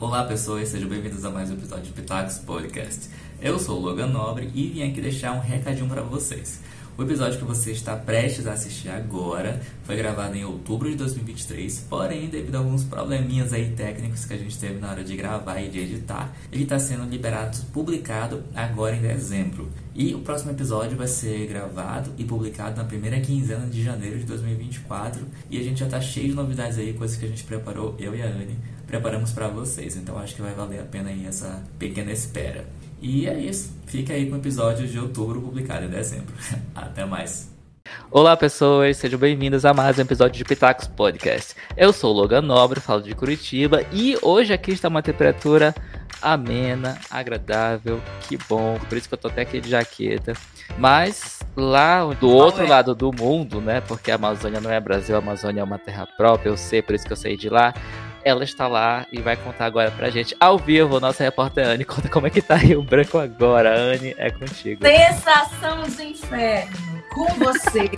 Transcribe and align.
Olá 0.00 0.24
pessoas, 0.24 0.70
sejam 0.70 0.88
bem-vindos 0.88 1.26
a 1.26 1.30
mais 1.30 1.50
um 1.50 1.52
episódio 1.52 1.84
de 1.84 1.92
Pitacos 1.92 2.38
Podcast. 2.38 3.10
Eu 3.38 3.58
sou 3.58 3.78
o 3.78 3.82
Logan 3.82 4.06
Nobre 4.06 4.50
e 4.54 4.68
vim 4.68 4.82
aqui 4.82 4.98
deixar 4.98 5.32
um 5.32 5.40
recadinho 5.40 5.86
para 5.90 6.00
vocês. 6.00 6.58
O 6.96 7.02
episódio 7.02 7.38
que 7.38 7.44
você 7.44 7.72
está 7.72 7.94
prestes 7.96 8.46
a 8.46 8.54
assistir 8.54 8.88
agora 8.88 9.60
foi 9.84 9.96
gravado 9.96 10.34
em 10.34 10.44
outubro 10.44 10.90
de 10.90 10.96
2023, 10.96 11.86
porém, 11.88 12.30
devido 12.30 12.54
a 12.54 12.58
alguns 12.60 12.82
probleminhas 12.82 13.52
aí 13.52 13.72
técnicos 13.72 14.24
que 14.24 14.32
a 14.32 14.38
gente 14.38 14.58
teve 14.58 14.80
na 14.80 14.90
hora 14.90 15.04
de 15.04 15.14
gravar 15.14 15.60
e 15.60 15.68
de 15.68 15.80
editar, 15.80 16.34
ele 16.50 16.62
está 16.62 16.78
sendo 16.78 17.04
liberado, 17.04 17.58
publicado 17.70 18.42
agora 18.54 18.96
em 18.96 19.02
dezembro. 19.02 19.70
E 19.94 20.14
o 20.14 20.20
próximo 20.20 20.50
episódio 20.50 20.96
vai 20.96 21.08
ser 21.08 21.46
gravado 21.46 22.10
e 22.16 22.24
publicado 22.24 22.78
na 22.78 22.84
primeira 22.84 23.20
quinzena 23.20 23.66
de 23.66 23.82
janeiro 23.82 24.18
de 24.18 24.24
2024. 24.24 25.26
E 25.50 25.58
a 25.58 25.62
gente 25.62 25.80
já 25.80 25.86
está 25.86 26.00
cheio 26.00 26.28
de 26.28 26.34
novidades 26.34 26.78
aí, 26.78 26.94
coisas 26.94 27.18
que 27.18 27.26
a 27.26 27.28
gente 27.28 27.44
preparou, 27.44 27.94
eu 27.98 28.14
e 28.14 28.22
a 28.22 28.26
Anne, 28.26 28.56
preparamos 28.90 29.30
para 29.30 29.46
vocês. 29.48 29.96
Então 29.96 30.18
acho 30.18 30.34
que 30.34 30.42
vai 30.42 30.52
valer 30.52 30.80
a 30.80 30.84
pena 30.84 31.10
aí 31.10 31.24
essa 31.24 31.62
pequena 31.78 32.10
espera. 32.10 32.64
E 33.00 33.26
é 33.26 33.38
isso. 33.38 33.72
Fica 33.86 34.12
aí 34.12 34.28
com 34.28 34.34
o 34.34 34.38
episódio 34.38 34.86
de 34.86 34.98
outubro 34.98 35.40
publicado 35.40 35.86
em 35.86 35.88
dezembro. 35.88 36.34
Até 36.74 37.04
mais. 37.04 37.48
Olá, 38.10 38.36
pessoas, 38.36 38.96
sejam 38.98 39.18
bem-vindos 39.18 39.64
a 39.64 39.72
mais 39.72 39.98
um 39.98 40.02
episódio 40.02 40.36
de 40.36 40.44
Pitacos 40.44 40.86
Podcast. 40.86 41.54
Eu 41.76 41.92
sou 41.92 42.12
o 42.12 42.16
Logan 42.16 42.42
Nobre, 42.42 42.78
falo 42.78 43.02
de 43.02 43.14
Curitiba 43.14 43.84
e 43.92 44.18
hoje 44.22 44.52
aqui 44.52 44.72
está 44.72 44.88
uma 44.88 45.02
temperatura 45.02 45.74
amena, 46.20 46.98
agradável, 47.10 48.00
que 48.28 48.36
bom, 48.48 48.78
por 48.88 48.98
isso 48.98 49.08
que 49.08 49.14
eu 49.14 49.18
tô 49.18 49.28
até 49.28 49.42
aqui 49.42 49.60
de 49.60 49.70
jaqueta. 49.70 50.34
Mas 50.78 51.40
lá 51.56 52.04
do 52.04 52.28
outro 52.28 52.66
lado 52.66 52.94
do 52.94 53.10
mundo, 53.12 53.60
né? 53.60 53.80
Porque 53.80 54.10
a 54.10 54.16
Amazônia 54.16 54.60
não 54.60 54.70
é 54.70 54.78
Brasil, 54.78 55.16
a 55.16 55.18
Amazônia 55.18 55.60
é 55.60 55.64
uma 55.64 55.78
terra 55.78 56.06
própria, 56.16 56.50
eu 56.50 56.56
sei, 56.56 56.82
por 56.82 56.94
isso 56.94 57.06
que 57.06 57.12
eu 57.12 57.16
saí 57.16 57.36
de 57.36 57.48
lá 57.48 57.72
ela 58.24 58.44
está 58.44 58.66
lá 58.68 59.06
e 59.12 59.20
vai 59.20 59.36
contar 59.36 59.66
agora 59.66 59.90
pra 59.90 60.10
gente, 60.10 60.36
ao 60.38 60.58
vivo, 60.58 61.00
nossa 61.00 61.22
repórter 61.22 61.66
Anne. 61.66 61.84
Conta 61.84 62.08
como 62.08 62.26
é 62.26 62.30
que 62.30 62.42
tá 62.42 62.54
Rio 62.54 62.82
Branco 62.82 63.18
agora. 63.18 63.74
Anne, 63.78 64.14
é 64.18 64.30
contigo. 64.30 64.84
Sensação 64.84 65.82
de 65.84 66.04
inferno 66.04 67.02
com 67.14 67.26
você. 67.34 67.90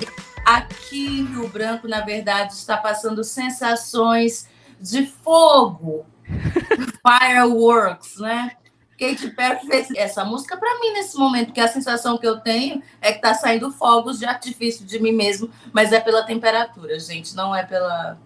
Aqui 0.45 1.20
em 1.20 1.25
Rio 1.25 1.48
Branco, 1.48 1.89
na 1.89 2.00
verdade, 2.00 2.53
está 2.53 2.77
passando 2.77 3.23
sensações 3.25 4.48
de 4.81 5.06
fogo. 5.06 6.06
Fireworks, 7.03 8.19
né? 8.19 8.53
Kate 8.98 9.31
Perry 9.31 9.67
fez 9.67 9.89
essa 9.97 10.25
música 10.25 10.56
para 10.56 10.78
mim 10.78 10.93
nesse 10.93 11.19
momento, 11.19 11.47
porque 11.47 11.61
a 11.61 11.67
sensação 11.67 12.17
que 12.17 12.27
eu 12.27 12.39
tenho 12.39 12.81
é 13.00 13.12
que 13.12 13.20
tá 13.20 13.34
saindo 13.34 13.73
fogos 13.73 14.20
de 14.20 14.25
artifício 14.25 14.87
de 14.87 15.00
mim 15.00 15.11
mesmo, 15.11 15.50
mas 15.73 15.93
é 15.93 15.98
pela 15.98 16.23
temperatura, 16.23 16.97
gente, 17.00 17.34
não 17.34 17.55
é 17.55 17.65
pela 17.65 18.17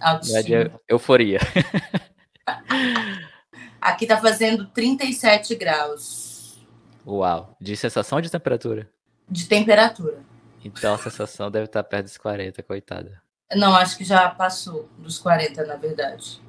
Autoestima. 0.00 0.60
É 0.60 0.70
euforia. 0.88 1.38
Aqui 3.80 4.06
tá 4.06 4.20
fazendo 4.20 4.66
37 4.66 5.54
graus. 5.54 6.58
Uau. 7.06 7.56
De 7.60 7.76
sensação 7.76 8.16
ou 8.16 8.22
de 8.22 8.30
temperatura? 8.30 8.88
De 9.28 9.46
temperatura. 9.46 10.18
Então 10.64 10.94
a 10.94 10.98
sensação 10.98 11.50
deve 11.50 11.66
estar 11.66 11.84
perto 11.84 12.04
dos 12.04 12.16
40, 12.16 12.62
coitada. 12.62 13.22
Não, 13.54 13.74
acho 13.74 13.98
que 13.98 14.04
já 14.04 14.30
passou 14.30 14.88
dos 14.98 15.18
40, 15.18 15.64
na 15.66 15.76
verdade. 15.76 16.40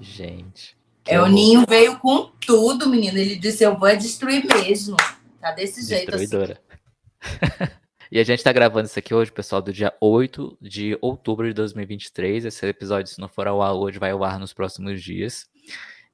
Gente. 0.00 0.76
É, 1.04 1.20
o 1.20 1.26
Ninho 1.26 1.64
veio 1.68 1.98
com 1.98 2.30
tudo, 2.38 2.88
menino. 2.88 3.18
Ele 3.18 3.34
disse: 3.36 3.64
Eu 3.64 3.76
vou 3.76 3.96
destruir 3.96 4.44
mesmo. 4.46 4.96
Tá 5.40 5.52
desse 5.52 5.86
jeito 5.86 6.14
assim. 6.14 6.26
E 8.10 8.18
a 8.18 8.24
gente 8.24 8.42
tá 8.42 8.50
gravando 8.52 8.86
isso 8.86 8.98
aqui 8.98 9.12
hoje, 9.14 9.30
pessoal, 9.30 9.60
do 9.60 9.70
dia 9.70 9.92
8 10.00 10.56
de 10.62 10.96
outubro 11.02 11.46
de 11.46 11.52
2023. 11.52 12.46
Esse 12.46 12.66
episódio, 12.66 13.12
se 13.12 13.20
não 13.20 13.28
for 13.28 13.46
ao 13.46 13.60
ar 13.60 13.74
hoje, 13.74 13.98
vai 13.98 14.12
ao 14.12 14.24
ar 14.24 14.38
nos 14.38 14.54
próximos 14.54 15.02
dias. 15.02 15.46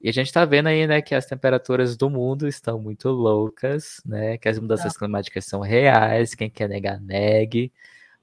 E 0.01 0.09
a 0.09 0.13
gente 0.13 0.33
tá 0.33 0.45
vendo 0.45 0.67
aí, 0.67 0.89
né, 0.89 1.01
que 1.01 1.15
as 1.15 1.25
temperaturas 1.25 1.97
do 1.97 2.11
mundo 2.11 2.49
estão 2.49 2.81
muito 2.81 3.09
loucas, 3.11 4.01
né? 4.05 4.37
Que 4.39 4.49
as 4.49 4.59
mudanças 4.59 4.93
tá. 4.93 4.99
climáticas 4.99 5.45
são 5.45 5.61
reais. 5.61 6.35
Quem 6.35 6.51
quer 6.51 6.69
negar, 6.69 7.01
negue. 7.01 7.73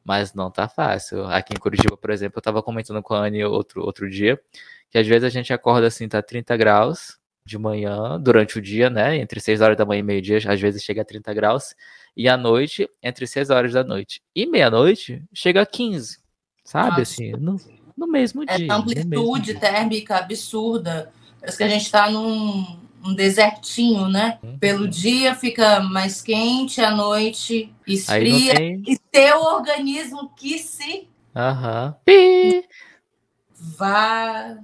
Mas 0.04 0.34
não 0.34 0.52
tá 0.52 0.68
fácil. 0.68 1.24
Aqui 1.28 1.54
em 1.54 1.60
Curitiba, 1.60 1.96
por 1.96 2.10
exemplo, 2.10 2.40
eu 2.40 2.42
tava 2.42 2.62
comentando 2.62 3.02
com 3.02 3.14
a 3.14 3.26
Anne 3.26 3.46
outro, 3.46 3.84
outro 3.84 4.10
dia, 4.10 4.40
que 4.90 4.98
às 4.98 5.08
vezes 5.08 5.24
a 5.24 5.30
gente 5.30 5.54
acorda 5.54 5.88
assim, 5.88 6.10
tá 6.10 6.22
30 6.22 6.58
graus 6.58 7.21
de 7.46 7.58
manhã, 7.58 8.20
durante 8.20 8.58
o 8.58 8.62
dia, 8.62 8.90
né? 8.90 9.18
Entre 9.18 9.40
6 9.40 9.62
horas 9.62 9.78
da 9.78 9.86
manhã 9.86 10.00
e 10.00 10.04
meio-dia, 10.04 10.38
às 10.48 10.60
vezes 10.60 10.84
chega 10.84 11.02
a 11.02 11.06
30 11.06 11.34
graus 11.34 11.76
e 12.16 12.28
à 12.28 12.38
noite, 12.38 12.90
entre 13.02 13.26
6 13.26 13.50
horas 13.50 13.74
da 13.74 13.84
noite 13.84 14.22
e 14.36 14.46
meia-noite, 14.46 15.24
chega 15.34 15.62
a 15.62 15.66
15, 15.66 16.20
sabe? 16.64 16.90
Nossa. 16.90 17.02
Assim, 17.02 17.32
no, 17.32 17.60
no 17.98 18.08
mesmo 18.08 18.44
é 18.44 18.58
dia. 18.58 18.68
É 18.68 18.72
amplitude 18.72 19.54
térmica 19.56 20.18
absurda. 20.18 21.12
Parece 21.40 21.58
que 21.58 21.64
a 21.64 21.70
gente 21.70 21.86
está 21.86 22.10
num 22.10 22.80
um 23.04 23.14
desertinho, 23.14 24.08
né? 24.08 24.38
Uhum. 24.44 24.60
Pelo 24.60 24.88
dia 24.88 25.34
fica 25.34 25.80
mais 25.80 26.22
quente, 26.22 26.82
à 26.82 26.92
noite 26.92 27.74
esfria. 27.88 28.56
Tem... 28.56 28.84
E 28.88 28.98
teu 29.12 29.42
organismo 29.42 30.30
que 30.36 30.60
se 30.60 31.08
Aham. 31.36 31.96
vá. 33.78 34.58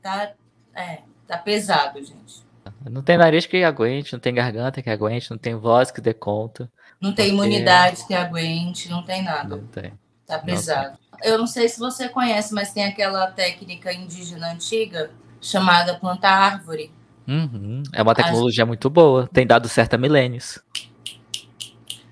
Tá, 0.00 0.32
é, 0.74 1.00
tá 1.26 1.38
pesado, 1.38 1.98
gente. 1.98 2.44
Não 2.88 3.02
tem 3.02 3.16
nariz 3.16 3.46
que 3.46 3.64
aguente, 3.64 4.12
não 4.12 4.20
tem 4.20 4.34
garganta 4.34 4.82
que 4.82 4.90
aguente, 4.90 5.30
não 5.30 5.38
tem 5.38 5.54
voz 5.54 5.90
que 5.90 6.00
dê 6.00 6.12
conta. 6.12 6.70
Não 7.00 7.12
tem 7.12 7.30
imunidade 7.30 8.06
que 8.06 8.14
aguente, 8.14 8.90
não 8.90 9.02
tem 9.02 9.22
nada. 9.22 9.56
Não 9.56 9.66
tem. 9.66 9.92
Tá 10.26 10.38
pesado. 10.38 10.98
Não 11.10 11.18
tem. 11.18 11.30
Eu 11.30 11.38
não 11.38 11.46
sei 11.46 11.68
se 11.68 11.78
você 11.78 12.08
conhece, 12.08 12.52
mas 12.52 12.72
tem 12.72 12.84
aquela 12.84 13.26
técnica 13.28 13.92
indígena 13.92 14.52
antiga 14.52 15.10
chamada 15.40 15.94
plantar 15.94 16.32
árvore. 16.32 16.90
Uhum. 17.26 17.82
É 17.92 18.02
uma 18.02 18.14
tecnologia 18.14 18.66
muito 18.66 18.90
boa. 18.90 19.26
Tem 19.32 19.46
dado 19.46 19.68
certo 19.68 19.94
há 19.94 19.98
milênios. 19.98 20.58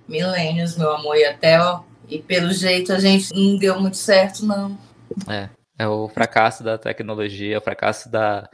Milênios, 0.09 0.77
meu 0.77 0.95
amor, 0.95 1.17
e 1.17 1.25
até, 1.25 1.61
ó. 1.61 1.83
E 2.09 2.19
pelo 2.19 2.53
jeito 2.53 2.93
a 2.93 2.99
gente 2.99 3.29
não 3.35 3.57
deu 3.57 3.81
muito 3.81 3.97
certo, 3.97 4.45
não. 4.45 4.79
É. 5.29 5.49
É 5.79 5.89
o 5.89 6.09
fracasso 6.09 6.63
da 6.63 6.79
tecnologia, 6.79 7.59
o 7.59 7.63
fracasso 7.63 8.11
da, 8.11 8.49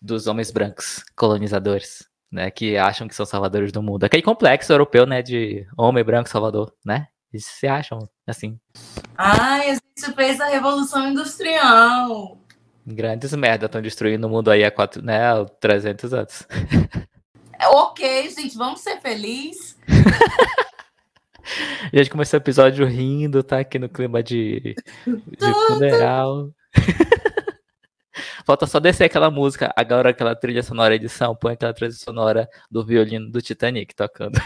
dos 0.00 0.26
homens 0.26 0.50
brancos 0.50 1.04
colonizadores, 1.16 2.06
né, 2.30 2.50
que 2.50 2.76
acham 2.76 3.08
que 3.08 3.14
são 3.14 3.26
salvadores 3.26 3.72
do 3.72 3.82
mundo. 3.82 4.04
Aquele 4.04 4.22
complexo 4.22 4.72
europeu, 4.72 5.06
né, 5.06 5.22
de 5.22 5.66
homem 5.76 6.04
branco 6.04 6.28
salvador, 6.28 6.72
né? 6.84 7.06
Eles 7.32 7.46
se 7.46 7.66
acham 7.66 8.08
assim. 8.26 8.58
Ai, 9.16 9.70
a 9.70 9.74
gente 9.74 10.14
fez 10.14 10.40
a 10.40 10.46
revolução 10.46 11.08
industrial. 11.08 12.38
Grandes 12.86 13.32
merda 13.34 13.66
estão 13.66 13.82
destruindo 13.82 14.26
o 14.26 14.30
mundo 14.30 14.50
aí 14.50 14.64
há 14.64 14.70
quatro, 14.70 15.02
né, 15.02 15.26
há 15.26 15.44
300 15.44 16.14
anos. 16.14 16.46
ok, 17.72 18.30
gente, 18.30 18.56
vamos 18.56 18.80
ser 18.80 19.00
felizes. 19.00 19.76
a 21.92 21.96
gente 21.96 22.10
começou 22.10 22.38
o 22.38 22.42
episódio 22.42 22.86
rindo, 22.86 23.42
tá 23.42 23.60
aqui 23.60 23.78
no 23.78 23.88
clima 23.88 24.22
de, 24.22 24.74
de 25.06 25.66
funeral. 25.66 26.50
Falta 28.44 28.66
só 28.66 28.80
descer 28.80 29.04
aquela 29.04 29.30
música, 29.30 29.72
agora 29.76 30.10
aquela 30.10 30.34
trilha 30.34 30.62
sonora 30.62 30.94
edição, 30.94 31.34
põe 31.34 31.54
aquela 31.54 31.72
trilha 31.72 31.92
sonora 31.92 32.48
do 32.70 32.84
violino 32.84 33.30
do 33.30 33.40
Titanic 33.42 33.94
tocando. 33.94 34.38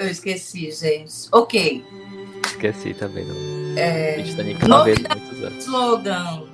Eu 0.00 0.08
esqueci, 0.08 0.70
gente. 0.70 1.28
Ok. 1.32 1.84
Esqueci 2.44 2.94
também 2.94 3.24
do 3.26 3.78
é... 3.78 4.22
Titanic 4.22 4.62
anos. 4.64 5.64
Slogan. 5.64 6.46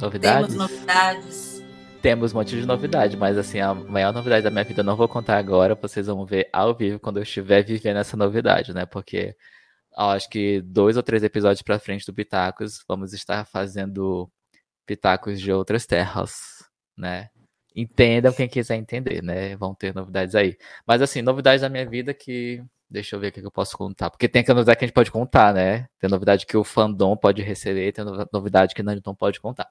Novidades? 0.00 0.48
Temos 0.48 0.54
novidades. 0.54 1.62
Temos 2.02 2.32
um 2.32 2.38
monte 2.38 2.60
de 2.60 2.66
novidade, 2.66 3.16
mas 3.16 3.38
assim, 3.38 3.60
a 3.60 3.72
maior 3.72 4.12
novidade 4.12 4.42
da 4.42 4.50
minha 4.50 4.64
vida 4.64 4.80
eu 4.80 4.84
não 4.84 4.96
vou 4.96 5.06
contar 5.06 5.38
agora, 5.38 5.76
vocês 5.76 6.08
vão 6.08 6.26
ver 6.26 6.48
ao 6.52 6.74
vivo 6.74 6.98
quando 6.98 7.18
eu 7.18 7.22
estiver 7.22 7.62
vivendo 7.62 7.98
essa 7.98 8.16
novidade, 8.16 8.74
né? 8.74 8.84
Porque 8.84 9.36
acho 9.96 10.28
que 10.28 10.60
dois 10.62 10.96
ou 10.96 11.02
três 11.02 11.22
episódios 11.22 11.62
para 11.62 11.78
frente 11.78 12.04
do 12.04 12.12
Pitacos, 12.12 12.82
vamos 12.88 13.12
estar 13.12 13.44
fazendo 13.46 14.28
pitacos 14.86 15.40
de 15.40 15.52
outras 15.52 15.86
terras, 15.86 16.64
né? 16.96 17.30
Entendam 17.74 18.32
quem 18.32 18.48
quiser 18.48 18.76
entender, 18.76 19.22
né? 19.22 19.56
Vão 19.56 19.74
ter 19.74 19.94
novidades 19.94 20.34
aí. 20.34 20.56
Mas 20.86 21.00
assim, 21.02 21.22
novidades 21.22 21.62
da 21.62 21.68
minha 21.68 21.88
vida 21.88 22.12
que. 22.14 22.62
Deixa 22.90 23.16
eu 23.16 23.20
ver 23.20 23.28
o 23.28 23.32
que 23.32 23.40
eu 23.40 23.50
posso 23.50 23.76
contar. 23.76 24.10
Porque 24.10 24.28
tem 24.28 24.40
aquela 24.42 24.56
novidade 24.56 24.78
que 24.78 24.84
a 24.84 24.86
gente 24.88 24.94
pode 24.94 25.10
contar, 25.10 25.54
né? 25.54 25.86
Tem 25.98 26.10
novidade 26.10 26.44
que 26.44 26.56
o 26.56 26.62
fandom 26.62 27.16
pode 27.16 27.40
receber, 27.40 27.90
tem 27.92 28.04
novidade 28.30 28.74
que 28.74 28.82
não 28.82 29.14
pode 29.14 29.40
contar. 29.40 29.66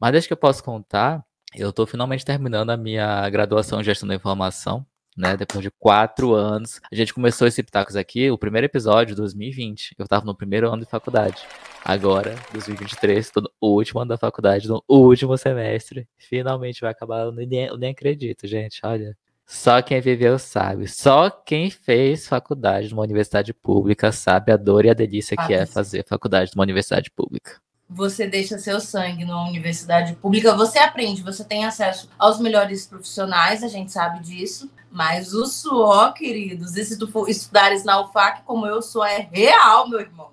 Mas 0.00 0.12
desde 0.12 0.28
que 0.28 0.32
eu 0.32 0.38
posso 0.38 0.64
contar, 0.64 1.22
eu 1.54 1.70
tô 1.72 1.86
finalmente 1.86 2.24
terminando 2.24 2.70
a 2.70 2.76
minha 2.76 3.28
graduação 3.28 3.80
em 3.80 3.84
gestão 3.84 4.08
da 4.08 4.14
informação 4.14 4.86
né? 5.16 5.36
Depois 5.36 5.62
de 5.62 5.70
quatro 5.70 6.34
anos. 6.34 6.80
A 6.90 6.94
gente 6.94 7.12
começou 7.12 7.46
esse 7.46 7.62
Pitacos 7.62 7.96
aqui, 7.96 8.30
o 8.30 8.38
primeiro 8.38 8.66
episódio, 8.66 9.14
2020. 9.14 9.94
Eu 9.98 10.06
tava 10.06 10.24
no 10.24 10.34
primeiro 10.34 10.68
ano 10.68 10.84
de 10.84 10.90
faculdade. 10.90 11.42
Agora, 11.84 12.34
2023, 12.52 13.30
tô 13.30 13.40
no 13.40 13.50
último 13.60 14.00
ano 14.00 14.10
da 14.10 14.18
faculdade, 14.18 14.68
no 14.68 14.82
último 14.88 15.36
semestre. 15.36 16.08
Finalmente 16.16 16.80
vai 16.80 16.90
acabar. 16.90 17.24
Eu 17.24 17.32
nem, 17.32 17.66
eu 17.66 17.76
nem 17.76 17.90
acredito, 17.90 18.46
gente. 18.46 18.80
Olha. 18.84 19.16
Só 19.46 19.82
quem 19.82 20.00
viveu 20.00 20.38
sabe. 20.38 20.88
Só 20.88 21.28
quem 21.28 21.68
fez 21.70 22.26
faculdade 22.26 22.90
numa 22.90 23.02
universidade 23.02 23.52
pública 23.52 24.10
sabe 24.10 24.52
a 24.52 24.56
dor 24.56 24.84
e 24.84 24.90
a 24.90 24.94
delícia 24.94 25.36
que 25.36 25.52
é 25.52 25.66
fazer 25.66 26.06
faculdade 26.06 26.52
numa 26.54 26.62
universidade 26.62 27.10
pública. 27.10 27.60
Você 27.94 28.26
deixa 28.26 28.58
seu 28.58 28.80
sangue 28.80 29.24
numa 29.24 29.46
universidade 29.46 30.14
pública, 30.14 30.54
você 30.54 30.78
aprende, 30.78 31.22
você 31.22 31.44
tem 31.44 31.64
acesso 31.64 32.08
aos 32.18 32.40
melhores 32.40 32.86
profissionais, 32.86 33.62
a 33.62 33.68
gente 33.68 33.92
sabe 33.92 34.20
disso, 34.20 34.70
mas 34.90 35.32
o 35.32 35.46
suor, 35.46 36.12
queridos, 36.12 36.76
e 36.76 36.84
se 36.84 36.98
tu 36.98 37.06
for 37.06 37.28
estudares 37.28 37.84
na 37.84 38.00
UFAC, 38.00 38.42
como 38.44 38.66
eu 38.66 38.82
sou, 38.82 39.04
é 39.04 39.28
real, 39.32 39.88
meu 39.88 40.00
irmão. 40.00 40.30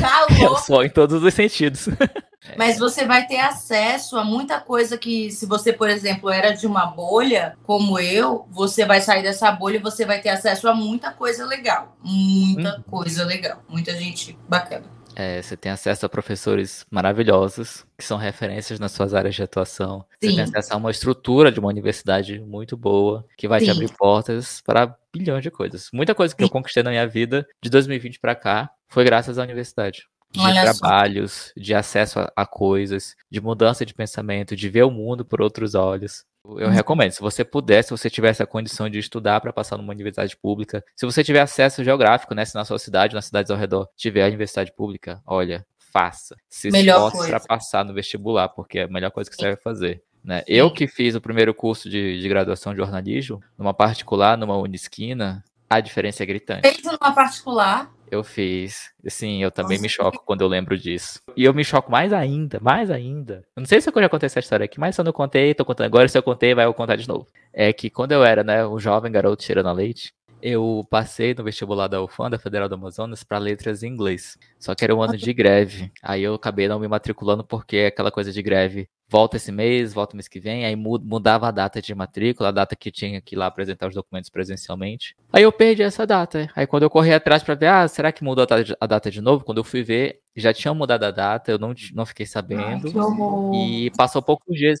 Calor. 0.00 0.56
É 0.60 0.62
suor 0.62 0.84
em 0.84 0.90
todos 0.90 1.22
os 1.22 1.34
sentidos. 1.34 1.88
Mas 2.56 2.78
você 2.78 3.04
vai 3.04 3.26
ter 3.26 3.40
acesso 3.40 4.16
a 4.16 4.24
muita 4.24 4.60
coisa 4.60 4.96
que, 4.96 5.30
se 5.32 5.46
você, 5.46 5.72
por 5.72 5.88
exemplo, 5.88 6.30
era 6.30 6.52
de 6.52 6.66
uma 6.66 6.86
bolha, 6.86 7.56
como 7.64 7.98
eu, 7.98 8.46
você 8.50 8.84
vai 8.84 9.00
sair 9.00 9.22
dessa 9.22 9.50
bolha 9.50 9.76
e 9.76 9.82
você 9.82 10.04
vai 10.04 10.20
ter 10.20 10.28
acesso 10.28 10.68
a 10.68 10.74
muita 10.74 11.10
coisa 11.10 11.44
legal. 11.44 11.96
Muita 12.02 12.78
hum. 12.78 12.82
coisa 12.88 13.24
legal. 13.24 13.62
Muita 13.68 13.92
gente 13.96 14.38
bacana. 14.48 14.95
É, 15.18 15.40
você 15.40 15.56
tem 15.56 15.72
acesso 15.72 16.04
a 16.04 16.08
professores 16.10 16.84
maravilhosos, 16.90 17.86
que 17.96 18.04
são 18.04 18.18
referências 18.18 18.78
nas 18.78 18.92
suas 18.92 19.14
áreas 19.14 19.34
de 19.34 19.42
atuação. 19.42 20.04
Sim. 20.22 20.28
Você 20.28 20.36
tem 20.36 20.44
acesso 20.44 20.74
a 20.74 20.76
uma 20.76 20.90
estrutura 20.90 21.50
de 21.50 21.58
uma 21.58 21.70
universidade 21.70 22.38
muito 22.38 22.76
boa, 22.76 23.24
que 23.36 23.48
vai 23.48 23.60
Sim. 23.60 23.66
te 23.66 23.70
abrir 23.70 23.90
portas 23.96 24.60
para 24.60 24.94
bilhões 25.10 25.42
de 25.42 25.50
coisas. 25.50 25.88
Muita 25.90 26.14
coisa 26.14 26.34
que 26.34 26.42
Sim. 26.42 26.46
eu 26.46 26.50
conquistei 26.50 26.82
na 26.82 26.90
minha 26.90 27.06
vida 27.08 27.48
de 27.62 27.70
2020 27.70 28.20
para 28.20 28.34
cá 28.34 28.70
foi 28.88 29.04
graças 29.04 29.38
à 29.38 29.42
universidade 29.42 30.06
de 30.30 30.40
Olha 30.40 30.62
trabalhos, 30.62 31.52
só. 31.54 31.60
de 31.60 31.74
acesso 31.74 32.20
a, 32.20 32.32
a, 32.36 32.46
coisas, 32.46 33.14
de 33.30 33.40
mudança 33.40 33.86
de 33.86 33.94
pensamento, 33.94 34.54
de 34.54 34.68
ver 34.68 34.82
o 34.82 34.90
mundo 34.90 35.24
por 35.24 35.40
outros 35.40 35.74
olhos. 35.74 36.24
Eu 36.58 36.70
recomendo, 36.70 37.10
se 37.10 37.20
você 37.20 37.44
puder, 37.44 37.82
se 37.82 37.90
você 37.90 38.08
tivesse 38.08 38.42
a 38.42 38.46
condição 38.46 38.88
de 38.88 38.98
estudar 38.98 39.40
para 39.40 39.52
passar 39.52 39.76
numa 39.76 39.92
universidade 39.92 40.36
pública, 40.36 40.84
se 40.94 41.04
você 41.04 41.24
tiver 41.24 41.40
acesso 41.40 41.82
geográfico, 41.82 42.34
né, 42.34 42.44
se 42.44 42.54
na 42.54 42.64
sua 42.64 42.78
cidade, 42.78 43.14
nas 43.14 43.26
cidades 43.26 43.50
ao 43.50 43.56
redor, 43.56 43.88
tiver 43.96 44.22
a 44.24 44.28
universidade 44.28 44.72
pública, 44.72 45.20
olha, 45.26 45.66
faça. 45.92 46.36
Se 46.48 46.68
esforce 46.68 47.28
para 47.28 47.40
passar 47.40 47.84
no 47.84 47.94
vestibular, 47.94 48.48
porque 48.48 48.80
é 48.80 48.82
a 48.84 48.88
melhor 48.88 49.10
coisa 49.10 49.30
que 49.30 49.36
você 49.36 49.46
vai 49.46 49.56
fazer. 49.56 50.02
Né? 50.22 50.42
Eu 50.46 50.70
que 50.70 50.86
fiz 50.86 51.14
o 51.14 51.20
primeiro 51.20 51.54
curso 51.54 51.88
de, 51.88 52.20
de 52.20 52.28
graduação 52.28 52.72
de 52.72 52.78
jornalismo, 52.78 53.40
numa 53.56 53.72
particular, 53.72 54.36
numa 54.36 54.56
Unisquina, 54.56 55.42
a 55.70 55.80
diferença 55.80 56.22
é 56.22 56.26
gritante. 56.26 56.62
Fez 56.62 56.82
numa 56.82 57.14
particular? 57.14 57.90
Eu 58.10 58.22
fiz. 58.22 58.90
Sim, 59.08 59.42
eu 59.42 59.50
também 59.50 59.76
Nossa. 59.78 59.82
me 59.82 59.88
choco 59.88 60.22
quando 60.24 60.42
eu 60.42 60.48
lembro 60.48 60.78
disso. 60.78 61.20
E 61.36 61.44
eu 61.44 61.52
me 61.52 61.64
choco 61.64 61.90
mais 61.90 62.12
ainda, 62.12 62.58
mais 62.60 62.90
ainda. 62.90 63.44
Eu 63.56 63.60
não 63.60 63.66
sei 63.66 63.80
se 63.80 63.88
eu 63.88 63.92
já 63.94 64.08
contei 64.08 64.26
essa 64.26 64.38
história 64.38 64.64
aqui, 64.64 64.78
mas 64.78 64.94
se 64.94 65.00
eu 65.00 65.04
não 65.04 65.12
contei, 65.12 65.54
tô 65.54 65.64
contando 65.64 65.86
agora. 65.86 66.08
Se 66.08 66.16
eu 66.16 66.22
contei, 66.22 66.54
vai 66.54 66.64
eu 66.64 66.74
contar 66.74 66.96
de 66.96 67.08
novo. 67.08 67.26
É 67.52 67.72
que 67.72 67.90
quando 67.90 68.12
eu 68.12 68.24
era, 68.24 68.44
né, 68.44 68.66
um 68.66 68.78
jovem 68.78 69.10
garoto 69.10 69.42
cheirando 69.42 69.68
a 69.68 69.72
leite, 69.72 70.12
eu 70.40 70.86
passei 70.90 71.34
no 71.34 71.44
vestibular 71.44 71.88
da 71.88 72.02
UFAM, 72.02 72.30
da 72.30 72.38
Federal 72.38 72.68
do 72.68 72.74
Amazonas, 72.74 73.24
para 73.24 73.38
letras 73.38 73.82
em 73.82 73.88
inglês. 73.88 74.38
Só 74.58 74.74
que 74.74 74.84
era 74.84 74.94
um 74.94 75.02
ano 75.02 75.16
de 75.16 75.32
greve. 75.32 75.90
Aí 76.02 76.22
eu 76.22 76.34
acabei 76.34 76.68
não 76.68 76.78
me 76.78 76.88
matriculando 76.88 77.44
porque 77.44 77.78
aquela 77.78 78.10
coisa 78.10 78.32
de 78.32 78.42
greve 78.42 78.88
volta 79.08 79.36
esse 79.36 79.52
mês, 79.52 79.94
volta 79.94 80.16
mês 80.16 80.26
que 80.26 80.40
vem, 80.40 80.64
aí 80.64 80.74
mudava 80.74 81.46
a 81.46 81.50
data 81.50 81.80
de 81.80 81.94
matrícula, 81.94 82.48
a 82.48 82.52
data 82.52 82.74
que 82.74 82.90
tinha 82.90 83.20
que 83.20 83.34
ir 83.34 83.38
lá 83.38 83.46
apresentar 83.46 83.86
os 83.86 83.94
documentos 83.94 84.28
presencialmente. 84.30 85.14
Aí 85.32 85.42
eu 85.42 85.52
perdi 85.52 85.82
essa 85.82 86.06
data. 86.06 86.50
Aí 86.56 86.66
quando 86.66 86.82
eu 86.82 86.90
corri 86.90 87.12
atrás 87.12 87.42
para 87.42 87.54
ver, 87.54 87.66
ah, 87.66 87.88
será 87.88 88.10
que 88.10 88.24
mudou 88.24 88.44
a 88.80 88.86
data 88.86 89.10
de 89.10 89.20
novo? 89.20 89.44
Quando 89.44 89.58
eu 89.58 89.64
fui 89.64 89.82
ver, 89.82 90.20
já 90.34 90.52
tinham 90.52 90.74
mudado 90.74 91.04
a 91.04 91.10
data, 91.10 91.52
eu 91.52 91.58
não, 91.58 91.72
não 91.94 92.04
fiquei 92.04 92.26
sabendo. 92.26 92.88
Ai, 92.88 93.60
e 93.60 93.90
passou 93.96 94.20
poucos 94.20 94.56
dias 94.56 94.78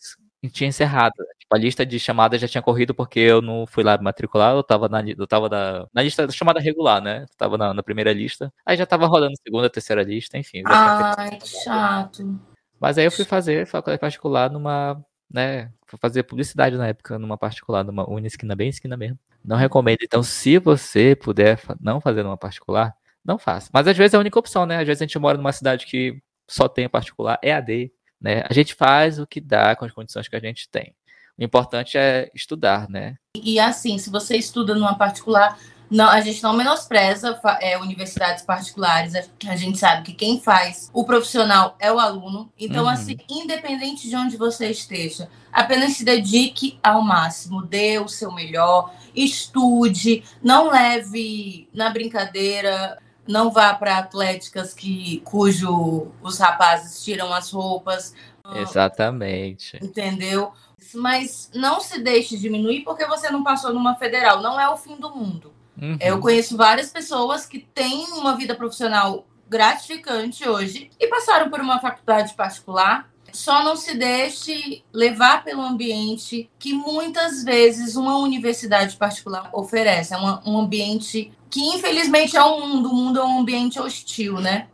tinha 0.50 0.68
encerrado. 0.68 1.14
Tipo, 1.46 1.54
a 1.54 1.58
lista 1.58 1.86
de 1.86 1.98
chamadas 2.00 2.40
já 2.40 2.48
tinha 2.48 2.62
corrido 2.62 2.92
porque 2.92 3.20
eu 3.20 3.40
não 3.40 3.66
fui 3.66 3.84
lá 3.84 3.96
matricular, 3.98 4.54
eu 4.56 4.64
tava 4.64 4.88
na, 4.88 5.00
eu 5.08 5.26
tava 5.28 5.48
na, 5.48 5.86
na 5.94 6.02
lista 6.02 6.26
da 6.26 6.32
chamada 6.32 6.58
regular, 6.58 7.00
né? 7.00 7.22
Eu 7.22 7.36
tava 7.38 7.56
na, 7.56 7.72
na, 7.72 7.82
primeira 7.84 8.12
lista. 8.12 8.52
Aí 8.64 8.76
já 8.76 8.84
tava 8.84 9.06
rodando 9.06 9.34
segunda, 9.40 9.70
terceira 9.70 10.02
lista, 10.02 10.36
enfim. 10.36 10.62
Ai, 10.66 11.38
que 11.38 11.46
chato. 11.46 12.40
Mas 12.80 12.98
aí 12.98 13.04
eu 13.04 13.12
fui 13.12 13.24
fazer 13.24 13.64
faculdade 13.64 14.00
particular 14.00 14.50
numa, 14.50 15.00
né? 15.32 15.70
Fui 15.86 15.98
fazer 16.00 16.24
publicidade 16.24 16.76
na 16.76 16.88
época 16.88 17.16
numa 17.16 17.38
particular, 17.38 17.84
numa 17.84 18.04
esquina 18.26 18.56
bem 18.56 18.68
esquina 18.68 18.96
mesmo. 18.96 19.18
Não 19.44 19.56
recomendo. 19.56 19.98
Então, 20.02 20.24
se 20.24 20.58
você 20.58 21.14
puder 21.14 21.60
não 21.80 22.00
fazer 22.00 22.24
numa 22.24 22.36
particular, 22.36 22.92
não 23.24 23.38
faça. 23.38 23.70
Mas 23.72 23.86
às 23.86 23.96
vezes 23.96 24.14
é 24.14 24.16
a 24.16 24.20
única 24.20 24.38
opção, 24.38 24.66
né? 24.66 24.78
Às 24.78 24.86
vezes 24.86 25.00
a 25.00 25.04
gente 25.04 25.18
mora 25.18 25.38
numa 25.38 25.52
cidade 25.52 25.86
que 25.86 26.20
só 26.48 26.68
tem 26.68 26.88
particular, 26.88 27.38
é 27.40 27.52
AD. 27.52 27.92
Né? 28.20 28.42
A 28.48 28.52
gente 28.52 28.74
faz 28.74 29.20
o 29.20 29.26
que 29.26 29.40
dá 29.40 29.76
com 29.76 29.84
as 29.84 29.92
condições 29.92 30.26
que 30.26 30.34
a 30.34 30.40
gente 30.40 30.68
tem. 30.68 30.92
O 31.38 31.44
importante 31.44 31.98
é 31.98 32.30
estudar, 32.34 32.88
né? 32.88 33.16
E 33.36 33.60
assim, 33.60 33.98
se 33.98 34.10
você 34.10 34.36
estuda 34.36 34.74
numa 34.74 34.96
particular, 34.96 35.58
não, 35.90 36.08
a 36.08 36.20
gente 36.20 36.42
não 36.42 36.52
menospreza 36.54 37.38
é, 37.60 37.78
universidades 37.78 38.42
particulares. 38.42 39.14
A, 39.14 39.22
a, 39.48 39.56
gente 39.56 39.78
sabe 39.78 40.02
que 40.02 40.12
quem 40.14 40.40
faz 40.40 40.90
o 40.92 41.04
profissional 41.04 41.76
é 41.78 41.92
o 41.92 41.98
aluno. 41.98 42.50
Então, 42.58 42.84
uhum. 42.84 42.90
assim, 42.90 43.16
independente 43.30 44.08
de 44.08 44.16
onde 44.16 44.36
você 44.36 44.70
esteja, 44.70 45.28
apenas 45.52 45.92
se 45.92 46.04
dedique 46.04 46.78
ao 46.82 47.02
máximo, 47.02 47.62
dê 47.62 47.98
o 47.98 48.08
seu 48.08 48.32
melhor, 48.32 48.92
estude, 49.14 50.24
não 50.42 50.70
leve 50.70 51.68
na 51.72 51.90
brincadeira 51.90 52.98
não 53.26 53.50
vá 53.50 53.74
para 53.74 53.98
atléticas 53.98 54.72
que 54.72 55.20
cujo 55.24 56.12
os 56.22 56.38
rapazes 56.38 57.02
tiram 57.02 57.32
as 57.32 57.50
roupas. 57.50 58.14
Exatamente. 58.54 59.78
Entendeu? 59.82 60.52
Mas 60.94 61.50
não 61.54 61.80
se 61.80 62.00
deixe 62.00 62.36
diminuir 62.36 62.82
porque 62.82 63.06
você 63.06 63.30
não 63.30 63.42
passou 63.42 63.72
numa 63.72 63.94
federal. 63.96 64.42
Não 64.42 64.58
é 64.58 64.68
o 64.68 64.76
fim 64.76 64.96
do 64.96 65.14
mundo. 65.14 65.52
Uhum. 65.80 65.98
Eu 66.00 66.20
conheço 66.20 66.56
várias 66.56 66.90
pessoas 66.90 67.46
que 67.46 67.58
têm 67.58 68.06
uma 68.12 68.36
vida 68.36 68.54
profissional 68.54 69.26
gratificante 69.48 70.48
hoje 70.48 70.90
e 70.98 71.06
passaram 71.06 71.50
por 71.50 71.60
uma 71.60 71.78
faculdade 71.78 72.34
particular. 72.34 73.10
Só 73.32 73.62
não 73.62 73.76
se 73.76 73.94
deixe 73.94 74.82
levar 74.92 75.44
pelo 75.44 75.60
ambiente 75.60 76.48
que 76.58 76.72
muitas 76.72 77.44
vezes 77.44 77.94
uma 77.94 78.16
universidade 78.18 78.96
particular 78.96 79.50
oferece. 79.52 80.14
É 80.14 80.16
uma, 80.16 80.42
um 80.48 80.58
ambiente 80.58 81.30
que 81.50 81.60
infelizmente 81.60 82.36
é 82.36 82.42
um 82.42 82.66
mundo, 82.66 82.90
o 82.90 82.94
mundo 82.94 83.20
é 83.20 83.24
um 83.24 83.40
ambiente 83.40 83.78
hostil, 83.78 84.40
né? 84.40 84.68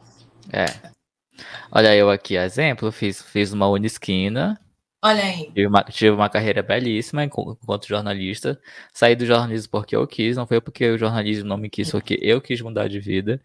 É. 0.52 0.66
Olha 1.70 1.94
eu 1.96 2.10
aqui, 2.10 2.36
exemplo, 2.36 2.92
fiz, 2.92 3.20
fiz 3.22 3.52
uma 3.52 3.66
unisquina. 3.66 4.60
Olha 5.04 5.24
aí. 5.24 5.46
Tive 5.46 5.66
uma, 5.66 5.82
tive 5.84 6.10
uma 6.10 6.28
carreira 6.30 6.62
belíssima 6.62 7.24
enquanto 7.24 7.88
jornalista. 7.88 8.60
Saí 8.92 9.16
do 9.16 9.26
jornalismo 9.26 9.70
porque 9.70 9.96
eu 9.96 10.06
quis, 10.06 10.36
não 10.36 10.46
foi 10.46 10.60
porque 10.60 10.90
o 10.90 10.98
jornalismo 10.98 11.48
não 11.48 11.56
me 11.56 11.68
quis, 11.68 11.90
foi 11.90 12.00
porque 12.00 12.18
eu 12.22 12.40
quis 12.40 12.60
mudar 12.60 12.88
de 12.88 13.00
vida. 13.00 13.42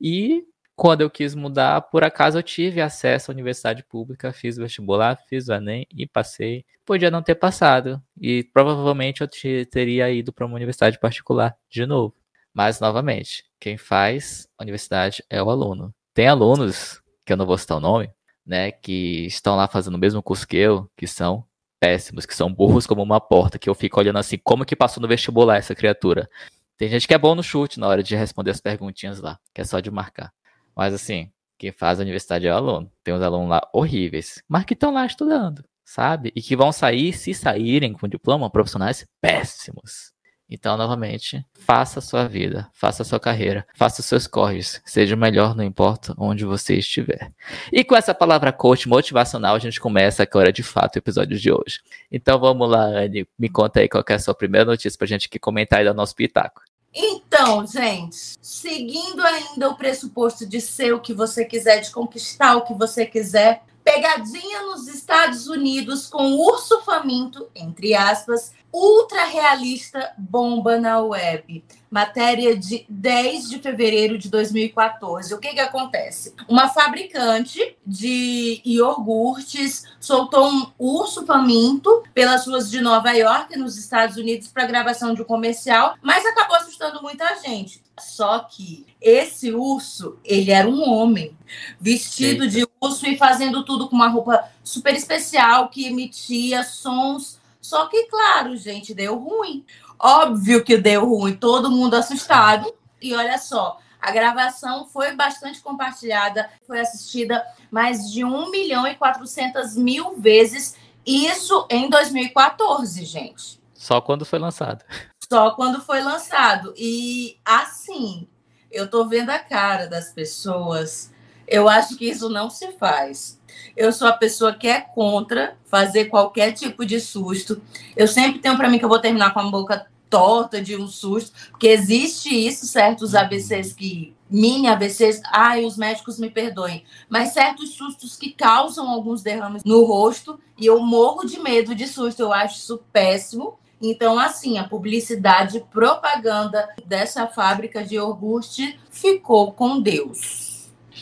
E 0.00 0.44
quando 0.74 1.02
eu 1.02 1.10
quis 1.10 1.34
mudar, 1.34 1.80
por 1.80 2.02
acaso 2.04 2.38
eu 2.38 2.42
tive 2.42 2.80
acesso 2.80 3.30
à 3.30 3.34
universidade 3.34 3.84
pública, 3.84 4.32
fiz 4.32 4.56
vestibular, 4.56 5.16
fiz 5.28 5.48
o 5.48 5.54
Enem 5.54 5.86
e 5.94 6.06
passei. 6.06 6.64
Podia 6.84 7.10
não 7.10 7.22
ter 7.22 7.36
passado. 7.36 8.02
E 8.20 8.44
provavelmente 8.52 9.22
eu 9.22 9.28
teria 9.66 10.10
ido 10.10 10.32
para 10.32 10.44
uma 10.44 10.56
universidade 10.56 10.98
particular 10.98 11.56
de 11.70 11.86
novo. 11.86 12.14
Mas, 12.52 12.80
novamente, 12.80 13.44
quem 13.60 13.76
faz 13.76 14.48
a 14.58 14.62
universidade 14.64 15.22
é 15.30 15.42
o 15.42 15.50
aluno. 15.50 15.94
Tem 16.14 16.26
alunos, 16.26 17.02
que 17.24 17.32
eu 17.32 17.36
não 17.36 17.46
vou 17.46 17.58
citar 17.58 17.76
o 17.76 17.80
nome, 17.80 18.10
né, 18.46 18.70
que 18.70 19.26
estão 19.26 19.56
lá 19.56 19.66
fazendo 19.66 19.96
o 19.96 19.98
mesmo 19.98 20.22
curso 20.22 20.46
que 20.46 20.56
eu, 20.56 20.88
que 20.96 21.06
são 21.06 21.44
péssimos, 21.80 22.24
que 22.24 22.34
são 22.34 22.52
burros 22.52 22.86
como 22.86 23.02
uma 23.02 23.20
porta, 23.20 23.58
que 23.58 23.68
eu 23.68 23.74
fico 23.74 24.00
olhando 24.00 24.18
assim, 24.18 24.38
como 24.38 24.64
que 24.64 24.76
passou 24.76 25.00
no 25.00 25.08
vestibular 25.08 25.56
essa 25.56 25.74
criatura? 25.74 26.28
Tem 26.76 26.88
gente 26.88 27.08
que 27.08 27.14
é 27.14 27.18
bom 27.18 27.34
no 27.34 27.42
chute 27.42 27.80
na 27.80 27.88
hora 27.88 28.02
de 28.02 28.14
responder 28.14 28.50
as 28.50 28.60
perguntinhas 28.60 29.20
lá, 29.20 29.38
que 29.52 29.60
é 29.60 29.64
só 29.64 29.80
de 29.80 29.90
marcar. 29.90 30.32
Mas 30.74 30.94
assim, 30.94 31.30
quem 31.58 31.72
faz 31.72 31.98
a 31.98 32.02
universidade 32.02 32.46
é 32.46 32.52
o 32.52 32.56
aluno. 32.56 32.90
Tem 33.02 33.14
uns 33.14 33.22
alunos 33.22 33.48
lá 33.48 33.60
horríveis, 33.72 34.42
mas 34.48 34.64
que 34.64 34.74
estão 34.74 34.92
lá 34.92 35.06
estudando, 35.06 35.64
sabe? 35.84 36.32
E 36.36 36.42
que 36.42 36.54
vão 36.54 36.70
sair, 36.70 37.12
se 37.12 37.32
saírem 37.32 37.92
com 37.94 38.06
diploma, 38.06 38.50
profissionais 38.50 39.06
péssimos. 39.20 40.12
Então, 40.48 40.76
novamente, 40.76 41.44
faça 41.54 41.98
a 41.98 42.02
sua 42.02 42.28
vida, 42.28 42.70
faça 42.72 43.02
a 43.02 43.04
sua 43.04 43.18
carreira, 43.18 43.66
faça 43.74 44.00
os 44.00 44.06
seus 44.06 44.28
corres, 44.28 44.80
seja 44.84 45.16
o 45.16 45.18
melhor, 45.18 45.56
não 45.56 45.64
importa 45.64 46.14
onde 46.16 46.44
você 46.44 46.76
estiver. 46.76 47.32
E 47.72 47.82
com 47.82 47.96
essa 47.96 48.14
palavra 48.14 48.52
coach 48.52 48.88
motivacional, 48.88 49.56
a 49.56 49.58
gente 49.58 49.80
começa 49.80 50.22
agora 50.22 50.52
de 50.52 50.62
fato 50.62 50.94
o 50.94 50.98
episódio 50.98 51.36
de 51.36 51.50
hoje. 51.50 51.80
Então 52.12 52.38
vamos 52.38 52.70
lá, 52.70 52.84
Anne, 52.84 53.26
me 53.36 53.48
conta 53.48 53.80
aí 53.80 53.88
qual 53.88 54.04
é 54.08 54.14
a 54.14 54.18
sua 54.20 54.34
primeira 54.34 54.64
notícia 54.64 54.96
pra 54.96 55.06
gente 55.06 55.28
que 55.28 55.38
comentar 55.38 55.80
aí 55.80 55.84
do 55.84 55.92
nosso 55.92 56.14
pitaco. 56.14 56.62
Então, 56.94 57.66
gente, 57.66 58.36
seguindo 58.40 59.20
ainda 59.20 59.68
o 59.68 59.76
pressuposto 59.76 60.46
de 60.46 60.60
ser 60.60 60.94
o 60.94 61.00
que 61.00 61.12
você 61.12 61.44
quiser, 61.44 61.80
de 61.80 61.90
conquistar 61.90 62.56
o 62.56 62.62
que 62.62 62.72
você 62.72 63.04
quiser, 63.04 63.62
pegadinha 63.84 64.62
nos 64.62 64.88
Estados 64.88 65.46
Unidos 65.46 66.06
com 66.06 66.36
urso 66.36 66.80
faminto, 66.82 67.48
entre 67.54 67.94
aspas, 67.94 68.52
ultra 68.76 69.24
realista 69.24 70.12
bomba 70.18 70.78
na 70.78 71.00
web. 71.00 71.64
Matéria 71.90 72.54
de 72.54 72.84
10 72.90 73.48
de 73.48 73.58
fevereiro 73.58 74.18
de 74.18 74.28
2014. 74.28 75.32
O 75.32 75.38
que, 75.38 75.54
que 75.54 75.60
acontece? 75.60 76.34
Uma 76.46 76.68
fabricante 76.68 77.74
de 77.86 78.60
iogurtes 78.66 79.84
soltou 79.98 80.46
um 80.46 80.66
urso 80.78 81.24
faminto 81.24 82.02
pelas 82.12 82.46
ruas 82.46 82.70
de 82.70 82.82
Nova 82.82 83.12
York, 83.12 83.58
nos 83.58 83.78
Estados 83.78 84.18
Unidos, 84.18 84.48
para 84.48 84.66
gravação 84.66 85.14
de 85.14 85.22
um 85.22 85.24
comercial, 85.24 85.94
mas 86.02 86.26
acabou 86.26 86.56
assustando 86.56 87.00
muita 87.00 87.24
gente. 87.36 87.82
Só 87.98 88.40
que 88.40 88.84
esse 89.00 89.52
urso, 89.52 90.18
ele 90.22 90.50
era 90.50 90.68
um 90.68 90.86
homem, 90.86 91.34
vestido 91.80 92.46
de 92.46 92.68
urso 92.78 93.06
e 93.06 93.16
fazendo 93.16 93.64
tudo 93.64 93.88
com 93.88 93.96
uma 93.96 94.08
roupa 94.08 94.44
super 94.62 94.94
especial 94.94 95.70
que 95.70 95.86
emitia 95.86 96.62
sons 96.62 97.38
só 97.66 97.86
que, 97.86 98.04
claro, 98.04 98.56
gente, 98.56 98.94
deu 98.94 99.18
ruim. 99.18 99.66
Óbvio 99.98 100.62
que 100.62 100.76
deu 100.76 101.04
ruim, 101.04 101.34
todo 101.34 101.68
mundo 101.68 101.94
assustado. 101.94 102.72
E 103.02 103.12
olha 103.12 103.38
só, 103.38 103.80
a 104.00 104.12
gravação 104.12 104.86
foi 104.86 105.16
bastante 105.16 105.60
compartilhada, 105.60 106.48
foi 106.64 106.78
assistida 106.78 107.44
mais 107.68 108.08
de 108.12 108.24
1 108.24 108.52
milhão 108.52 108.86
e 108.86 108.94
400 108.94 109.76
mil 109.76 110.16
vezes. 110.16 110.76
Isso 111.04 111.66
em 111.68 111.90
2014, 111.90 113.04
gente. 113.04 113.60
Só 113.74 114.00
quando 114.00 114.24
foi 114.24 114.38
lançado. 114.38 114.84
Só 115.28 115.50
quando 115.50 115.80
foi 115.80 116.00
lançado. 116.00 116.72
E 116.76 117.36
assim, 117.44 118.28
eu 118.70 118.88
tô 118.88 119.08
vendo 119.08 119.30
a 119.30 119.40
cara 119.40 119.88
das 119.88 120.12
pessoas. 120.12 121.12
Eu 121.46 121.68
acho 121.68 121.96
que 121.96 122.08
isso 122.08 122.28
não 122.28 122.50
se 122.50 122.72
faz. 122.72 123.40
Eu 123.76 123.92
sou 123.92 124.08
a 124.08 124.12
pessoa 124.12 124.54
que 124.54 124.66
é 124.68 124.80
contra 124.80 125.56
fazer 125.66 126.06
qualquer 126.06 126.52
tipo 126.52 126.84
de 126.84 127.00
susto. 127.00 127.60
Eu 127.96 128.08
sempre 128.08 128.40
tenho 128.40 128.56
para 128.56 128.68
mim 128.68 128.78
que 128.78 128.84
eu 128.84 128.88
vou 128.88 129.00
terminar 129.00 129.32
com 129.32 129.40
a 129.40 129.50
boca 129.50 129.86
torta 130.08 130.62
de 130.62 130.76
um 130.76 130.86
susto, 130.86 131.32
porque 131.50 131.66
existe 131.66 132.28
isso, 132.28 132.66
certos 132.66 133.14
AVCs 133.14 133.72
que 133.72 134.14
mini 134.30 134.68
AVCs, 134.68 135.20
ai, 135.32 135.64
os 135.64 135.76
médicos 135.76 136.18
me 136.18 136.30
perdoem, 136.30 136.84
mas 137.08 137.32
certos 137.32 137.70
sustos 137.70 138.16
que 138.16 138.32
causam 138.32 138.88
alguns 138.88 139.22
derrames 139.22 139.64
no 139.64 139.84
rosto 139.84 140.38
e 140.58 140.66
eu 140.66 140.80
morro 140.80 141.24
de 141.24 141.38
medo 141.40 141.74
de 141.74 141.86
susto, 141.86 142.20
eu 142.20 142.32
acho 142.32 142.58
isso 142.58 142.82
péssimo. 142.92 143.58
Então, 143.80 144.18
assim, 144.18 144.58
a 144.58 144.64
publicidade, 144.64 145.60
propaganda 145.70 146.68
dessa 146.86 147.26
fábrica 147.26 147.84
de 147.84 147.96
iogurte 147.96 148.78
ficou 148.90 149.52
com 149.52 149.80
Deus. 149.80 150.45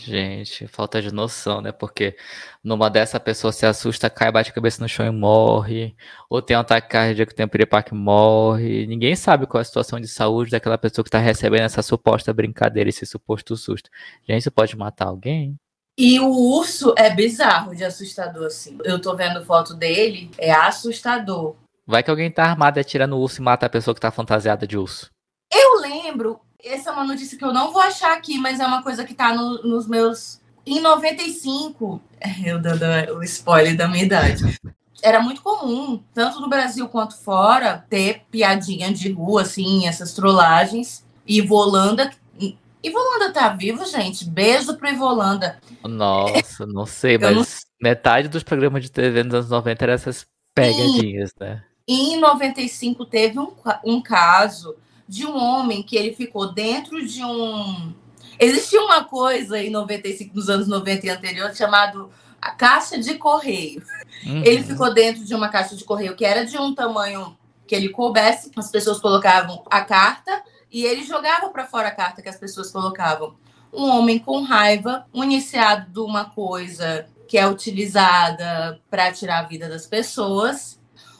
Gente, 0.07 0.67
falta 0.67 1.01
de 1.01 1.11
noção, 1.11 1.63
né? 1.63 1.73
Porque 1.73 2.15
numa 2.63 2.91
dessa 2.91 3.17
a 3.17 3.21
pessoa 3.21 3.51
se 3.51 3.65
assusta, 3.65 4.11
cai, 4.11 4.31
bate 4.31 4.51
a 4.51 4.53
cabeça 4.53 4.83
no 4.83 4.89
chão 4.89 5.07
e 5.07 5.11
morre. 5.11 5.97
Ou 6.29 6.43
tem 6.43 6.55
um 6.55 6.61
ataque 6.61 6.91
cardíaco, 6.91 7.35
tem 7.35 7.47
um 7.47 7.49
piripaque 7.49 7.95
morre. 7.95 8.87
Ninguém 8.87 9.17
sabe 9.17 9.47
qual 9.47 9.61
é 9.61 9.63
a 9.63 9.65
situação 9.65 9.99
de 9.99 10.07
saúde 10.07 10.51
daquela 10.51 10.77
pessoa 10.77 11.03
que 11.03 11.09
está 11.09 11.19
recebendo 11.19 11.63
essa 11.63 11.81
suposta 11.81 12.35
brincadeira, 12.35 12.91
esse 12.91 13.07
suposto 13.07 13.57
susto. 13.57 13.89
Gente, 14.29 14.41
isso 14.41 14.51
pode 14.51 14.77
matar 14.77 15.07
alguém? 15.07 15.57
E 15.97 16.21
o 16.21 16.29
urso 16.29 16.95
é 16.99 17.09
bizarro 17.09 17.75
de 17.75 17.83
assustador, 17.83 18.47
assim. 18.47 18.77
Eu 18.85 19.01
tô 19.01 19.17
vendo 19.17 19.43
foto 19.47 19.73
dele, 19.73 20.31
é 20.37 20.53
assustador. 20.53 21.57
Vai 21.87 22.03
que 22.03 22.11
alguém 22.11 22.31
tá 22.31 22.45
armado 22.45 22.79
e 22.79 22.81
atira 22.81 23.07
no 23.07 23.19
urso 23.19 23.41
e 23.41 23.45
mata 23.45 23.65
a 23.65 23.71
pessoa 23.71 23.95
que 23.95 24.01
tá 24.03 24.11
fantasiada 24.11 24.67
de 24.67 24.77
urso. 24.77 25.11
Eu 25.51 25.81
lembro 25.81 26.41
essa 26.65 26.91
é 26.91 26.93
uma 26.93 27.05
notícia 27.05 27.37
que 27.37 27.45
eu 27.45 27.53
não 27.53 27.73
vou 27.73 27.83
achar 27.83 28.17
aqui, 28.17 28.39
mas 28.39 28.59
é 28.59 28.67
uma 28.67 28.83
coisa 28.83 29.05
que 29.05 29.13
está 29.13 29.35
no, 29.35 29.63
nos 29.63 29.87
meus. 29.87 30.41
Em 30.67 30.81
95, 30.81 32.01
eu 32.45 32.59
dando 32.59 32.85
o 33.19 33.23
spoiler 33.23 33.77
da 33.77 33.87
minha 33.87 34.05
idade. 34.05 34.59
Era 35.03 35.21
muito 35.21 35.43
comum, 35.43 36.03
tanto 36.15 36.41
no 36.41 36.49
Brasil 36.49 36.89
quanto 36.89 37.17
fora, 37.19 37.85
ter 37.91 38.23
piadinha 38.31 38.93
de 38.93 39.13
rua, 39.13 39.43
assim, 39.43 39.87
essas 39.87 40.15
trollagens. 40.15 41.05
E 41.27 41.41
Volanda. 41.43 42.11
E 42.39 42.91
Volanda 42.91 43.33
tá 43.33 43.49
vivo, 43.49 43.85
gente? 43.87 44.29
Beijo 44.29 44.77
pro 44.77 44.89
Ivolanda. 44.89 45.59
Nossa, 45.83 46.67
não 46.67 46.85
sei, 46.85 47.17
mas 47.17 47.35
não... 47.35 47.45
metade 47.81 48.29
dos 48.29 48.43
programas 48.43 48.83
de 48.83 48.91
TV 48.91 49.23
nos 49.23 49.35
anos 49.35 49.51
90 49.51 49.85
eram 49.85 49.95
essas 49.95 50.27
pegadinhas, 50.55 51.31
e... 51.31 51.45
né? 51.45 51.65
Em 51.87 52.19
95 52.19 53.05
teve 53.07 53.39
um, 53.39 53.53
um 53.85 54.03
caso 54.03 54.77
de 55.09 55.27
um 55.27 55.37
homem 55.37 55.83
que 55.83 55.97
ele 55.97 56.15
ficou 56.15 56.53
dentro 56.53 57.05
de 57.07 57.25
um. 57.25 57.93
Existia 58.39 58.81
uma 58.83 59.05
coisa 59.05 59.61
em 59.61 59.71
95, 59.71 60.35
nos 60.35 60.49
anos 60.49 60.67
90 60.67 61.07
e 61.07 61.11
anterior, 61.11 61.55
chamado 61.55 62.11
a 62.41 62.51
caixa 62.51 62.99
de 62.99 63.15
correio. 63.15 63.83
Uhum. 64.27 64.43
Ele 64.45 64.63
ficou 64.63 64.93
dentro 64.93 65.25
de 65.25 65.35
uma 65.35 65.49
caixa 65.49 65.77
de 65.77 65.85
correio 65.85 66.17
que 66.17 66.25
era 66.25 66.45
de 66.45 66.59
um 66.59 66.75
tamanho 66.75 67.37
que 67.67 67.75
ele 67.75 67.89
coubesse, 67.89 68.51
as 68.57 68.71
pessoas 68.71 69.01
colocavam 69.01 69.63
a 69.71 69.81
carta 69.81 70.43
e 70.71 70.85
ele 70.85 71.03
jogava 71.03 71.49
para 71.49 71.67
fora 71.67 71.89
a 71.89 71.95
carta 71.95 72.21
que 72.21 72.29
as 72.29 72.37
pessoas 72.37 72.71
colocavam. 72.71 73.35
Um 73.73 73.89
homem 73.89 74.19
com 74.19 74.43
raiva, 74.43 75.07
um 75.13 75.25
iniciado 75.25 75.91
de 75.91 75.99
uma 75.99 76.27
coisa 76.27 77.07
que 77.27 77.39
é 77.39 77.47
utilizada 77.47 78.81
para 78.91 79.13
tirar 79.13 79.41
a 79.41 79.43
vida 79.45 79.69
das 79.69 79.87
pessoas. 79.87 80.79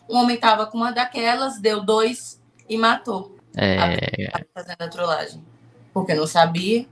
Um 0.09 0.17
homem 0.17 0.37
estava 0.37 0.67
com 0.67 0.77
uma 0.77 0.93
daquelas, 0.93 1.59
deu 1.59 1.83
dois 1.83 2.41
e 2.69 2.77
matou. 2.77 3.34
É... 3.57 4.31
Fazendo 4.53 4.83
a 4.83 4.89
trollagem. 4.89 5.43
Porque 5.93 6.15
não 6.15 6.27
sabia. 6.27 6.87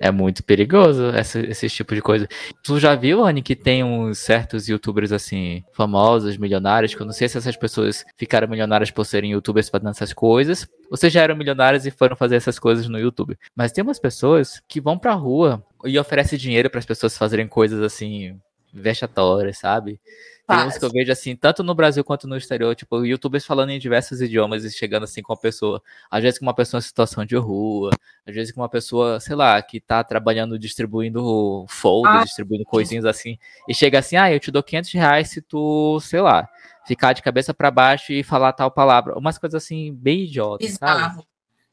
É 0.00 0.10
muito 0.10 0.42
perigoso 0.42 1.10
esse, 1.10 1.38
esse 1.42 1.68
tipo 1.68 1.94
de 1.94 2.02
coisa. 2.02 2.26
Tu 2.64 2.80
já 2.80 2.92
viu, 2.96 3.24
Anne, 3.24 3.40
que 3.40 3.54
tem 3.54 3.84
uns 3.84 4.18
certos 4.18 4.66
youtubers 4.66 5.12
assim, 5.12 5.62
famosos, 5.72 6.36
milionários, 6.36 6.92
que 6.92 7.00
eu 7.00 7.06
não 7.06 7.12
sei 7.12 7.28
se 7.28 7.38
essas 7.38 7.56
pessoas 7.56 8.04
ficaram 8.16 8.48
milionárias 8.48 8.90
por 8.90 9.04
serem 9.04 9.30
youtubers 9.30 9.68
fazendo 9.68 9.90
essas 9.90 10.12
coisas, 10.12 10.66
ou 10.90 10.96
se 10.96 11.08
já 11.08 11.22
eram 11.22 11.36
milionários 11.36 11.86
e 11.86 11.92
foram 11.92 12.16
fazer 12.16 12.34
essas 12.34 12.58
coisas 12.58 12.88
no 12.88 12.98
YouTube. 12.98 13.38
Mas 13.54 13.70
tem 13.70 13.84
umas 13.84 14.00
pessoas 14.00 14.60
que 14.66 14.80
vão 14.80 14.98
pra 14.98 15.12
rua 15.12 15.64
e 15.84 15.96
oferecem 15.96 16.36
dinheiro 16.36 16.68
para 16.68 16.80
as 16.80 16.86
pessoas 16.86 17.16
fazerem 17.16 17.46
coisas 17.46 17.80
assim, 17.80 18.40
vexatórias, 18.74 19.58
sabe? 19.58 20.00
Tem 20.46 20.66
uns 20.66 20.76
que 20.76 20.84
eu 20.84 20.90
vejo 20.90 21.12
assim, 21.12 21.36
tanto 21.36 21.62
no 21.62 21.74
Brasil 21.74 22.02
quanto 22.02 22.26
no 22.26 22.36
exterior, 22.36 22.74
tipo, 22.74 23.04
youtubers 23.04 23.46
falando 23.46 23.70
em 23.70 23.78
diversos 23.78 24.20
idiomas 24.20 24.64
e 24.64 24.70
chegando 24.70 25.04
assim 25.04 25.22
com 25.22 25.32
a 25.32 25.36
pessoa. 25.36 25.80
Às 26.10 26.22
vezes 26.22 26.38
com 26.38 26.44
uma 26.44 26.54
pessoa 26.54 26.78
em 26.78 26.82
situação 26.82 27.24
de 27.24 27.36
rua, 27.36 27.90
às 28.26 28.34
vezes 28.34 28.52
com 28.52 28.60
uma 28.60 28.68
pessoa, 28.68 29.20
sei 29.20 29.36
lá, 29.36 29.62
que 29.62 29.80
tá 29.80 30.02
trabalhando 30.02 30.58
distribuindo 30.58 31.64
folder, 31.68 32.12
ah. 32.12 32.24
distribuindo 32.24 32.64
coisinhas 32.64 33.04
assim, 33.04 33.38
e 33.68 33.74
chega 33.74 34.00
assim, 34.00 34.16
ah, 34.16 34.32
eu 34.32 34.40
te 34.40 34.50
dou 34.50 34.62
500 34.62 34.92
reais 34.92 35.30
se 35.30 35.40
tu, 35.40 36.00
sei 36.00 36.20
lá, 36.20 36.48
ficar 36.84 37.12
de 37.12 37.22
cabeça 37.22 37.54
para 37.54 37.70
baixo 37.70 38.12
e 38.12 38.24
falar 38.24 38.52
tal 38.52 38.70
palavra. 38.70 39.16
Umas 39.16 39.38
coisas 39.38 39.62
assim, 39.62 39.94
bem 39.94 40.24
idiotas, 40.24 40.66
Bizarro. 40.66 41.00
sabe? 41.00 41.26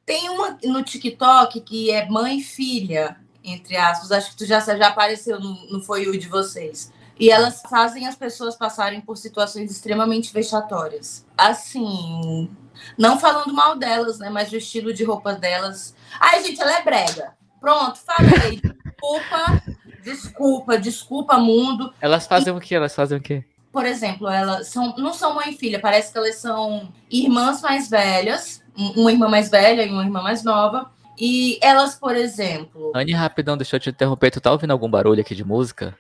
Tem 0.06 0.30
uma 0.30 0.58
no 0.64 0.84
TikTok 0.84 1.60
que 1.62 1.90
é 1.92 2.08
mãe 2.08 2.38
e 2.38 2.44
filha, 2.44 3.18
entre 3.44 3.76
aspas, 3.76 4.12
acho 4.12 4.32
que 4.32 4.38
tu 4.38 4.46
já, 4.46 4.60
já 4.60 4.90
apareceu 4.90 5.40
no 5.40 5.82
Foi 5.82 6.08
o 6.08 6.18
de 6.18 6.28
vocês 6.28 6.92
e 7.20 7.30
elas 7.30 7.62
fazem 7.70 8.08
as 8.08 8.16
pessoas 8.16 8.56
passarem 8.56 9.02
por 9.02 9.18
situações 9.18 9.70
extremamente 9.70 10.32
vexatórias. 10.32 11.26
Assim, 11.38 12.50
não 12.98 13.20
falando 13.20 13.54
mal 13.54 13.78
delas, 13.78 14.20
né? 14.20 14.30
Mas 14.30 14.52
o 14.54 14.56
estilo 14.56 14.94
de 14.94 15.04
roupa 15.04 15.34
delas. 15.34 15.94
Ai, 16.18 16.42
gente, 16.42 16.62
ela 16.62 16.80
é 16.80 16.82
brega. 16.82 17.34
Pronto, 17.60 18.00
falei. 18.00 18.62
Desculpa, 18.62 19.64
desculpa, 20.02 20.78
desculpa, 20.78 21.38
mundo. 21.38 21.94
Elas 22.00 22.26
fazem 22.26 22.54
e, 22.54 22.58
o 22.58 22.60
que? 22.62 22.74
Elas 22.74 22.96
fazem 22.96 23.18
o 23.18 23.22
quê? 23.22 23.44
Por 23.70 23.86
exemplo, 23.86 24.30
elas 24.30 24.68
são, 24.68 24.96
não 24.98 25.14
são 25.14 25.36
mãe 25.36 25.52
e 25.52 25.58
filha, 25.58 25.80
parece 25.80 26.12
que 26.12 26.18
elas 26.18 26.38
são 26.38 26.92
irmãs 27.12 27.62
mais 27.62 27.90
velhas, 27.90 28.64
uma 28.76 29.12
irmã 29.12 29.28
mais 29.28 29.50
velha 29.50 29.84
e 29.84 29.90
uma 29.90 30.04
irmã 30.04 30.22
mais 30.22 30.42
nova. 30.42 30.90
E 31.20 31.60
elas, 31.62 31.96
por 31.96 32.16
exemplo. 32.16 32.94
Anne, 32.96 33.12
rapidão, 33.12 33.58
deixa 33.58 33.76
eu 33.76 33.80
te 33.80 33.90
interromper. 33.90 34.32
Tu 34.32 34.40
tá 34.40 34.54
ouvindo 34.54 34.72
algum 34.72 34.90
barulho 34.90 35.20
aqui 35.20 35.36
de 35.36 35.44
música? 35.44 35.94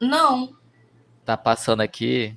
Não 0.00 0.52
tá 1.24 1.36
passando 1.36 1.80
aqui. 1.80 2.36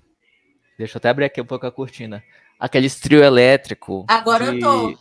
Deixa 0.78 0.98
eu 0.98 1.00
até 1.00 1.10
abrir 1.10 1.26
aqui 1.26 1.42
um 1.42 1.46
pouco 1.46 1.66
a 1.66 1.72
cortina. 1.72 2.24
Aquele 2.60 2.90
trio 2.90 3.24
elétrico. 3.24 4.06
Agora 4.08 4.46
de, 4.46 4.56
eu 4.56 4.60
tô. 4.60 4.98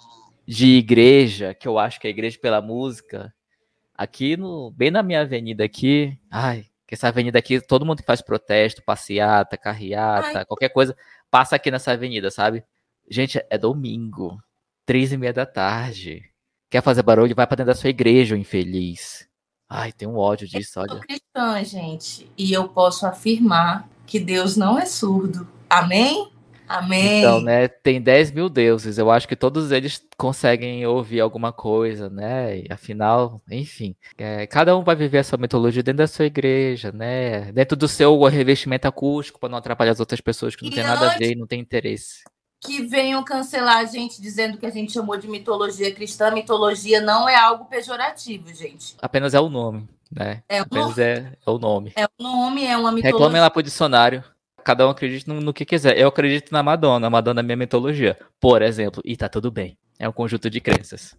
De 0.46 0.76
igreja, 0.76 1.54
que 1.54 1.68
eu 1.68 1.78
acho 1.78 2.00
que 2.00 2.06
é 2.06 2.10
igreja 2.10 2.38
pela 2.38 2.60
música. 2.60 3.32
Aqui 3.94 4.36
no. 4.36 4.70
Bem 4.72 4.90
na 4.90 5.02
minha 5.02 5.22
avenida 5.22 5.64
aqui. 5.64 6.18
Ai, 6.30 6.66
que 6.86 6.94
essa 6.94 7.08
avenida 7.08 7.38
aqui, 7.38 7.60
todo 7.60 7.84
mundo 7.84 7.98
que 7.98 8.06
faz 8.06 8.20
protesto, 8.22 8.82
passeata, 8.82 9.56
carreata, 9.56 10.38
ai. 10.38 10.44
qualquer 10.44 10.68
coisa, 10.68 10.96
passa 11.30 11.56
aqui 11.56 11.70
nessa 11.70 11.92
avenida, 11.92 12.30
sabe? 12.30 12.64
Gente, 13.08 13.42
é 13.50 13.58
domingo. 13.58 14.38
Três 14.84 15.12
e 15.12 15.16
meia 15.16 15.32
da 15.32 15.46
tarde. 15.46 16.22
Quer 16.70 16.82
fazer 16.82 17.02
barulho? 17.02 17.34
Vai 17.34 17.46
pra 17.46 17.56
dentro 17.56 17.72
da 17.72 17.78
sua 17.78 17.90
igreja, 17.90 18.36
infeliz. 18.36 19.28
Ai, 19.68 19.92
tem 19.92 20.06
um 20.06 20.16
ódio 20.16 20.46
disso, 20.46 20.78
olha. 20.78 20.92
Eu 20.92 20.96
sou 20.96 21.00
cristã, 21.00 21.64
gente, 21.64 22.30
e 22.38 22.52
eu 22.52 22.68
posso 22.68 23.06
afirmar 23.06 23.88
que 24.06 24.20
Deus 24.20 24.56
não 24.56 24.78
é 24.78 24.87
surdo. 24.87 25.46
Amém? 25.68 26.30
Amém. 26.68 27.20
Então, 27.20 27.40
né, 27.40 27.68
tem 27.68 28.00
10 28.00 28.32
mil 28.32 28.49
deuses. 28.49 28.99
Eu 28.99 29.11
acho 29.11 29.28
que 29.28 29.37
todos 29.37 29.70
eles 29.70 30.04
conseguem 30.16 30.85
ouvir 30.85 31.20
alguma 31.20 31.52
coisa, 31.52 32.11
né? 32.11 32.58
E, 32.58 32.66
afinal, 32.70 33.40
enfim, 33.50 33.94
é, 34.18 34.46
cada 34.46 34.76
um 34.76 34.82
vai 34.82 34.96
viver 34.96 35.18
a 35.18 35.25
sua 35.25 35.38
mitologia 35.38 35.82
dentro 35.82 35.99
da 35.99 36.06
sua 36.06 36.26
igreja, 36.26 36.90
né? 36.90 37.52
Dentro 37.52 37.76
do 37.76 37.87
seu 37.87 38.20
revestimento 38.25 38.88
acústico 38.88 39.38
para 39.38 39.49
não 39.49 39.58
atrapalhar 39.58 39.92
as 39.92 40.00
outras 40.00 40.20
pessoas 40.20 40.56
que 40.56 40.64
não 40.64 40.73
e 40.73 40.75
tem 40.75 40.82
nada 40.82 41.12
a 41.12 41.18
ver 41.18 41.32
e 41.32 41.37
não 41.37 41.46
tem 41.46 41.61
interesse. 41.61 42.25
Que 42.66 42.82
venham 42.82 43.23
cancelar 43.23 43.78
a 43.78 43.85
gente 43.85 44.20
dizendo 44.20 44.58
que 44.58 44.66
a 44.66 44.70
gente 44.70 44.92
chamou 44.92 45.16
de 45.16 45.28
mitologia 45.28 45.94
cristã. 45.94 46.30
Mitologia 46.30 47.00
não 47.00 47.28
é 47.28 47.37
algo 47.37 47.66
pejorativo, 47.66 48.52
gente. 48.52 48.96
Apenas 49.00 49.35
é 49.35 49.40
o 49.40 49.49
nome, 49.49 49.88
né? 50.11 50.42
É 50.49 50.58
Apenas 50.58 50.99
É, 50.99 51.32
é 51.46 51.50
o 51.50 51.58
nome. 51.58 51.92
É 51.94 52.04
o 52.04 52.23
nome, 52.23 52.64
é 52.64 52.76
uma 52.76 52.90
mitologia. 52.90 53.12
Reclamem 53.12 53.40
lá 53.40 53.50
pro 53.50 53.62
dicionário. 53.62 54.25
Cada 54.64 54.87
um 54.87 54.90
acredita 54.90 55.32
no, 55.32 55.40
no, 55.40 55.54
que 55.54 55.64
quiser. 55.64 55.96
Eu 55.96 56.08
acredito 56.08 56.50
na 56.50 56.62
Madonna. 56.62 57.06
A 57.06 57.11
Madonna 57.11 57.40
é 57.40 57.42
minha 57.42 57.56
mitologia. 57.56 58.18
Por 58.40 58.62
exemplo. 58.62 59.00
E 59.04 59.16
tá 59.16 59.28
tudo 59.28 59.50
bem. 59.50 59.78
É 59.99 60.08
um 60.08 60.12
conjunto 60.12 60.50
de 60.50 60.61
crenças. 60.61 61.16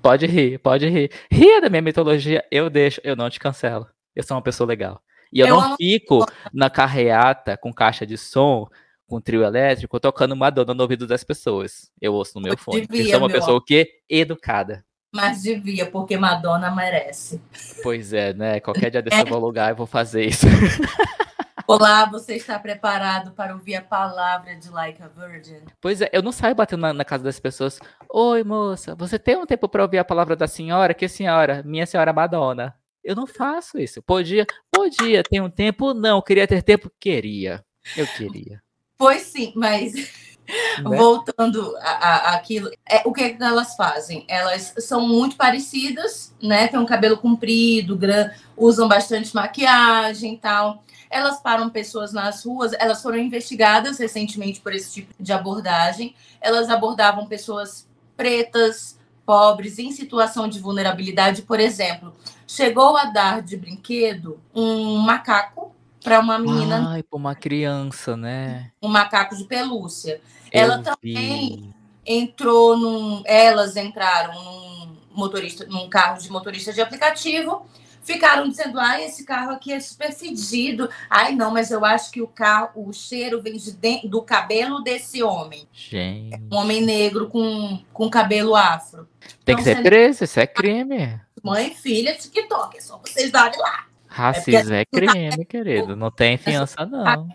Pode 0.00 0.26
rir, 0.26 0.58
pode 0.58 0.88
rir. 0.88 1.10
Ria 1.30 1.60
da 1.60 1.68
minha 1.68 1.82
mitologia, 1.82 2.44
eu 2.50 2.70
deixo, 2.70 3.00
eu 3.04 3.14
não 3.14 3.28
te 3.28 3.38
cancelo. 3.38 3.86
Eu 4.14 4.22
sou 4.22 4.36
uma 4.36 4.42
pessoa 4.42 4.66
legal. 4.66 5.00
E 5.32 5.40
eu, 5.40 5.46
eu 5.46 5.54
não 5.54 5.62
amo... 5.62 5.76
fico 5.76 6.24
na 6.52 6.70
carreata 6.70 7.56
com 7.56 7.72
caixa 7.72 8.06
de 8.06 8.16
som 8.16 8.66
com 9.06 9.20
trio 9.20 9.42
elétrico, 9.44 10.00
tocando 10.00 10.36
Madonna 10.36 10.74
no 10.74 10.82
ouvido 10.82 11.06
das 11.06 11.22
pessoas. 11.22 11.90
Eu 12.00 12.14
ouço 12.14 12.32
no 12.36 12.42
meu 12.42 12.56
fone. 12.56 12.86
Devia, 12.86 13.04
eu 13.04 13.10
sou 13.10 13.18
uma 13.18 13.28
pessoa 13.28 13.56
o 13.56 13.60
quê? 13.60 14.00
Educada. 14.08 14.84
Mas 15.14 15.42
devia, 15.42 15.86
porque 15.86 16.16
Madonna 16.16 16.70
merece. 16.70 17.40
Pois 17.82 18.12
é, 18.12 18.34
né? 18.34 18.60
Qualquer 18.60 18.90
dia 18.90 19.00
desse 19.00 19.16
é. 19.16 19.22
eu 19.22 19.26
vou 19.26 19.38
lugar 19.38 19.70
e 19.70 19.74
vou 19.74 19.86
fazer 19.86 20.26
isso. 20.26 20.46
Olá, 21.68 22.04
você 22.04 22.36
está 22.36 22.58
preparado 22.58 23.32
para 23.32 23.52
ouvir 23.52 23.74
a 23.74 23.82
palavra 23.82 24.54
de 24.54 24.70
Like 24.70 25.02
a 25.02 25.08
Virgin? 25.08 25.62
Pois 25.80 26.00
é, 26.00 26.08
eu 26.12 26.22
não 26.22 26.30
saio 26.30 26.54
batendo 26.54 26.82
na, 26.82 26.92
na 26.92 27.04
casa 27.04 27.24
das 27.24 27.40
pessoas. 27.40 27.80
Oi, 28.08 28.44
moça, 28.44 28.94
você 28.94 29.18
tem 29.18 29.36
um 29.36 29.46
tempo 29.46 29.68
para 29.68 29.82
ouvir 29.82 29.98
a 29.98 30.04
palavra 30.04 30.36
da 30.36 30.46
senhora? 30.46 30.94
Que 30.94 31.08
senhora? 31.08 31.62
Minha 31.64 31.86
senhora 31.86 32.12
Madonna. 32.12 32.74
Eu 33.02 33.16
não 33.16 33.26
faço 33.26 33.78
isso. 33.78 34.02
Podia, 34.02 34.46
podia 34.70 35.22
ter 35.22 35.40
um 35.40 35.50
tempo? 35.50 35.94
Não. 35.94 36.20
Queria 36.20 36.46
ter 36.46 36.62
tempo? 36.62 36.90
Queria. 37.00 37.64
Eu 37.96 38.06
queria. 38.06 38.62
Pois 38.98 39.22
sim, 39.22 39.52
mas 39.54 39.94
né? 39.94 40.96
voltando 40.96 41.74
àquilo, 41.80 42.70
é, 42.88 43.02
o 43.04 43.12
que, 43.12 43.22
é 43.22 43.30
que 43.30 43.42
elas 43.42 43.76
fazem? 43.76 44.24
Elas 44.28 44.74
são 44.78 45.06
muito 45.06 45.36
parecidas, 45.36 46.34
né? 46.42 46.68
Tem 46.68 46.78
um 46.78 46.86
cabelo 46.86 47.16
comprido, 47.16 47.96
gran, 47.96 48.30
usam 48.56 48.88
bastante 48.88 49.34
maquiagem 49.34 50.34
e 50.34 50.38
tal. 50.38 50.82
Elas 51.10 51.40
param 51.40 51.70
pessoas 51.70 52.12
nas 52.12 52.44
ruas, 52.44 52.72
elas 52.78 53.02
foram 53.02 53.18
investigadas 53.18 53.98
recentemente 53.98 54.60
por 54.60 54.72
esse 54.72 54.92
tipo 54.92 55.14
de 55.18 55.32
abordagem. 55.32 56.14
Elas 56.40 56.68
abordavam 56.68 57.26
pessoas 57.26 57.86
pretas, 58.16 58.98
pobres, 59.24 59.78
em 59.78 59.92
situação 59.92 60.48
de 60.48 60.58
vulnerabilidade, 60.58 61.42
por 61.42 61.60
exemplo. 61.60 62.14
Chegou 62.46 62.96
a 62.96 63.06
dar 63.06 63.42
de 63.42 63.56
brinquedo 63.56 64.40
um 64.54 64.96
macaco 64.98 65.75
para 66.06 66.20
uma 66.20 66.38
menina. 66.38 66.90
Ai, 66.90 67.02
para 67.02 67.16
uma 67.16 67.34
criança, 67.34 68.16
né? 68.16 68.70
Um 68.80 68.86
macaco 68.86 69.36
de 69.36 69.42
pelúcia. 69.42 70.20
Eu 70.52 70.62
Ela 70.62 70.78
também 70.78 71.56
vi. 71.56 71.74
entrou 72.06 72.76
num. 72.76 73.22
Elas 73.26 73.76
entraram 73.76 74.32
num 74.40 74.96
motorista, 75.12 75.66
num 75.66 75.88
carro 75.88 76.20
de 76.20 76.30
motorista 76.30 76.72
de 76.72 76.80
aplicativo. 76.80 77.66
Ficaram 78.04 78.48
dizendo, 78.48 78.78
ai, 78.78 79.04
esse 79.04 79.24
carro 79.24 79.50
aqui 79.50 79.72
é 79.72 79.80
super 79.80 80.12
fedido. 80.12 80.88
Ai, 81.10 81.34
não, 81.34 81.50
mas 81.50 81.72
eu 81.72 81.84
acho 81.84 82.12
que 82.12 82.22
o 82.22 82.28
carro, 82.28 82.70
o 82.76 82.92
cheiro 82.92 83.42
vem 83.42 83.56
de 83.56 83.72
dentro, 83.72 84.08
do 84.08 84.22
cabelo 84.22 84.80
desse 84.80 85.24
homem. 85.24 85.66
Gente. 85.72 86.40
Um 86.52 86.54
homem 86.54 86.82
negro 86.82 87.26
com, 87.26 87.80
com 87.92 88.08
cabelo 88.08 88.54
afro. 88.54 89.08
Tem 89.44 89.54
então, 89.54 89.56
que 89.56 89.64
ser 89.64 89.82
preso, 89.82 90.22
isso 90.22 90.38
é 90.38 90.46
crime. 90.46 91.20
Mãe 91.42 91.74
filha, 91.74 92.14
TikTok, 92.14 92.78
é 92.78 92.80
só 92.80 92.96
vocês 92.98 93.32
darem 93.32 93.58
lá. 93.58 93.85
Racismo 94.16 94.72
é, 94.72 94.80
é 94.80 94.84
crime, 94.86 95.44
querido. 95.44 95.94
Não 95.94 96.10
tem 96.10 96.38
fiança, 96.38 96.86
não. 96.86 97.28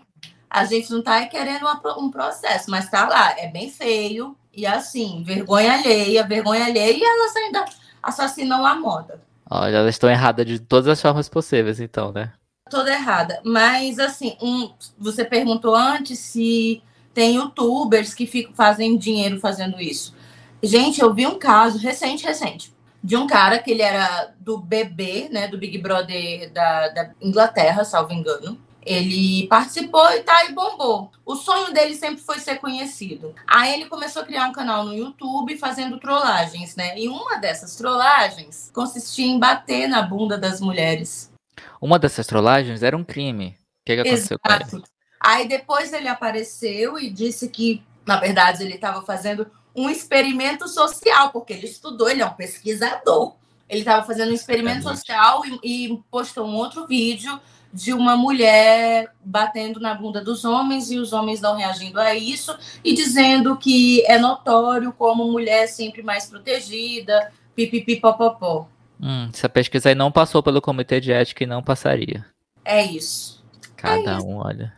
A 0.50 0.66
gente 0.66 0.90
não 0.90 1.04
tá 1.04 1.24
querendo 1.28 1.62
uma, 1.62 2.00
um 2.00 2.10
processo, 2.10 2.72
mas 2.72 2.90
tá 2.90 3.08
lá. 3.08 3.36
É 3.38 3.48
bem 3.48 3.70
feio. 3.70 4.36
E 4.52 4.66
assim, 4.66 5.22
vergonha 5.24 5.74
alheia, 5.74 6.26
vergonha 6.26 6.66
alheia. 6.66 6.98
E 6.98 7.04
elas 7.04 7.36
ainda 7.36 7.66
assassinam 8.02 8.66
a 8.66 8.74
moda. 8.74 9.22
Olha, 9.48 9.78
elas 9.78 9.94
estão 9.94 10.10
erradas 10.10 10.44
de 10.44 10.60
todas 10.60 10.88
as 10.88 11.00
formas 11.00 11.30
possíveis, 11.30 11.80
então, 11.80 12.12
né? 12.12 12.34
Toda 12.68 12.92
errada. 12.92 13.40
Mas, 13.46 14.00
assim, 14.00 14.36
um, 14.42 14.72
você 14.98 15.24
perguntou 15.24 15.76
antes 15.76 16.18
se 16.18 16.82
tem 17.14 17.36
youtubers 17.36 18.16
que 18.16 18.26
ficam, 18.26 18.56
fazem 18.56 18.98
dinheiro 18.98 19.40
fazendo 19.40 19.80
isso. 19.80 20.16
Gente, 20.64 21.00
eu 21.00 21.14
vi 21.14 21.28
um 21.28 21.38
caso 21.38 21.78
recente, 21.78 22.26
recente 22.26 22.74
de 23.04 23.18
um 23.18 23.26
cara 23.26 23.60
que 23.60 23.72
ele 23.72 23.82
era 23.82 24.34
do 24.40 24.58
BB, 24.58 25.30
né, 25.32 25.48
do 25.48 25.58
Big 25.58 25.78
Brother 25.78 26.52
da, 26.52 26.90
da 26.90 27.12
Inglaterra, 27.22 27.84
salvo 27.84 28.14
engano. 28.14 28.60
Ele 28.84 29.48
participou 29.48 30.10
e 30.12 30.24
tá 30.24 30.46
e 30.46 30.54
bombou. 30.54 31.12
O 31.24 31.36
sonho 31.36 31.72
dele 31.72 31.94
sempre 31.94 32.22
foi 32.22 32.40
ser 32.40 32.56
conhecido. 32.56 33.36
Aí 33.46 33.74
ele 33.74 33.86
começou 33.86 34.24
a 34.24 34.26
criar 34.26 34.48
um 34.48 34.54
canal 34.54 34.84
no 34.84 34.96
YouTube 34.96 35.56
fazendo 35.58 36.00
trollagens, 36.00 36.76
né? 36.76 36.98
E 36.98 37.08
uma 37.08 37.38
dessas 37.38 37.76
trollagens 37.76 38.72
consistia 38.74 39.28
em 39.28 39.40
bater 39.40 39.88
na 39.88 40.02
bunda 40.02 40.38
das 40.38 40.60
mulheres. 40.60 41.32
Uma 41.80 42.00
dessas 42.00 42.26
trollagens 42.26 42.82
era 42.82 42.98
um 42.98 43.04
crime. 43.04 43.50
O 43.50 43.86
que, 43.86 43.96
que 43.96 44.02
aconteceu 44.02 44.38
Exato. 44.44 44.70
com 44.70 44.78
ele? 44.78 44.86
Aí 45.24 45.48
depois 45.48 45.94
ele 45.94 46.08
apareceu 46.08 46.98
e 46.98 47.08
disse 47.12 47.48
que, 47.50 47.84
na 48.04 48.20
verdade, 48.20 48.64
ele 48.64 48.74
estava 48.74 49.04
fazendo 49.04 49.46
um 49.76 49.90
experimento 49.90 50.68
social, 50.68 51.32
porque 51.32 51.54
ele 51.54 51.66
estudou, 51.66 52.10
ele 52.10 52.22
é 52.22 52.26
um 52.26 52.34
pesquisador. 52.34 53.36
Ele 53.70 53.80
estava 53.80 54.06
fazendo 54.06 54.32
um 54.32 54.36
experimento 54.36 54.84
social 54.84 55.44
e, 55.46 55.60
e, 55.64 56.00
postou 56.12 56.46
um 56.46 56.56
outro 56.56 56.86
vídeo 56.86 57.40
de 57.74 57.94
uma 57.94 58.18
mulher 58.18 59.14
batendo 59.24 59.80
na 59.80 59.94
bunda 59.94 60.22
dos 60.22 60.44
homens 60.44 60.92
e 60.92 60.98
os 60.98 61.14
homens 61.14 61.40
não 61.40 61.56
reagindo 61.56 62.00
a 62.00 62.14
isso 62.14 62.54
e 62.84 62.94
dizendo 62.94 63.56
que 63.56 64.06
é 64.06 64.20
notório 64.20 64.92
como 64.92 65.32
mulher 65.32 65.64
é 65.64 65.68
sempre 65.68 66.04
mais 66.04 66.26
protegida, 66.26 67.32
pipipipopopó. 67.56 68.68
Hum, 69.02 69.30
essa 69.34 69.48
pesquisa 69.48 69.88
aí 69.88 69.96
não 69.96 70.12
passou 70.12 70.44
pelo 70.44 70.62
comitê 70.62 71.00
de 71.00 71.14
ética 71.14 71.46
e 71.46 71.48
não 71.48 71.64
passaria. 71.64 72.26
É 72.66 72.84
isso. 72.84 73.42
Cada 73.78 74.12
é 74.12 74.18
um, 74.18 74.36
olha. 74.36 74.74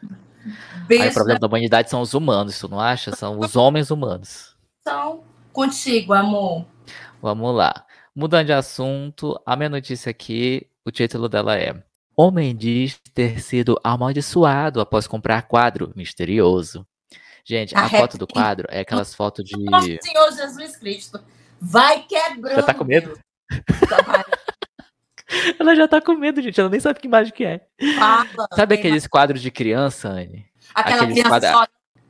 Aí, 0.89 1.09
o 1.09 1.13
problema 1.13 1.39
da 1.39 1.47
humanidade 1.47 1.89
são 1.89 2.01
os 2.01 2.13
humanos, 2.13 2.59
tu 2.59 2.69
não 2.69 2.79
acha? 2.79 3.15
São 3.15 3.39
os 3.39 3.55
homens 3.55 3.89
humanos. 3.89 4.52
Então, 4.85 5.23
contigo, 5.53 6.11
amor. 6.11 6.65
Vamos 7.21 7.55
lá. 7.55 7.85
Mudando 8.13 8.47
de 8.47 8.51
assunto, 8.51 9.41
a 9.45 9.55
minha 9.55 9.69
notícia 9.69 10.09
aqui, 10.09 10.67
o 10.83 10.91
título 10.91 11.29
dela 11.29 11.57
é 11.57 11.81
Homem 12.17 12.53
diz 12.53 12.99
ter 13.13 13.39
sido 13.39 13.79
amaldiçoado 13.81 14.81
após 14.81 15.07
comprar 15.07 15.43
quadro 15.43 15.93
misterioso. 15.95 16.85
Gente, 17.45 17.73
a, 17.73 17.85
a 17.85 17.89
foto 17.89 18.17
do 18.17 18.27
quadro 18.27 18.67
é 18.69 18.81
aquelas 18.81 19.15
fotos 19.15 19.45
de. 19.45 19.57
Nosso 19.57 19.85
Senhor 19.85 20.31
Jesus 20.33 20.75
Cristo. 20.75 21.23
Vai 21.61 22.03
quebrando. 22.03 22.57
Já 22.57 22.63
tá 22.63 22.73
com 22.73 22.83
medo? 22.83 23.17
ela 25.57 25.75
já 25.77 25.87
tá 25.87 26.01
com 26.01 26.13
medo, 26.15 26.41
gente. 26.41 26.59
Ela 26.59 26.69
nem 26.69 26.81
sabe 26.81 26.99
que 26.99 27.07
imagem 27.07 27.33
que 27.33 27.45
é. 27.45 27.65
Fala, 27.97 28.49
sabe 28.53 28.75
aqueles 28.75 29.07
quadros 29.07 29.41
de 29.41 29.49
criança, 29.49 30.09
Anne? 30.09 30.45
Aquela 30.75 31.03
aqueles 31.03 31.23
criança 31.23 31.69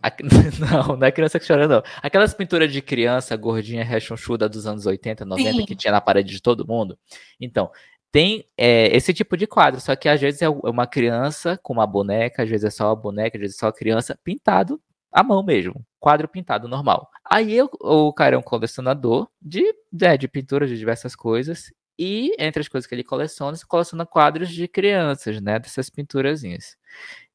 quadros... 0.10 0.60
Não, 0.60 0.98
não 0.98 1.08
é 1.08 1.12
criança 1.12 1.40
que 1.40 1.48
chora, 1.48 1.68
não. 1.68 1.84
Aquelas 2.02 2.34
pinturas 2.34 2.72
de 2.72 2.82
criança 2.82 3.36
gordinha, 3.36 3.84
rechonchuda 3.84 4.50
dos 4.50 4.66
anos 4.68 4.86
80, 4.86 5.26
90, 5.26 5.52
Sim. 5.52 5.66
que 5.66 5.76
tinha 5.76 5.92
na 5.92 6.02
parede 6.02 6.34
de 6.34 6.42
todo 6.42 6.68
mundo. 6.68 6.98
Então, 7.40 7.72
tem 8.12 8.46
é, 8.58 8.96
esse 8.96 9.14
tipo 9.14 9.36
de 9.36 9.48
quadro, 9.48 9.82
só 9.82 9.96
que 9.96 10.08
às 10.08 10.22
vezes 10.22 10.42
é, 10.42 10.46
é 10.46 10.50
uma 10.50 10.86
criança 10.86 11.60
com 11.64 11.74
uma 11.74 11.88
boneca, 11.88 12.44
às 12.44 12.50
vezes 12.50 12.66
é 12.66 12.70
só 12.70 12.90
uma 12.90 12.96
boneca, 12.96 13.38
às 13.38 13.42
vezes 13.42 13.58
é 13.58 13.60
só 13.60 13.68
a 13.68 13.74
criança, 13.74 14.20
pintado 14.24 14.80
à 15.12 15.24
mão 15.24 15.42
mesmo. 15.42 15.84
Quadro 16.00 16.28
pintado 16.28 16.68
normal. 16.68 17.10
Aí 17.26 17.56
eu, 17.56 17.70
o 17.82 18.14
cara 18.14 18.36
é 18.36 18.38
um 18.38 18.44
colecionador 18.44 19.28
de, 19.42 19.64
é, 20.02 20.16
de 20.16 20.28
pinturas 20.28 20.70
de 20.70 20.78
diversas 20.78 21.16
coisas. 21.16 21.72
E 21.98 22.36
entre 22.40 22.62
as 22.62 22.68
coisas 22.68 22.88
que 22.88 22.94
ele 22.96 23.04
coleciona, 23.04 23.56
ele 23.56 23.66
coleciona 23.68 24.06
quadros 24.06 24.50
de 24.50 24.68
crianças, 24.68 25.40
né? 25.42 25.60
Dessas 25.60 25.90
pinturazinhas. 25.90 26.76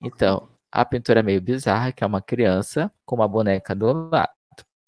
Então, 0.03 0.49
a 0.71 0.85
pintura 0.85 1.21
é 1.21 1.23
meio 1.23 1.41
bizarra, 1.41 1.93
que 1.93 2.05
é 2.05 2.07
uma 2.07 2.21
criança 2.21 2.91
com 3.05 3.17
uma 3.17 3.29
boneca 3.29 3.75
do 3.75 4.09
lado. 4.11 4.31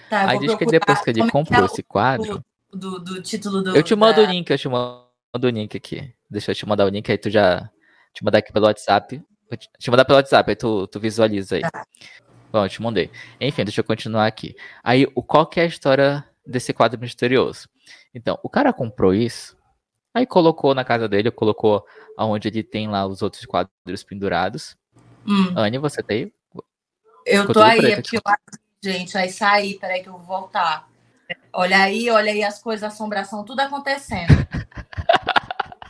Tá, 0.09 0.29
Aí 0.29 0.39
diz 0.39 0.55
que 0.55 0.67
depois 0.67 1.01
que 1.01 1.11
ele 1.11 1.23
é 1.23 1.31
comprou 1.31 1.63
é 1.63 1.67
esse 1.67 1.83
quadro. 1.83 2.45
Do, 2.73 2.99
do, 2.99 3.23
título 3.23 3.63
do. 3.63 3.77
Eu 3.77 3.83
te 3.83 3.95
mando 3.95 4.23
da... 4.23 4.29
o 4.29 4.31
link, 4.31 4.49
eu 4.51 4.59
te 4.59 4.69
mando 4.69 5.07
o 5.35 5.49
link 5.49 5.77
aqui. 5.77 6.13
Deixa 6.29 6.51
eu 6.51 6.55
te 6.55 6.67
mandar 6.67 6.85
o 6.85 6.89
link, 6.89 7.11
aí 7.11 7.19
tu 7.19 7.31
já. 7.31 7.71
Te 8.13 8.25
mandar 8.25 8.39
aqui 8.39 8.53
pelo 8.53 8.67
WhatsApp. 8.67 9.23
Te, 9.57 9.69
te 9.79 9.91
mandar 9.91 10.05
pelo 10.05 10.19
WhatsApp, 10.19 10.51
aí 10.51 10.57
tu, 10.57 10.87
tu 10.89 10.99
visualiza 10.99 11.57
aí. 11.57 11.63
Tá. 11.63 11.87
Bom, 12.53 12.65
eu 12.65 12.69
te 12.69 12.83
mandei. 12.83 13.11
Enfim, 13.41 13.65
deixa 13.65 13.81
eu 13.81 13.85
continuar 13.85 14.27
aqui. 14.27 14.57
Aí, 14.83 15.07
o, 15.15 15.23
qual 15.23 15.47
que 15.47 15.61
é 15.61 15.63
a 15.63 15.67
história 15.67 16.25
desse 16.45 16.73
quadro 16.73 17.01
misterioso? 17.01 17.69
Então, 18.13 18.39
o 18.43 18.49
cara 18.49 18.73
comprou 18.73 19.15
isso, 19.15 19.57
aí 20.13 20.27
colocou 20.27 20.75
na 20.75 20.85
casa 20.85 21.09
dele, 21.09 21.31
colocou 21.31 21.85
aonde 22.17 22.49
ele 22.49 22.65
tem 22.65 22.89
lá 22.89 23.07
os 23.07 23.23
outros 23.23 23.47
quadros 23.47 24.03
pendurados. 24.05 24.77
Hum. 25.27 25.53
Anne, 25.57 25.79
você 25.79 26.03
tá 26.03 26.15
aí? 26.15 26.33
Eu 27.27 27.43
Ficou 27.43 27.55
tô 27.55 27.63
aí, 27.63 27.93
é 27.93 27.97
porque 27.97 28.17
eu 28.17 28.23
gente, 28.83 29.17
aí 29.17 29.31
saí, 29.31 29.75
peraí 29.79 30.03
que 30.03 30.09
eu 30.09 30.15
vou 30.15 30.23
voltar. 30.23 30.89
Olha 31.53 31.83
aí, 31.83 32.11
olha 32.11 32.33
aí 32.33 32.43
as 32.43 32.61
coisas, 32.61 32.93
assombração, 32.93 33.45
tudo 33.45 33.61
acontecendo. 33.61 34.33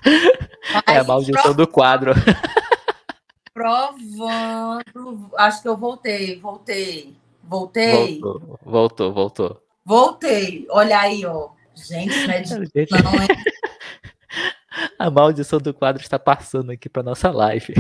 é 0.87 0.99
a 0.99 1.05
maldição 1.05 1.55
do 1.55 1.67
quadro. 1.67 2.13
Provando. 3.55 5.31
Acho 5.37 5.63
que 5.63 5.69
eu 5.69 5.77
voltei, 5.77 6.41
voltei. 6.41 7.17
Voltei. 7.43 8.21
Voltou, 8.21 8.59
voltou, 8.63 9.13
voltou. 9.13 9.63
Voltei. 9.85 10.67
Olha 10.71 11.01
aí, 11.01 11.25
ó. 11.27 11.51
Gente, 11.75 12.27
não 12.27 12.35
é. 12.35 12.45
Gente... 12.45 13.03
não, 13.03 13.15
hein? 13.15 13.29
A 14.99 15.11
maldição 15.11 15.59
do 15.59 15.75
quadro 15.75 16.01
está 16.03 16.19
passando 16.19 16.71
aqui 16.71 16.89
para 16.89 17.03
nossa 17.03 17.31
live. 17.31 17.75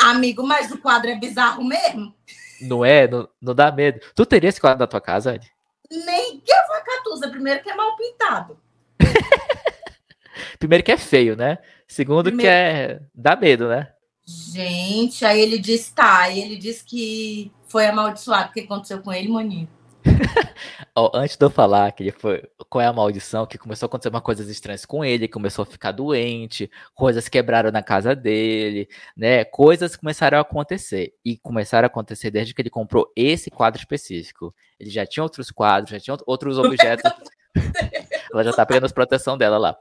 Amigo, 0.00 0.42
mas 0.42 0.70
o 0.70 0.78
quadro 0.78 1.10
é 1.10 1.14
bizarro 1.14 1.62
mesmo. 1.62 2.14
Não 2.60 2.84
é? 2.84 3.06
Não, 3.06 3.28
não 3.40 3.54
dá 3.54 3.70
medo. 3.70 4.00
Tu 4.14 4.26
teria 4.26 4.48
esse 4.48 4.60
quadro 4.60 4.80
na 4.80 4.86
tua 4.86 5.00
casa, 5.00 5.32
Andy? 5.32 5.50
Nem 5.90 6.40
que 6.40 6.52
a 6.52 6.66
vacatusa. 6.66 7.28
Primeiro 7.28 7.62
que 7.62 7.70
é 7.70 7.74
mal 7.74 7.96
pintado. 7.96 8.58
Primeiro 10.58 10.84
que 10.84 10.92
é 10.92 10.96
feio, 10.96 11.36
né? 11.36 11.58
Segundo 11.86 12.24
Primeiro... 12.24 12.42
que 12.42 12.48
é... 12.48 13.00
Dá 13.14 13.36
medo, 13.36 13.68
né? 13.68 13.92
Gente, 14.26 15.24
aí 15.24 15.40
ele 15.40 15.58
disse, 15.58 15.94
tá. 15.94 16.22
Aí 16.22 16.40
ele 16.40 16.56
disse 16.56 16.84
que 16.84 17.52
foi 17.66 17.86
amaldiçoado. 17.86 18.50
O 18.50 18.52
que 18.52 18.60
aconteceu 18.60 19.00
com 19.00 19.12
ele, 19.12 19.28
Moninho? 19.28 19.68
oh, 20.96 21.10
antes 21.14 21.36
de 21.36 21.44
eu 21.44 21.50
falar 21.50 21.92
que 21.92 22.02
ele 22.02 22.12
foi, 22.12 22.42
qual 22.68 22.82
é 22.82 22.86
a 22.86 22.92
maldição, 22.92 23.46
que 23.46 23.58
começou 23.58 23.86
a 23.86 23.88
acontecer 23.88 24.08
umas 24.08 24.22
coisas 24.22 24.48
estranhas 24.48 24.84
com 24.84 25.04
ele, 25.04 25.28
começou 25.28 25.62
a 25.62 25.66
ficar 25.66 25.92
doente, 25.92 26.70
coisas 26.94 27.28
quebraram 27.28 27.70
na 27.70 27.82
casa 27.82 28.14
dele, 28.14 28.88
né? 29.16 29.44
Coisas 29.44 29.96
começaram 29.96 30.38
a 30.38 30.42
acontecer. 30.42 31.12
E 31.24 31.36
começaram 31.36 31.86
a 31.86 31.88
acontecer 31.88 32.30
desde 32.30 32.54
que 32.54 32.62
ele 32.62 32.70
comprou 32.70 33.12
esse 33.16 33.50
quadro 33.50 33.78
específico. 33.78 34.54
Ele 34.78 34.90
já 34.90 35.04
tinha 35.06 35.22
outros 35.22 35.50
quadros, 35.50 35.90
já 35.90 36.00
tinha 36.00 36.16
outros 36.26 36.58
objetos. 36.58 37.10
Ela 38.32 38.44
já 38.44 38.52
tá 38.52 38.64
pegando 38.64 38.86
as 38.86 38.92
proteção 38.92 39.36
dela 39.36 39.58
lá. 39.58 39.76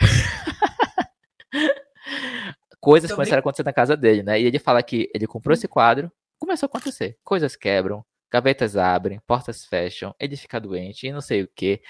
coisas 2.80 3.12
começaram 3.12 3.38
a 3.38 3.40
acontecer 3.40 3.64
na 3.64 3.72
casa 3.72 3.96
dele, 3.96 4.22
né? 4.22 4.40
E 4.40 4.44
ele 4.44 4.58
fala 4.58 4.82
que 4.82 5.08
ele 5.14 5.26
comprou 5.26 5.54
esse 5.54 5.68
quadro, 5.68 6.10
começou 6.38 6.66
a 6.66 6.68
acontecer. 6.68 7.16
Coisas 7.22 7.54
quebram, 7.54 8.04
gavetas 8.32 8.76
abrem, 8.76 9.20
portas 9.26 9.64
fecham, 9.64 10.14
ele 10.18 10.36
fica 10.36 10.58
doente 10.58 11.06
e 11.06 11.12
não 11.12 11.20
sei 11.20 11.42
o 11.42 11.48
que. 11.54 11.82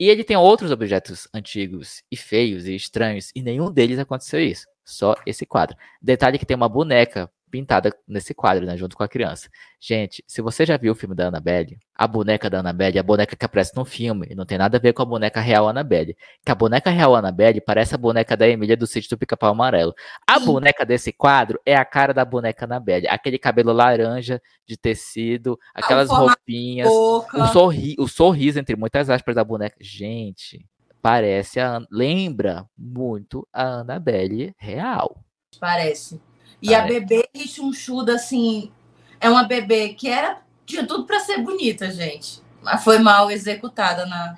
E 0.00 0.08
ele 0.08 0.24
tem 0.24 0.36
outros 0.36 0.70
objetos 0.70 1.28
antigos 1.32 2.02
e 2.10 2.16
feios 2.16 2.66
e 2.66 2.74
estranhos, 2.74 3.30
e 3.34 3.42
nenhum 3.42 3.70
deles 3.70 3.98
aconteceu 3.98 4.40
isso. 4.40 4.66
Só 4.84 5.14
esse 5.26 5.46
quadro. 5.46 5.76
Detalhe 6.00 6.38
que 6.38 6.46
tem 6.46 6.56
uma 6.56 6.68
boneca 6.68 7.30
pintada 7.54 7.96
nesse 8.08 8.34
quadro, 8.34 8.66
né, 8.66 8.76
junto 8.76 8.96
com 8.96 9.04
a 9.04 9.08
criança. 9.08 9.48
Gente, 9.78 10.24
se 10.26 10.42
você 10.42 10.66
já 10.66 10.76
viu 10.76 10.90
o 10.90 10.94
filme 10.96 11.14
da 11.14 11.28
Annabelle, 11.28 11.78
a 11.94 12.04
boneca 12.04 12.50
da 12.50 12.58
Annabelle 12.58 12.96
é 12.96 13.00
a 13.00 13.04
boneca 13.04 13.36
que 13.36 13.44
aparece 13.44 13.76
no 13.76 13.84
filme, 13.84 14.26
e 14.28 14.34
não 14.34 14.44
tem 14.44 14.58
nada 14.58 14.76
a 14.76 14.80
ver 14.80 14.92
com 14.92 15.02
a 15.02 15.04
boneca 15.04 15.40
real 15.40 15.68
Annabelle. 15.68 16.16
Que 16.44 16.50
a 16.50 16.54
boneca 16.56 16.90
real 16.90 17.14
Annabelle 17.14 17.60
parece 17.60 17.94
a 17.94 17.98
boneca 17.98 18.36
da 18.36 18.48
Emília 18.48 18.76
do 18.76 18.88
sítio 18.88 19.10
do 19.10 19.18
Pica-Pau 19.18 19.52
Amarelo. 19.52 19.94
A 20.26 20.40
Sim. 20.40 20.46
boneca 20.46 20.84
desse 20.84 21.12
quadro 21.12 21.60
é 21.64 21.76
a 21.76 21.84
cara 21.84 22.12
da 22.12 22.24
boneca 22.24 22.64
Annabelle, 22.64 23.06
aquele 23.06 23.38
cabelo 23.38 23.72
laranja 23.72 24.42
de 24.66 24.76
tecido, 24.76 25.56
aquelas 25.72 26.10
roupinhas, 26.10 26.88
o, 26.90 27.24
sorri 27.52 27.94
o 28.00 28.08
sorriso 28.08 28.58
entre 28.58 28.74
muitas 28.74 29.08
aspas 29.08 29.36
da 29.36 29.44
boneca. 29.44 29.76
Gente, 29.80 30.66
parece 31.00 31.60
a 31.60 31.80
lembra 31.88 32.66
muito 32.76 33.46
a 33.52 33.62
Annabelle 33.62 34.52
real. 34.58 35.20
Parece. 35.60 36.20
E 36.64 36.74
a 36.74 36.82
bebê 36.82 37.28
rechonchuda, 37.34 38.14
assim, 38.14 38.72
é 39.20 39.28
uma 39.28 39.44
bebê 39.44 39.90
que 39.90 40.08
era 40.08 40.42
tinha 40.64 40.86
tudo 40.86 41.04
para 41.04 41.20
ser 41.20 41.38
bonita, 41.38 41.90
gente. 41.90 42.42
Mas 42.62 42.82
foi 42.82 42.98
mal 42.98 43.30
executada 43.30 44.06
na. 44.06 44.36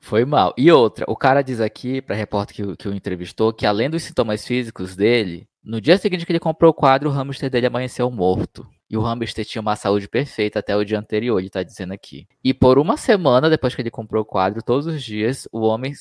Foi 0.00 0.24
mal. 0.24 0.54
E 0.56 0.70
outra, 0.70 1.04
o 1.08 1.16
cara 1.16 1.42
diz 1.42 1.60
aqui, 1.60 2.00
para 2.00 2.16
repórter 2.16 2.56
que, 2.56 2.76
que 2.76 2.88
o 2.88 2.94
entrevistou, 2.94 3.52
que 3.52 3.66
além 3.66 3.90
dos 3.90 4.02
sintomas 4.02 4.46
físicos 4.46 4.96
dele, 4.96 5.48
no 5.62 5.80
dia 5.80 5.98
seguinte 5.98 6.24
que 6.24 6.32
ele 6.32 6.40
comprou 6.40 6.70
o 6.70 6.74
quadro, 6.74 7.10
o 7.10 7.12
hamster 7.12 7.50
dele 7.50 7.66
amanheceu 7.66 8.10
morto. 8.10 8.66
E 8.90 8.96
o 8.96 9.02
hamster 9.02 9.44
tinha 9.44 9.60
uma 9.60 9.76
saúde 9.76 10.08
perfeita 10.08 10.60
até 10.60 10.74
o 10.74 10.84
dia 10.84 10.98
anterior, 10.98 11.38
ele 11.38 11.50
tá 11.50 11.62
dizendo 11.62 11.92
aqui. 11.92 12.26
E 12.42 12.54
por 12.54 12.78
uma 12.78 12.96
semana 12.96 13.50
depois 13.50 13.74
que 13.74 13.82
ele 13.82 13.90
comprou 13.90 14.22
o 14.22 14.26
quadro, 14.26 14.62
todos 14.62 14.86
os 14.86 15.02
dias, 15.02 15.46
o 15.52 15.60
homem, 15.60 15.92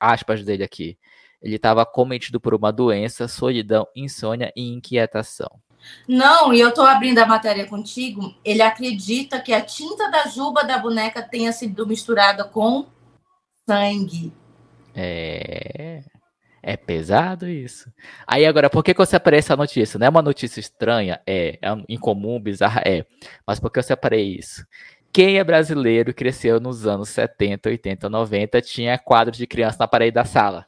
aspas 0.00 0.42
dele 0.42 0.64
aqui, 0.64 0.96
ele 1.42 1.56
estava 1.56 1.84
cometido 1.86 2.40
por 2.40 2.54
uma 2.54 2.72
doença, 2.72 3.28
solidão, 3.28 3.86
insônia 3.94 4.52
e 4.56 4.72
inquietação. 4.72 5.48
Não, 6.06 6.52
e 6.52 6.60
eu 6.60 6.70
estou 6.70 6.84
abrindo 6.84 7.18
a 7.18 7.26
matéria 7.26 7.66
contigo. 7.66 8.34
Ele 8.44 8.62
acredita 8.62 9.40
que 9.40 9.52
a 9.52 9.60
tinta 9.60 10.10
da 10.10 10.26
juba 10.26 10.64
da 10.64 10.78
boneca 10.78 11.22
tenha 11.22 11.52
sido 11.52 11.86
misturada 11.86 12.44
com 12.44 12.86
sangue. 13.66 14.32
É. 14.94 16.02
É 16.60 16.76
pesado 16.76 17.48
isso. 17.48 17.90
Aí 18.26 18.44
agora, 18.44 18.68
por 18.68 18.82
que, 18.82 18.92
que 18.92 19.00
eu 19.00 19.06
separei 19.06 19.38
essa 19.38 19.56
notícia? 19.56 19.98
Não 19.98 20.06
é 20.06 20.10
uma 20.10 20.20
notícia 20.20 20.58
estranha? 20.58 21.20
É. 21.26 21.58
É 21.62 21.68
incomum, 21.88 22.40
bizarra? 22.40 22.82
É. 22.84 23.06
Mas 23.46 23.60
por 23.60 23.70
que 23.70 23.78
eu 23.78 23.82
separei 23.82 24.36
isso? 24.36 24.66
Quem 25.12 25.38
é 25.38 25.44
brasileiro 25.44 26.12
cresceu 26.12 26.60
nos 26.60 26.86
anos 26.86 27.08
70, 27.10 27.70
80, 27.70 28.10
90 28.10 28.60
tinha 28.60 28.98
quadros 28.98 29.38
de 29.38 29.46
criança 29.46 29.78
na 29.80 29.88
parede 29.88 30.12
da 30.12 30.24
sala. 30.24 30.66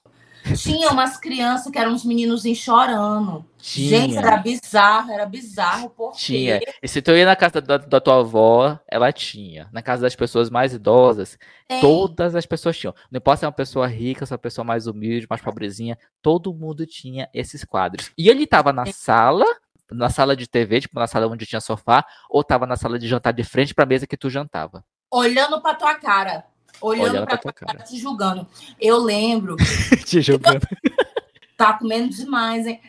Tinha 0.56 0.90
umas 0.90 1.16
crianças 1.16 1.70
que 1.70 1.78
eram 1.78 1.92
uns 1.92 2.04
meninos 2.04 2.42
chorando. 2.56 3.44
Tinha. 3.58 3.88
Gente, 3.88 4.16
era 4.16 4.36
bizarro, 4.36 5.12
era 5.12 5.26
bizarro. 5.26 5.90
Porque... 5.90 6.18
Tinha. 6.18 6.60
E 6.82 6.88
se 6.88 7.02
tu 7.02 7.12
ia 7.12 7.26
na 7.26 7.36
casa 7.36 7.60
da, 7.60 7.76
da, 7.76 8.00
tua 8.00 8.20
avó, 8.20 8.78
ela 8.88 9.12
tinha. 9.12 9.68
Na 9.72 9.82
casa 9.82 10.02
das 10.02 10.16
pessoas 10.16 10.50
mais 10.50 10.72
idosas, 10.72 11.38
Tem. 11.68 11.80
todas 11.80 12.34
as 12.34 12.46
pessoas 12.46 12.76
tinham. 12.76 12.94
Não 13.10 13.18
importa 13.18 13.40
se 13.40 13.44
é 13.44 13.48
uma 13.48 13.52
pessoa 13.52 13.86
rica, 13.86 14.24
se 14.24 14.32
é 14.32 14.34
uma 14.34 14.38
pessoa 14.38 14.64
mais 14.64 14.86
humilde, 14.86 15.26
mais 15.28 15.42
pobrezinha, 15.42 15.98
todo 16.22 16.54
mundo 16.54 16.86
tinha 16.86 17.28
esses 17.34 17.64
quadros. 17.64 18.10
E 18.16 18.28
ele 18.28 18.46
tava 18.46 18.72
na 18.72 18.86
sala, 18.86 19.44
na 19.90 20.08
sala 20.08 20.36
de 20.36 20.46
TV, 20.46 20.80
tipo 20.80 20.98
na 20.98 21.06
sala 21.06 21.26
onde 21.26 21.46
tinha 21.46 21.60
sofá, 21.60 22.04
ou 22.28 22.42
tava 22.42 22.66
na 22.66 22.76
sala 22.76 22.98
de 22.98 23.06
jantar 23.06 23.32
de 23.32 23.44
frente 23.44 23.74
pra 23.74 23.86
mesa 23.86 24.06
que 24.06 24.16
tu 24.16 24.30
jantava. 24.30 24.84
Olhando 25.12 25.60
pra 25.60 25.74
tua 25.74 25.94
cara 25.96 26.44
olhando, 26.81 27.11
olhando 27.11 27.27
pra, 27.27 27.38
pra 27.38 27.38
tua 27.38 27.53
cara. 27.53 27.83
te 27.83 27.99
julgando. 27.99 28.47
Eu 28.81 28.99
lembro. 28.99 29.57
te 30.05 30.21
julgando. 30.21 30.66
tá 31.57 31.75
comendo 31.75 32.09
demais, 32.09 32.66
hein? 32.66 32.81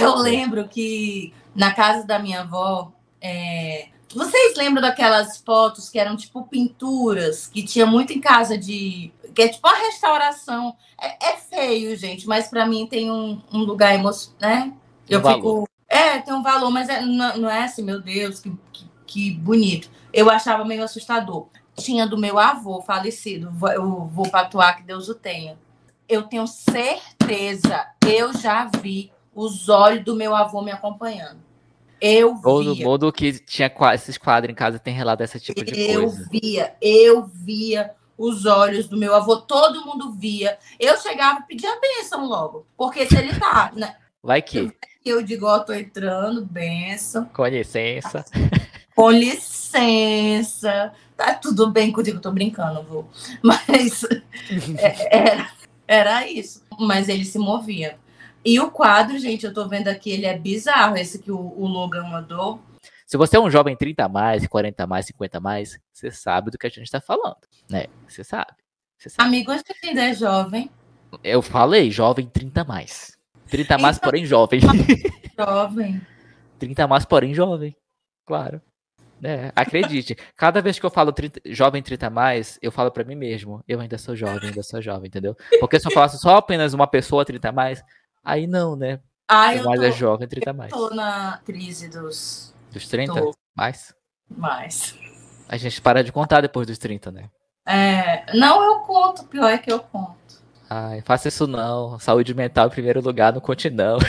Eu 0.00 0.16
lembro 0.16 0.68
que 0.68 1.32
na 1.54 1.72
casa 1.72 2.06
da 2.06 2.18
minha 2.18 2.40
avó. 2.42 2.92
É... 3.20 3.88
Vocês 4.14 4.56
lembram 4.56 4.82
daquelas 4.82 5.38
fotos 5.38 5.90
que 5.90 5.98
eram 5.98 6.16
tipo 6.16 6.44
pinturas, 6.44 7.46
que 7.46 7.62
tinha 7.62 7.86
muito 7.86 8.12
em 8.12 8.20
casa 8.20 8.56
de. 8.56 9.12
que 9.34 9.42
é 9.42 9.48
tipo 9.48 9.66
uma 9.66 9.76
restauração. 9.76 10.76
É, 11.00 11.30
é 11.30 11.36
feio, 11.36 11.96
gente, 11.96 12.26
mas 12.26 12.48
para 12.48 12.66
mim 12.66 12.86
tem 12.86 13.10
um, 13.10 13.40
um 13.52 13.58
lugar 13.58 13.94
emocionante, 13.94 14.38
né? 14.40 14.72
Eu 15.08 15.20
um 15.20 15.34
fico. 15.34 15.68
É, 15.88 16.18
tem 16.18 16.34
um 16.34 16.42
valor, 16.42 16.70
mas 16.70 16.88
é, 16.88 17.00
não, 17.00 17.36
não, 17.36 17.50
é 17.50 17.64
assim, 17.64 17.82
meu 17.82 18.00
Deus, 18.00 18.40
que, 18.40 18.52
que, 18.72 18.90
que 19.06 19.30
bonito. 19.32 19.88
Eu 20.12 20.30
achava 20.30 20.64
meio 20.64 20.82
assustador 20.82 21.46
tinha 21.76 22.06
do 22.06 22.16
meu 22.16 22.38
avô 22.38 22.80
falecido, 22.80 23.52
eu 23.74 24.06
vou 24.06 24.28
patuar 24.30 24.76
que 24.76 24.82
Deus 24.82 25.08
o 25.08 25.14
tenha. 25.14 25.58
Eu 26.08 26.22
tenho 26.22 26.46
certeza, 26.46 27.86
eu 28.06 28.32
já 28.32 28.70
vi 28.80 29.12
os 29.34 29.68
olhos 29.68 30.04
do 30.04 30.16
meu 30.16 30.34
avô 30.34 30.62
me 30.62 30.72
acompanhando. 30.72 31.44
Eu 32.00 32.34
Todo 32.42 32.74
via. 32.74 32.86
mundo 32.86 33.12
que 33.12 33.38
tinha 33.40 33.72
esses 33.94 34.16
quadros 34.18 34.52
em 34.52 34.54
casa 34.54 34.78
tem 34.78 34.94
relato 34.94 35.18
desse 35.18 35.40
tipo 35.40 35.64
de 35.64 35.78
eu 35.78 36.02
coisa. 36.02 36.22
Eu 36.22 36.28
via, 36.30 36.74
eu 36.80 37.24
via 37.24 37.94
os 38.16 38.46
olhos 38.46 38.88
do 38.88 38.96
meu 38.96 39.14
avô, 39.14 39.36
todo 39.36 39.84
mundo 39.84 40.12
via. 40.12 40.58
Eu 40.78 40.96
chegava 40.98 41.40
e 41.40 41.42
pedia 41.44 41.70
a 41.70 41.80
bênção 41.80 42.26
logo, 42.26 42.66
porque 42.76 43.06
se 43.06 43.16
ele 43.16 43.38
tá. 43.38 43.72
Né? 43.76 43.96
Vai 44.22 44.42
que. 44.42 44.72
Eu 45.04 45.22
digo, 45.22 45.46
ó, 45.46 45.58
tô 45.60 45.72
entrando, 45.72 46.44
bênção. 46.44 47.26
Com 47.26 47.46
licença. 47.46 48.24
Com 48.94 49.10
licença 49.10 50.92
tá 51.26 51.34
tudo 51.34 51.70
bem 51.70 51.90
contigo, 51.90 52.20
tô 52.20 52.30
brincando, 52.30 52.82
vou. 52.82 53.08
Mas 53.42 54.04
é, 54.78 55.28
era, 55.28 55.50
era 55.86 56.28
isso. 56.28 56.62
Mas 56.78 57.08
ele 57.08 57.24
se 57.24 57.38
movia. 57.38 57.98
E 58.44 58.60
o 58.60 58.70
quadro, 58.70 59.18
gente, 59.18 59.44
eu 59.44 59.52
tô 59.52 59.66
vendo 59.66 59.88
aqui, 59.88 60.10
ele 60.10 60.26
é 60.26 60.38
bizarro, 60.38 60.96
esse 60.96 61.18
que 61.18 61.32
o, 61.32 61.38
o 61.38 61.66
Logan 61.66 62.04
mandou. 62.04 62.60
Se 63.04 63.16
você 63.16 63.36
é 63.36 63.40
um 63.40 63.50
jovem 63.50 63.76
30 63.76 64.04
a 64.04 64.08
mais, 64.08 64.46
40 64.46 64.84
a 64.84 64.86
mais, 64.86 65.06
50 65.06 65.38
a 65.38 65.40
mais, 65.40 65.78
você 65.92 66.10
sabe 66.10 66.50
do 66.50 66.58
que 66.58 66.66
a 66.66 66.70
gente 66.70 66.90
tá 66.90 67.00
falando, 67.00 67.38
né? 67.68 67.86
Você 68.06 68.22
sabe. 68.22 68.52
Você 68.98 69.10
sabe. 69.10 69.28
Amigo, 69.28 69.50
acho 69.50 69.64
que 69.64 69.86
ainda 69.86 70.04
é 70.04 70.14
jovem. 70.14 70.70
Eu 71.22 71.40
falei, 71.40 71.90
jovem 71.90 72.26
30 72.26 72.60
a 72.60 72.64
mais. 72.64 73.16
30 73.48 73.74
a 73.74 73.78
mais, 73.78 73.96
então, 73.96 74.08
porém 74.08 74.24
jovem. 74.24 74.60
Jovem. 75.38 76.00
30 76.58 76.84
a 76.84 76.88
mais, 76.88 77.04
porém 77.04 77.34
jovem. 77.34 77.76
Claro. 78.24 78.60
É, 79.22 79.50
acredite, 79.56 80.14
cada 80.36 80.60
vez 80.60 80.78
que 80.78 80.84
eu 80.84 80.90
falo 80.90 81.10
30, 81.10 81.40
jovem 81.46 81.82
30 81.82 82.10
mais, 82.10 82.58
eu 82.60 82.70
falo 82.70 82.90
para 82.90 83.04
mim 83.04 83.14
mesmo, 83.14 83.64
eu 83.66 83.80
ainda 83.80 83.96
sou 83.96 84.14
jovem, 84.14 84.50
ainda 84.50 84.62
sou 84.62 84.80
jovem, 84.82 85.08
entendeu? 85.08 85.34
Porque 85.58 85.80
se 85.80 85.88
eu 85.88 85.92
falasse 85.92 86.18
só 86.18 86.36
apenas 86.36 86.74
uma 86.74 86.86
pessoa 86.86 87.24
30 87.24 87.50
mais, 87.50 87.82
aí 88.22 88.46
não, 88.46 88.76
né? 88.76 89.00
Ah, 89.26 89.54
eu 89.54 89.64
mais 89.64 89.80
tô, 89.80 89.86
é 89.86 89.92
jovem 89.92 90.28
30 90.28 90.52
mais. 90.52 90.72
Eu 90.72 90.78
tô 90.78 90.94
na 90.94 91.40
crise 91.44 91.88
dos 91.88 92.54
dos 92.70 92.86
30 92.88 93.12
tô. 93.14 93.34
mais? 93.56 93.94
Mais. 94.28 94.94
A 95.48 95.56
gente 95.56 95.80
para 95.80 96.04
de 96.04 96.12
contar 96.12 96.40
depois 96.42 96.66
dos 96.66 96.78
30, 96.78 97.10
né? 97.10 97.30
É, 97.66 98.36
não, 98.36 98.62
eu 98.62 98.80
conto, 98.80 99.24
pior 99.24 99.48
é 99.48 99.58
que 99.58 99.72
eu 99.72 99.80
conto. 99.80 100.16
Ai, 100.68 101.00
faça 101.02 101.28
isso 101.28 101.46
não. 101.46 101.98
Saúde 101.98 102.34
mental 102.34 102.66
em 102.66 102.70
primeiro 102.70 103.00
lugar, 103.00 103.32
não 103.32 103.40
conte 103.40 103.70
não. 103.70 103.98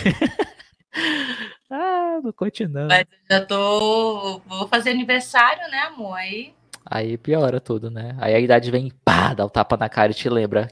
continuando, 2.22 2.34
continuando. 2.34 2.88
Mas 2.88 3.06
eu 3.30 3.38
já 3.38 3.46
tô. 3.46 4.40
Vou 4.46 4.68
fazer 4.68 4.92
aniversário, 4.92 5.70
né, 5.70 5.80
amor? 5.80 6.16
Aí. 6.16 6.54
Aí 6.86 7.18
piora 7.18 7.60
tudo, 7.60 7.92
né? 7.92 8.16
Aí 8.20 8.34
a 8.34 8.40
idade 8.40 8.72
vem, 8.72 8.92
pá, 9.04 9.34
dá 9.34 9.44
o 9.44 9.48
um 9.48 9.50
tapa 9.50 9.76
na 9.76 9.90
cara 9.90 10.12
e 10.12 10.16
te 10.16 10.30
lembra. 10.30 10.68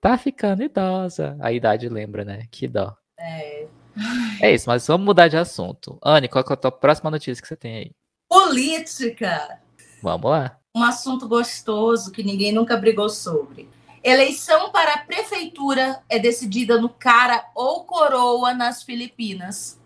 Tá 0.00 0.16
ficando 0.16 0.62
idosa. 0.62 1.36
A 1.40 1.52
idade 1.52 1.88
lembra, 1.88 2.24
né? 2.24 2.46
Que 2.50 2.66
dó. 2.66 2.96
É. 3.18 3.66
É 4.40 4.54
isso, 4.54 4.68
mas 4.68 4.86
vamos 4.86 5.04
mudar 5.04 5.28
de 5.28 5.36
assunto. 5.36 5.98
Anne, 6.02 6.28
qual 6.28 6.44
é 6.48 6.52
a 6.52 6.56
tua 6.56 6.72
próxima 6.72 7.10
notícia 7.10 7.42
que 7.42 7.48
você 7.48 7.56
tem 7.56 7.76
aí? 7.76 7.90
Política. 8.28 9.60
Vamos 10.02 10.30
lá. 10.30 10.56
Um 10.74 10.82
assunto 10.82 11.28
gostoso 11.28 12.12
que 12.12 12.22
ninguém 12.22 12.52
nunca 12.52 12.76
brigou 12.76 13.08
sobre. 13.08 13.68
Eleição 14.02 14.70
para 14.70 14.94
a 14.94 14.98
prefeitura 15.04 16.00
é 16.08 16.18
decidida 16.18 16.80
no 16.80 16.88
cara 16.88 17.44
ou 17.54 17.84
coroa 17.84 18.54
nas 18.54 18.82
Filipinas. 18.82 19.79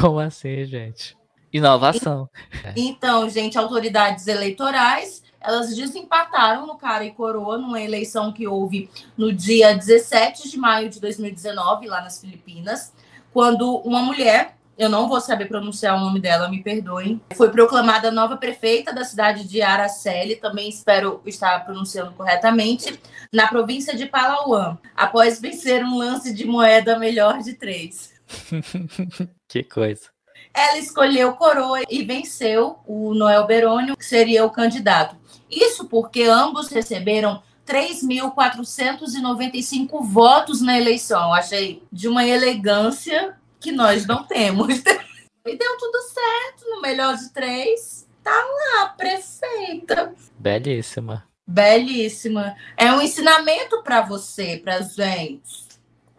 Como 0.00 0.18
assim, 0.18 0.64
gente? 0.64 1.16
Inovação. 1.52 2.28
Então, 2.74 3.28
gente, 3.28 3.58
autoridades 3.58 4.26
eleitorais, 4.26 5.22
elas 5.38 5.74
desempataram 5.74 6.66
no 6.66 6.76
cara 6.76 7.04
e 7.04 7.10
coroa 7.10 7.58
numa 7.58 7.80
eleição 7.80 8.32
que 8.32 8.46
houve 8.46 8.88
no 9.18 9.32
dia 9.32 9.74
17 9.74 10.48
de 10.48 10.56
maio 10.56 10.88
de 10.88 10.98
2019, 10.98 11.86
lá 11.88 12.00
nas 12.00 12.20
Filipinas, 12.20 12.92
quando 13.32 13.76
uma 13.78 14.00
mulher 14.00 14.56
eu 14.78 14.88
não 14.88 15.08
vou 15.08 15.20
saber 15.20 15.46
pronunciar 15.46 15.96
o 15.96 16.00
nome 16.00 16.18
dela, 16.18 16.48
me 16.48 16.62
perdoem. 16.62 17.20
Foi 17.36 17.50
proclamada 17.50 18.10
nova 18.10 18.36
prefeita 18.36 18.92
da 18.92 19.04
cidade 19.04 19.46
de 19.46 19.60
Araceli, 19.60 20.36
também 20.36 20.68
espero 20.68 21.20
estar 21.26 21.64
pronunciando 21.64 22.12
corretamente, 22.12 22.98
na 23.32 23.46
província 23.46 23.94
de 23.94 24.06
Palauan, 24.06 24.78
após 24.96 25.40
vencer 25.40 25.84
um 25.84 25.98
lance 25.98 26.32
de 26.32 26.46
moeda 26.46 26.98
melhor 26.98 27.38
de 27.38 27.52
três. 27.52 28.11
que 29.48 29.62
coisa. 29.62 30.10
Ela 30.54 30.78
escolheu 30.78 31.32
coroa 31.34 31.80
e 31.88 32.04
venceu 32.04 32.78
o 32.86 33.14
Noel 33.14 33.46
Berônio, 33.46 33.96
que 33.96 34.04
seria 34.04 34.44
o 34.44 34.50
candidato. 34.50 35.16
Isso 35.50 35.86
porque 35.86 36.24
ambos 36.24 36.68
receberam 36.68 37.42
3.495 37.66 40.02
votos 40.02 40.60
na 40.60 40.78
eleição. 40.78 41.28
Eu 41.28 41.34
achei 41.34 41.82
de 41.90 42.06
uma 42.08 42.26
elegância 42.26 43.34
que 43.58 43.72
nós 43.72 44.06
não 44.06 44.24
temos. 44.24 44.78
e 45.46 45.56
deu 45.56 45.78
tudo 45.78 46.02
certo, 46.02 46.68
no 46.70 46.82
melhor 46.82 47.16
de 47.16 47.30
três. 47.30 48.06
Tá 48.22 48.30
lá, 48.30 48.90
prefeita. 48.90 50.14
Belíssima. 50.38 51.26
Belíssima. 51.46 52.54
É 52.76 52.92
um 52.92 53.00
ensinamento 53.00 53.82
para 53.82 54.02
você, 54.02 54.60
para 54.62 54.82
gente. 54.82 55.71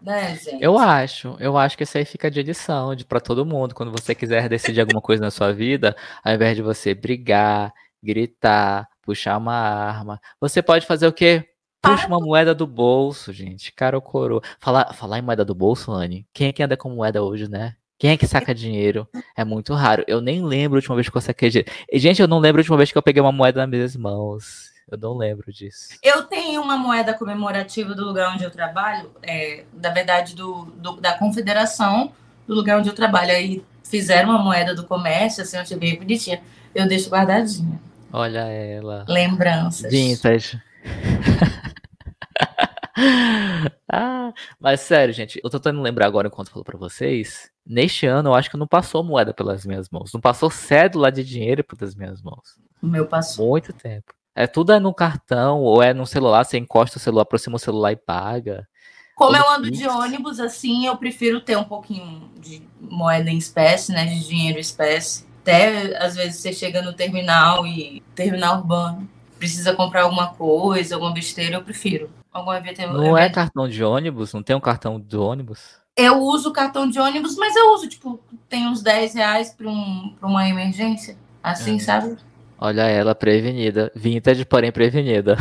Né, 0.04 0.36
gente? 0.36 0.62
Eu 0.62 0.78
acho, 0.78 1.38
eu 1.40 1.58
acho 1.58 1.78
que 1.78 1.84
isso 1.84 1.98
aí 1.98 2.04
fica 2.04 2.30
de 2.30 2.42
edição, 2.42 2.94
de 2.94 3.06
para 3.06 3.22
todo 3.22 3.46
mundo. 3.46 3.74
Quando 3.74 3.92
você 3.92 4.14
quiser 4.14 4.50
decidir 4.50 4.82
alguma 4.82 5.02
coisa 5.02 5.24
na 5.24 5.32
sua 5.32 5.54
vida, 5.54 5.96
ao 6.24 6.34
invés 6.34 6.58
de 6.58 6.62
você 6.62 6.94
brigar, 6.94 7.74
gritar, 8.04 8.90
puxar 9.02 9.38
uma 9.38 9.54
arma, 9.54 10.20
você 10.42 10.62
pode 10.62 10.86
fazer 10.86 11.08
o 11.08 11.14
quê? 11.14 11.48
Puxa 11.82 12.08
uma 12.08 12.20
moeda 12.20 12.54
do 12.54 12.68
bolso, 12.68 13.32
gente. 13.32 13.72
Cara 13.74 13.98
ou 13.98 14.02
coroa. 14.02 14.42
Falar, 14.60 14.94
falar 14.94 15.20
em 15.20 15.22
moeda 15.22 15.46
do 15.46 15.56
bolso, 15.56 15.92
Anne. 15.92 16.28
Quem 16.34 16.48
é 16.48 16.54
que 16.54 16.64
anda 16.64 16.78
com 16.78 16.90
moeda 16.90 17.24
hoje, 17.24 17.50
né? 17.50 17.76
Quem 17.98 18.12
é 18.12 18.18
que 18.18 18.28
saca 18.28 18.54
dinheiro? 18.54 19.08
É 19.36 19.46
muito 19.46 19.74
raro. 19.74 20.04
Eu 20.08 20.20
nem 20.20 20.44
lembro 20.44 20.78
a 20.78 20.80
última 20.80 20.96
vez 20.96 21.08
que 21.08 21.16
eu 21.16 21.22
saquei 21.22 21.50
dinheiro. 21.50 21.72
Gente, 21.94 22.22
eu 22.22 22.28
não 22.28 22.40
lembro 22.40 22.60
a 22.60 22.64
última 22.64 22.78
vez 22.78 22.92
que 22.92 22.98
eu 22.98 23.02
peguei 23.04 23.22
uma 23.22 23.32
moeda 23.32 23.62
nas 23.62 23.70
minhas 23.70 23.96
mãos. 23.96 24.73
Eu 24.90 24.98
não 24.98 25.16
lembro 25.16 25.52
disso. 25.52 25.98
Eu 26.04 26.24
tenho 26.24 26.62
uma 26.62 26.78
moeda 26.78 27.14
comemorativa 27.14 27.96
do 27.96 28.06
lugar 28.06 28.34
onde 28.34 28.44
eu 28.44 28.52
trabalho, 28.52 29.12
é, 29.22 29.64
da 29.74 29.90
verdade, 29.90 30.36
do, 30.36 30.66
do, 30.76 31.00
da 31.00 31.18
confederação 31.18 32.12
do 32.48 32.54
lugar 32.54 32.80
onde 32.80 32.90
eu 32.90 32.96
trabalho. 32.96 33.32
Aí 33.32 33.64
fizeram 33.84 34.30
uma 34.30 34.40
moeda 34.40 34.76
do 34.76 34.86
comércio, 34.86 35.44
assim, 35.44 35.56
eu 35.56 35.62
achei 35.62 35.78
bem 35.78 35.98
bonitinha. 35.98 36.42
Eu 36.74 36.88
deixo 36.88 37.10
guardadinha. 37.10 37.80
Olha 38.12 38.42
ela. 38.42 39.06
Lembranças. 39.08 39.92
Vintage. 39.92 40.62
ah, 43.92 44.34
mas 44.60 44.82
sério, 44.82 45.14
gente, 45.14 45.40
eu 45.44 45.50
tô 45.50 45.60
tentando 45.60 45.82
lembrar 45.82 46.08
agora 46.08 46.28
enquanto 46.28 46.48
eu 46.48 46.54
falo 46.54 46.66
pra 46.66 46.78
vocês. 46.78 47.52
Neste 47.66 48.06
ano, 48.06 48.30
eu 48.30 48.34
acho 48.34 48.52
que 48.52 48.58
não 48.58 48.68
passou 48.68 49.04
moeda 49.04 49.34
pelas 49.34 49.66
minhas 49.66 49.90
mãos. 49.90 50.12
Não 50.14 50.20
passou 50.20 50.50
cédula 50.50 51.12
de 51.12 51.24
dinheiro 51.24 51.64
pelas 51.64 51.96
minhas 51.96 52.22
mãos. 52.22 52.60
O 52.82 52.88
meu 52.88 53.06
passou. 53.06 53.50
Muito 53.50 53.72
tempo. 53.72 54.14
É 54.36 54.48
tudo 54.48 54.72
é 54.72 54.80
no 54.80 54.94
cartão 54.94 55.62
ou 55.62 55.82
é 55.82 55.94
no 55.94 56.06
celular, 56.06 56.44
você 56.44 56.58
encosta 56.58 56.98
o 56.98 57.02
celular, 57.02 57.24
aproxima 57.24 57.56
o 57.56 57.60
celular 57.60 57.92
e 57.92 57.96
paga. 57.96 58.68
Como 59.16 59.36
eu 59.38 59.48
ando 59.48 59.70
de 59.70 59.88
ônibus, 59.88 60.40
assim, 60.40 60.88
eu 60.88 60.98
prefiro 60.98 61.40
ter 61.40 61.56
um 61.56 61.64
pouquinho 61.64 62.32
de 62.40 62.64
moeda 62.80 63.30
em 63.30 63.38
espécie, 63.38 63.92
né? 63.92 64.06
De 64.06 64.28
dinheiro 64.28 64.58
em 64.58 64.62
espécie. 64.62 65.26
Até 65.42 65.96
às 66.04 66.16
vezes 66.16 66.38
você 66.38 66.52
chega 66.52 66.82
no 66.82 66.94
terminal 66.94 67.68
e 67.68 68.02
terminal 68.16 68.58
urbano 68.58 69.08
precisa 69.44 69.76
comprar 69.76 70.04
alguma 70.04 70.28
coisa, 70.30 70.96
alguma 70.96 71.12
besteira, 71.12 71.58
eu 71.58 71.62
prefiro. 71.62 72.10
Algum 72.32 72.54
evento, 72.54 72.80
não 72.88 73.18
evento. 73.18 73.18
é 73.18 73.30
cartão 73.30 73.68
de 73.68 73.84
ônibus? 73.84 74.34
Não 74.34 74.42
tem 74.42 74.56
um 74.56 74.62
cartão 74.62 74.98
de 74.98 75.18
ônibus? 75.18 75.60
Eu 75.98 76.22
uso 76.22 76.54
cartão 76.54 76.90
de 76.90 76.98
ônibus, 76.98 77.36
mas 77.36 77.54
eu 77.54 77.74
uso, 77.74 77.90
tipo, 77.90 78.22
tem 78.48 78.66
uns 78.70 78.82
10 78.82 79.16
reais 79.16 79.50
para 79.50 79.68
um, 79.68 80.16
uma 80.22 80.48
emergência. 80.48 81.18
Assim, 81.44 81.76
é. 81.76 81.80
sabe? 81.80 82.16
Olha 82.58 82.84
ela 82.84 83.14
prevenida. 83.14 83.92
Vintage, 83.96 84.46
porém 84.46 84.72
prevenida. 84.72 85.38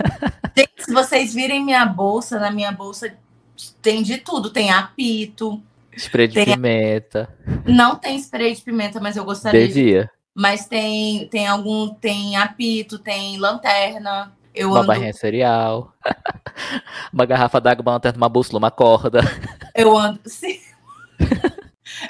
Gente, 0.56 0.84
se 0.84 0.92
vocês 0.92 1.34
virem 1.34 1.64
minha 1.64 1.84
bolsa, 1.84 2.38
na 2.38 2.50
minha 2.50 2.72
bolsa 2.72 3.12
tem 3.80 4.02
de 4.02 4.18
tudo. 4.18 4.50
Tem 4.50 4.70
apito. 4.70 5.62
Spray 5.96 6.28
de 6.28 6.44
pimenta. 6.44 7.28
Não 7.66 7.96
tem 7.96 8.16
spray 8.16 8.54
de 8.54 8.62
pimenta, 8.62 9.00
mas 9.00 9.16
eu 9.16 9.24
gostaria. 9.24 9.66
Devia. 9.66 10.10
Mas 10.34 10.66
tem, 10.66 11.28
tem 11.28 11.46
algum, 11.46 11.90
tem 11.90 12.36
apito, 12.36 12.98
tem 12.98 13.36
lanterna. 13.38 14.32
Eu 14.54 14.70
uma 14.70 14.78
ando... 14.78 14.86
barrinha 14.86 15.12
cereal. 15.12 15.92
uma 17.12 17.26
garrafa 17.26 17.60
d'água, 17.60 17.82
uma 17.82 17.92
lanterna, 17.92 18.16
uma 18.16 18.28
bússola, 18.28 18.58
uma 18.58 18.70
corda. 18.70 19.20
Eu 19.74 19.96
ando, 19.96 20.20
sim. 20.26 20.58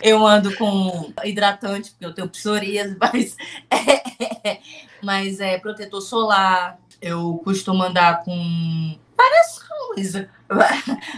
eu 0.00 0.24
ando 0.26 0.55
com 0.57 1.12
hidratante, 1.24 1.90
porque 1.90 2.05
eu 2.05 2.14
tenho 2.14 2.28
psoríase, 2.28 2.96
mas 3.00 3.37
é, 3.70 4.59
mas 5.02 5.40
é 5.40 5.59
protetor 5.59 6.00
solar. 6.00 6.78
Eu 7.00 7.40
costumo 7.44 7.83
andar 7.83 8.22
com 8.24 8.96
várias 9.16 9.59
coisas. 9.62 10.28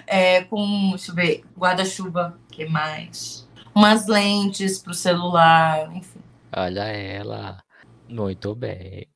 É, 0.07 0.45
com, 0.45 0.91
deixa 0.91 1.11
eu 1.11 1.15
ver, 1.15 1.45
guarda-chuva, 1.59 2.39
que 2.51 2.65
mais? 2.67 3.49
Umas 3.75 4.07
lentes 4.07 4.79
para 4.79 4.93
o 4.93 4.95
celular, 4.95 5.95
enfim. 5.95 6.21
Olha 6.57 6.85
ela. 6.85 7.65
Muito 8.09 8.55
bem. 8.55 9.09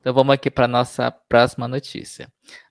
Então 0.00 0.14
vamos 0.14 0.34
aqui 0.34 0.50
para 0.50 0.66
nossa 0.66 1.10
próxima 1.10 1.68
notícia. 1.68 2.28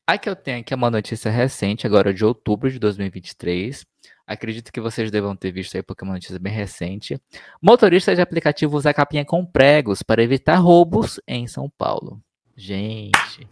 A 0.08 0.17
que 0.17 0.29
eu 0.29 0.36
tenho 0.36 0.60
aqui 0.60 0.73
é 0.73 0.77
uma 0.77 0.89
notícia 0.89 1.29
recente, 1.29 1.86
agora 1.86 2.13
de 2.13 2.23
outubro 2.23 2.71
de 2.71 2.79
2023. 2.79 3.86
Acredito 4.27 4.71
que 4.71 4.81
vocês 4.81 5.11
devam 5.11 5.35
ter 5.35 5.51
visto 5.51 5.75
aí, 5.75 5.83
porque 5.83 6.03
é 6.03 6.07
uma 6.07 6.13
notícia 6.13 6.39
bem 6.39 6.51
recente. 6.51 7.21
Motorista 7.61 8.15
de 8.15 8.21
aplicativo 8.21 8.75
usa 8.75 8.93
capinha 8.93 9.23
com 9.23 9.45
pregos 9.45 10.01
para 10.01 10.23
evitar 10.23 10.55
roubos 10.55 11.19
em 11.27 11.47
São 11.47 11.69
Paulo. 11.77 12.19
Gente, 12.55 13.47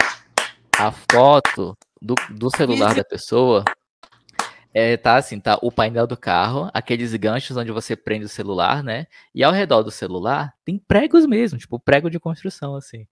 a 0.77 0.91
foto 0.91 1.77
do, 2.01 2.15
do 2.29 2.49
celular 2.49 2.95
da 2.95 3.03
pessoa 3.03 3.63
é, 4.73 4.97
tá 4.97 5.17
assim, 5.17 5.39
tá 5.39 5.59
o 5.61 5.71
painel 5.71 6.07
do 6.07 6.17
carro, 6.17 6.69
aqueles 6.73 7.13
ganchos 7.15 7.55
onde 7.55 7.71
você 7.71 7.95
prende 7.95 8.25
o 8.25 8.29
celular, 8.29 8.83
né? 8.83 9.05
E 9.33 9.43
ao 9.43 9.51
redor 9.51 9.83
do 9.83 9.91
celular 9.91 10.51
tem 10.65 10.79
pregos 10.79 11.27
mesmo, 11.27 11.59
tipo 11.59 11.79
prego 11.79 12.09
de 12.09 12.19
construção, 12.19 12.75
assim, 12.75 13.07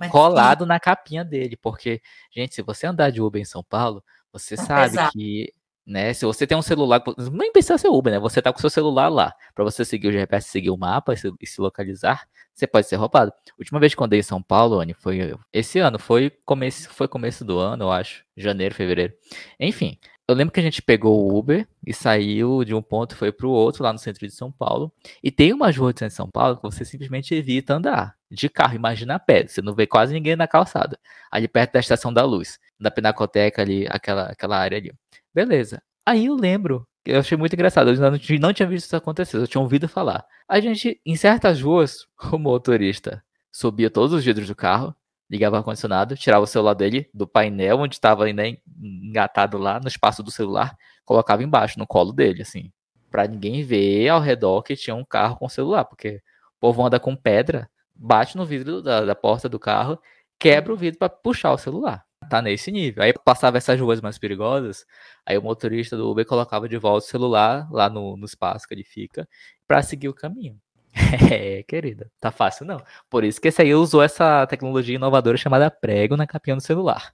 Mas 0.00 0.10
colado 0.10 0.64
sim. 0.64 0.68
na 0.68 0.80
capinha 0.80 1.24
dele. 1.24 1.56
Porque, 1.56 2.02
gente, 2.34 2.56
se 2.56 2.62
você 2.62 2.88
andar 2.88 3.10
de 3.10 3.22
Uber 3.22 3.40
em 3.40 3.44
São 3.44 3.62
Paulo, 3.62 4.02
você 4.32 4.56
tá 4.56 4.64
sabe 4.64 4.96
que, 5.12 5.54
né? 5.90 6.12
Se 6.14 6.24
você 6.24 6.46
tem 6.46 6.56
um 6.56 6.62
celular, 6.62 7.02
nem 7.32 7.52
precisa 7.52 7.76
ser 7.76 7.88
Uber, 7.88 8.12
né? 8.12 8.18
Você 8.20 8.40
tá 8.40 8.52
com 8.52 8.60
seu 8.60 8.70
celular 8.70 9.08
lá, 9.08 9.34
para 9.54 9.64
você 9.64 9.84
seguir 9.84 10.08
o 10.08 10.12
GPS, 10.12 10.48
seguir 10.48 10.70
o 10.70 10.76
mapa 10.76 11.12
e 11.12 11.46
se, 11.46 11.60
localizar, 11.60 12.26
você 12.54 12.66
pode 12.66 12.86
ser 12.86 12.96
roubado. 12.96 13.32
Última 13.58 13.80
vez 13.80 13.94
que 13.94 14.00
eu 14.00 14.04
andei 14.06 14.20
em 14.20 14.22
São 14.22 14.40
Paulo, 14.40 14.80
Anny, 14.80 14.94
foi 14.94 15.34
esse 15.52 15.80
ano, 15.80 15.98
foi 15.98 16.30
começo, 16.44 16.88
foi 16.90 17.08
começo 17.08 17.44
do 17.44 17.58
ano, 17.58 17.84
eu 17.84 17.90
acho, 17.90 18.24
janeiro, 18.36 18.74
fevereiro. 18.74 19.12
Enfim, 19.58 19.98
eu 20.28 20.34
lembro 20.34 20.54
que 20.54 20.60
a 20.60 20.62
gente 20.62 20.80
pegou 20.80 21.20
o 21.20 21.36
Uber 21.36 21.66
e 21.84 21.92
saiu 21.92 22.62
de 22.62 22.72
um 22.72 22.80
ponto 22.80 23.16
foi 23.16 23.32
para 23.32 23.48
o 23.48 23.50
outro 23.50 23.82
lá 23.82 23.92
no 23.92 23.98
centro 23.98 24.24
de 24.24 24.32
São 24.32 24.52
Paulo. 24.52 24.92
E 25.24 25.28
tem 25.32 25.52
umas 25.52 25.76
ruas 25.76 25.92
de 25.92 26.08
São 26.08 26.30
Paulo 26.30 26.56
que 26.56 26.62
você 26.62 26.84
simplesmente 26.84 27.34
evita 27.34 27.74
andar 27.74 28.14
de 28.30 28.48
carro, 28.48 28.76
imagina 28.76 29.16
a 29.16 29.18
pé, 29.18 29.44
você 29.44 29.60
não 29.60 29.74
vê 29.74 29.88
quase 29.88 30.12
ninguém 30.14 30.36
na 30.36 30.46
calçada. 30.46 30.96
Ali 31.32 31.48
perto 31.48 31.72
da 31.72 31.80
Estação 31.80 32.12
da 32.12 32.24
Luz, 32.24 32.60
da 32.78 32.92
Pinacoteca 32.92 33.60
ali, 33.60 33.88
aquela, 33.90 34.26
aquela 34.26 34.56
área 34.56 34.78
ali. 34.78 34.92
Beleza. 35.34 35.82
Aí 36.04 36.26
eu 36.26 36.34
lembro, 36.34 36.86
eu 37.06 37.20
achei 37.20 37.36
muito 37.36 37.52
engraçado, 37.54 37.90
eu 37.90 37.96
não, 37.96 38.10
não 38.40 38.52
tinha 38.52 38.68
visto 38.68 38.86
isso 38.86 38.96
acontecer, 38.96 39.36
eu 39.36 39.46
tinha 39.46 39.60
ouvido 39.60 39.88
falar. 39.88 40.24
A 40.48 40.60
gente, 40.60 41.00
em 41.04 41.16
certas 41.16 41.60
ruas, 41.60 42.06
o 42.32 42.38
motorista 42.38 43.22
subia 43.52 43.90
todos 43.90 44.12
os 44.12 44.24
vidros 44.24 44.48
do 44.48 44.54
carro, 44.54 44.94
ligava 45.30 45.56
o 45.56 45.58
ar-condicionado, 45.58 46.16
tirava 46.16 46.44
o 46.44 46.46
celular 46.46 46.74
dele 46.74 47.08
do 47.14 47.26
painel 47.26 47.78
onde 47.78 47.94
estava 47.94 48.24
ainda 48.24 48.42
engatado 48.80 49.58
lá 49.58 49.78
no 49.78 49.88
espaço 49.88 50.22
do 50.22 50.30
celular, 50.30 50.76
colocava 51.04 51.42
embaixo, 51.42 51.78
no 51.78 51.86
colo 51.86 52.12
dele, 52.12 52.42
assim. 52.42 52.72
para 53.10 53.26
ninguém 53.26 53.62
ver 53.62 54.08
ao 54.08 54.20
redor 54.20 54.62
que 54.62 54.76
tinha 54.76 54.94
um 54.94 55.04
carro 55.04 55.36
com 55.36 55.48
celular, 55.48 55.84
porque 55.84 56.20
o 56.56 56.60
povo 56.60 56.84
anda 56.84 56.98
com 57.00 57.14
pedra, 57.16 57.68
bate 57.94 58.36
no 58.36 58.44
vidro 58.44 58.82
da, 58.82 59.04
da 59.04 59.14
porta 59.14 59.48
do 59.48 59.58
carro, 59.58 59.98
quebra 60.38 60.72
o 60.72 60.76
vidro 60.76 60.98
para 60.98 61.08
puxar 61.08 61.52
o 61.52 61.58
celular. 61.58 62.04
Tá 62.30 62.40
nesse 62.40 62.70
nível. 62.70 63.02
Aí 63.02 63.12
passava 63.12 63.58
essas 63.58 63.78
ruas 63.80 64.00
mais 64.00 64.16
perigosas, 64.16 64.86
aí 65.26 65.36
o 65.36 65.42
motorista 65.42 65.96
do 65.96 66.08
Uber 66.08 66.24
colocava 66.24 66.68
de 66.68 66.78
volta 66.78 67.04
o 67.04 67.08
celular 67.08 67.68
lá 67.72 67.90
no, 67.90 68.16
no 68.16 68.24
espaço 68.24 68.68
que 68.68 68.72
ele 68.72 68.84
fica 68.84 69.28
para 69.66 69.82
seguir 69.82 70.08
o 70.08 70.14
caminho. 70.14 70.56
É, 71.32 71.62
querida, 71.64 72.10
tá 72.20 72.30
fácil 72.30 72.64
não. 72.64 72.80
Por 73.08 73.24
isso 73.24 73.40
que 73.40 73.48
esse 73.48 73.60
aí 73.62 73.74
usou 73.74 74.02
essa 74.02 74.46
tecnologia 74.46 74.94
inovadora 74.94 75.36
chamada 75.36 75.70
prego 75.70 76.16
na 76.16 76.26
capinha 76.26 76.54
do 76.54 76.62
celular. 76.62 77.12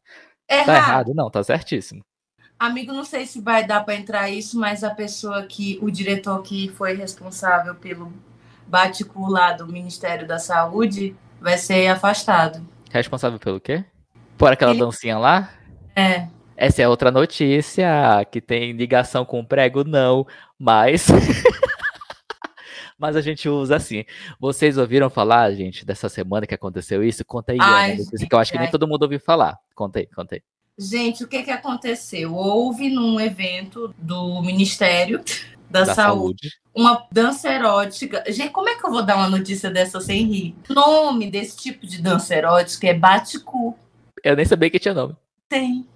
Errado. 0.49 0.67
Tá 0.67 0.77
errado? 0.77 1.15
Não, 1.15 1.31
tá 1.31 1.43
certíssimo. 1.43 2.05
Amigo, 2.59 2.93
não 2.93 3.05
sei 3.05 3.27
se 3.27 3.41
vai 3.41 3.67
dar 3.67 3.85
para 3.85 3.95
entrar 3.95 4.31
isso, 4.31 4.59
mas 4.59 4.85
a 4.85 4.91
pessoa 4.91 5.47
que, 5.47 5.79
o 5.83 5.91
diretor 5.91 6.43
que 6.43 6.69
foi 6.71 6.95
responsável 6.95 7.75
pelo 7.75 8.13
bate-cu 8.67 9.31
lá 9.31 9.53
do 9.53 9.67
Ministério 9.67 10.27
da 10.27 10.39
Saúde, 10.39 11.17
vai 11.41 11.57
ser 11.57 11.89
afastado. 11.89 12.67
Responsável 12.91 13.39
pelo 13.39 13.61
quê? 13.61 13.85
Por 14.37 14.53
aquela 14.53 14.73
Ele... 14.73 14.81
dancinha 14.81 15.19
lá? 15.19 15.51
É. 15.95 16.29
Essa 16.57 16.83
é 16.83 16.89
outra 16.89 17.11
notícia 17.11 17.87
que 18.31 18.41
tem 18.41 18.73
ligação 18.73 19.25
com 19.25 19.41
o 19.41 19.47
prego, 19.47 19.85
não, 19.85 20.27
mas. 20.59 21.07
mas 22.99 23.15
a 23.15 23.21
gente 23.21 23.49
usa 23.49 23.77
assim. 23.77 24.05
Vocês 24.41 24.79
ouviram 24.79 25.11
falar, 25.11 25.53
gente, 25.53 25.85
dessa 25.85 26.09
semana 26.09 26.47
que 26.47 26.55
aconteceu 26.55 27.05
isso? 27.05 27.25
Conta 27.25 27.53
aí, 27.53 27.59
Ai, 27.61 27.93
Ana, 27.93 28.05
gente, 28.05 28.27
que 28.27 28.35
eu 28.35 28.39
acho 28.39 28.53
que 28.53 28.59
nem 28.59 28.71
todo 28.71 28.89
mundo 28.89 29.03
ouviu 29.03 29.21
falar. 29.21 29.59
Conta 29.75 29.99
aí, 29.99 30.07
conta 30.07 30.37
aí. 30.37 30.43
Gente, 30.79 31.25
o 31.25 31.29
que, 31.29 31.43
que 31.43 31.51
aconteceu? 31.51 32.35
Houve 32.35 32.91
num 32.91 33.19
evento 33.19 33.95
do 33.99 34.43
Ministério 34.43 35.23
da, 35.71 35.85
da 35.85 35.95
saúde. 35.95 36.49
saúde. 36.49 36.51
Uma 36.75 37.07
dança 37.11 37.51
erótica. 37.51 38.23
Gente, 38.29 38.51
como 38.51 38.69
é 38.69 38.75
que 38.75 38.87
eu 38.87 38.91
vou 38.91 39.03
dar 39.03 39.17
uma 39.17 39.29
notícia 39.29 39.71
dessa 39.71 40.01
sem 40.01 40.25
rir? 40.27 40.55
O 40.69 40.75
nome 40.75 41.31
desse 41.31 41.57
tipo 41.57 41.87
de 41.87 42.01
dança 42.01 42.35
erótica 42.35 42.87
é 42.89 42.95
bate-cu. 42.95 43.77
Eu 44.23 44.37
nem 44.37 44.45
sabia 44.45 44.71
que 44.71 44.79
tinha 44.79 44.95
nome. 44.95 45.17
Tem. 45.49 45.87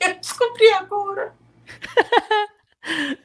Eu 0.00 0.14
descobri 0.16 0.68
agora. 0.70 1.34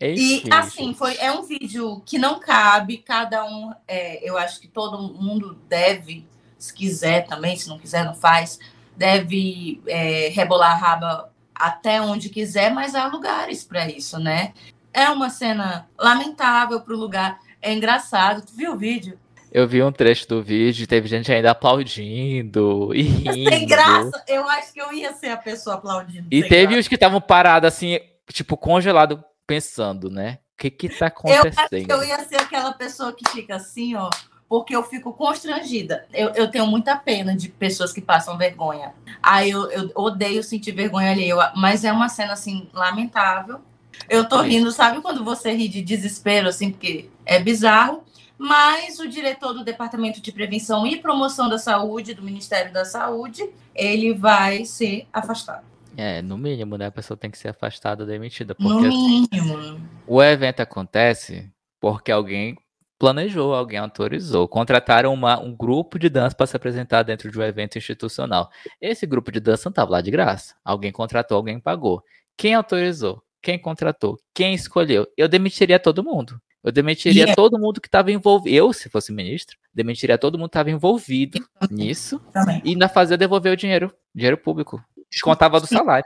e 0.00 0.42
assim, 0.50 0.94
foi, 0.94 1.16
é 1.18 1.32
um 1.32 1.42
vídeo 1.42 2.00
que 2.04 2.18
não 2.18 2.38
cabe, 2.40 2.98
cada 2.98 3.44
um, 3.44 3.72
é, 3.86 4.28
eu 4.28 4.36
acho 4.36 4.60
que 4.60 4.68
todo 4.68 5.14
mundo 5.14 5.54
deve, 5.68 6.26
se 6.58 6.72
quiser 6.72 7.26
também, 7.26 7.56
se 7.56 7.68
não 7.68 7.78
quiser, 7.78 8.04
não 8.04 8.14
faz 8.14 8.58
deve 8.98 9.80
é, 9.86 10.28
rebolar 10.30 10.72
a 10.72 10.76
raba 10.76 11.32
até 11.54 12.02
onde 12.02 12.28
quiser, 12.28 12.74
mas 12.74 12.96
há 12.96 13.06
lugares 13.06 13.62
para 13.62 13.88
isso, 13.88 14.18
né? 14.18 14.52
É 14.92 15.08
uma 15.08 15.30
cena 15.30 15.88
lamentável 15.96 16.80
para 16.80 16.94
o 16.94 16.98
lugar. 16.98 17.38
É 17.62 17.72
engraçado. 17.72 18.44
Tu 18.44 18.52
viu 18.52 18.72
o 18.72 18.76
vídeo? 18.76 19.18
Eu 19.52 19.66
vi 19.66 19.82
um 19.82 19.92
trecho 19.92 20.28
do 20.28 20.42
vídeo, 20.42 20.86
teve 20.86 21.08
gente 21.08 21.32
ainda 21.32 21.50
aplaudindo 21.50 22.94
e 22.94 23.02
rindo. 23.02 23.50
Sem 23.50 23.66
graça, 23.66 24.24
eu 24.26 24.48
acho 24.48 24.72
que 24.72 24.80
eu 24.80 24.92
ia 24.92 25.12
ser 25.14 25.28
a 25.28 25.36
pessoa 25.36 25.76
aplaudindo. 25.76 26.26
E 26.30 26.42
teve 26.42 26.66
graça. 26.66 26.80
os 26.80 26.88
que 26.88 26.94
estavam 26.94 27.20
parados 27.20 27.68
assim, 27.68 27.98
tipo, 28.32 28.56
congelado, 28.56 29.22
pensando, 29.46 30.10
né? 30.10 30.38
O 30.54 30.58
que 30.58 30.70
que 30.70 30.88
tá 30.88 31.06
acontecendo? 31.06 31.54
Eu 31.72 31.78
acho 31.78 31.86
que 31.86 31.92
eu 31.92 32.04
ia 32.04 32.24
ser 32.24 32.36
aquela 32.36 32.72
pessoa 32.72 33.12
que 33.12 33.30
fica 33.30 33.56
assim, 33.56 33.94
ó, 33.94 34.10
porque 34.48 34.74
eu 34.74 34.82
fico 34.82 35.12
constrangida. 35.12 36.06
Eu, 36.12 36.30
eu 36.30 36.50
tenho 36.50 36.66
muita 36.66 36.96
pena 36.96 37.36
de 37.36 37.48
pessoas 37.48 37.92
que 37.92 38.00
passam 38.00 38.38
vergonha. 38.38 38.94
Aí 39.22 39.50
eu, 39.50 39.70
eu 39.70 39.90
odeio 39.94 40.42
sentir 40.42 40.72
vergonha 40.72 41.12
ali, 41.12 41.28
mas 41.54 41.84
é 41.84 41.92
uma 41.92 42.08
cena 42.08 42.32
assim 42.32 42.68
lamentável. 42.72 43.60
Eu 44.08 44.26
tô 44.26 44.40
rindo, 44.40 44.70
sabe 44.72 45.00
quando 45.02 45.24
você 45.24 45.52
ri 45.52 45.68
de 45.68 45.82
desespero, 45.82 46.48
assim, 46.48 46.70
porque 46.70 47.10
é 47.26 47.38
bizarro. 47.38 48.04
Mas 48.38 49.00
o 49.00 49.08
diretor 49.08 49.52
do 49.52 49.64
Departamento 49.64 50.20
de 50.20 50.30
Prevenção 50.30 50.86
e 50.86 50.96
Promoção 50.96 51.48
da 51.48 51.58
Saúde, 51.58 52.14
do 52.14 52.22
Ministério 52.22 52.72
da 52.72 52.84
Saúde, 52.84 53.50
ele 53.74 54.14
vai 54.14 54.64
ser 54.64 55.08
afastado. 55.12 55.66
É, 55.96 56.22
no 56.22 56.38
mínimo, 56.38 56.78
né? 56.78 56.86
A 56.86 56.92
pessoa 56.92 57.16
tem 57.16 57.28
que 57.28 57.36
ser 57.36 57.48
afastada, 57.48 58.06
demitida. 58.06 58.54
Porque, 58.54 58.86
no 58.86 58.88
assim, 58.88 59.26
mínimo. 59.32 59.58
Assim, 59.58 59.82
o 60.06 60.22
evento 60.22 60.60
acontece 60.60 61.50
porque 61.80 62.12
alguém 62.12 62.56
planejou, 62.98 63.52
alguém 63.52 63.80
autorizou. 63.80 64.46
Contrataram 64.46 65.12
uma, 65.12 65.40
um 65.40 65.54
grupo 65.54 65.98
de 65.98 66.08
dança 66.08 66.36
para 66.36 66.46
se 66.46 66.56
apresentar 66.56 67.02
dentro 67.02 67.30
de 67.30 67.38
um 67.38 67.42
evento 67.42 67.78
institucional. 67.78 68.48
Esse 68.80 69.06
grupo 69.06 69.32
de 69.32 69.40
dança 69.40 69.68
não 69.68 69.72
estava 69.72 69.90
lá 69.90 70.00
de 70.00 70.12
graça. 70.12 70.54
Alguém 70.64 70.92
contratou, 70.92 71.36
alguém 71.36 71.58
pagou. 71.58 72.02
Quem 72.36 72.54
autorizou? 72.54 73.20
Quem 73.42 73.58
contratou? 73.58 74.16
Quem 74.34 74.54
escolheu? 74.54 75.06
Eu 75.16 75.28
demitiria 75.28 75.80
todo 75.80 76.04
mundo. 76.04 76.40
Eu 76.62 76.72
demitiria 76.72 77.22
yeah. 77.22 77.36
todo 77.36 77.58
mundo 77.58 77.80
que 77.80 77.88
estava 77.88 78.10
envolvido. 78.10 78.54
Eu, 78.54 78.72
se 78.72 78.88
fosse 78.88 79.12
ministro, 79.12 79.56
demitiria 79.72 80.18
todo 80.18 80.36
mundo 80.36 80.48
que 80.48 80.56
estava 80.58 80.70
envolvido 80.70 81.38
nisso 81.70 82.18
Também. 82.32 82.60
e 82.64 82.70
ainda 82.70 82.88
fazia 82.88 83.16
devolver 83.16 83.52
o 83.52 83.56
dinheiro, 83.56 83.94
dinheiro 84.14 84.36
público. 84.36 84.82
Descontava 85.10 85.60
do 85.60 85.66
salário. 85.66 86.04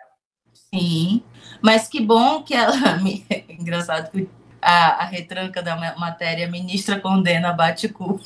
Sim, 0.53 1.23
mas 1.61 1.89
que 1.89 2.01
bom 2.01 2.43
que 2.43 2.55
ela. 2.55 2.75
Engraçado 3.49 4.11
que 4.11 4.29
a, 4.61 5.03
a 5.03 5.05
retranca 5.05 5.63
da 5.63 5.77
matéria, 5.97 6.49
ministra 6.49 7.01
condena 7.01 7.53
bate-cu. 7.53 8.21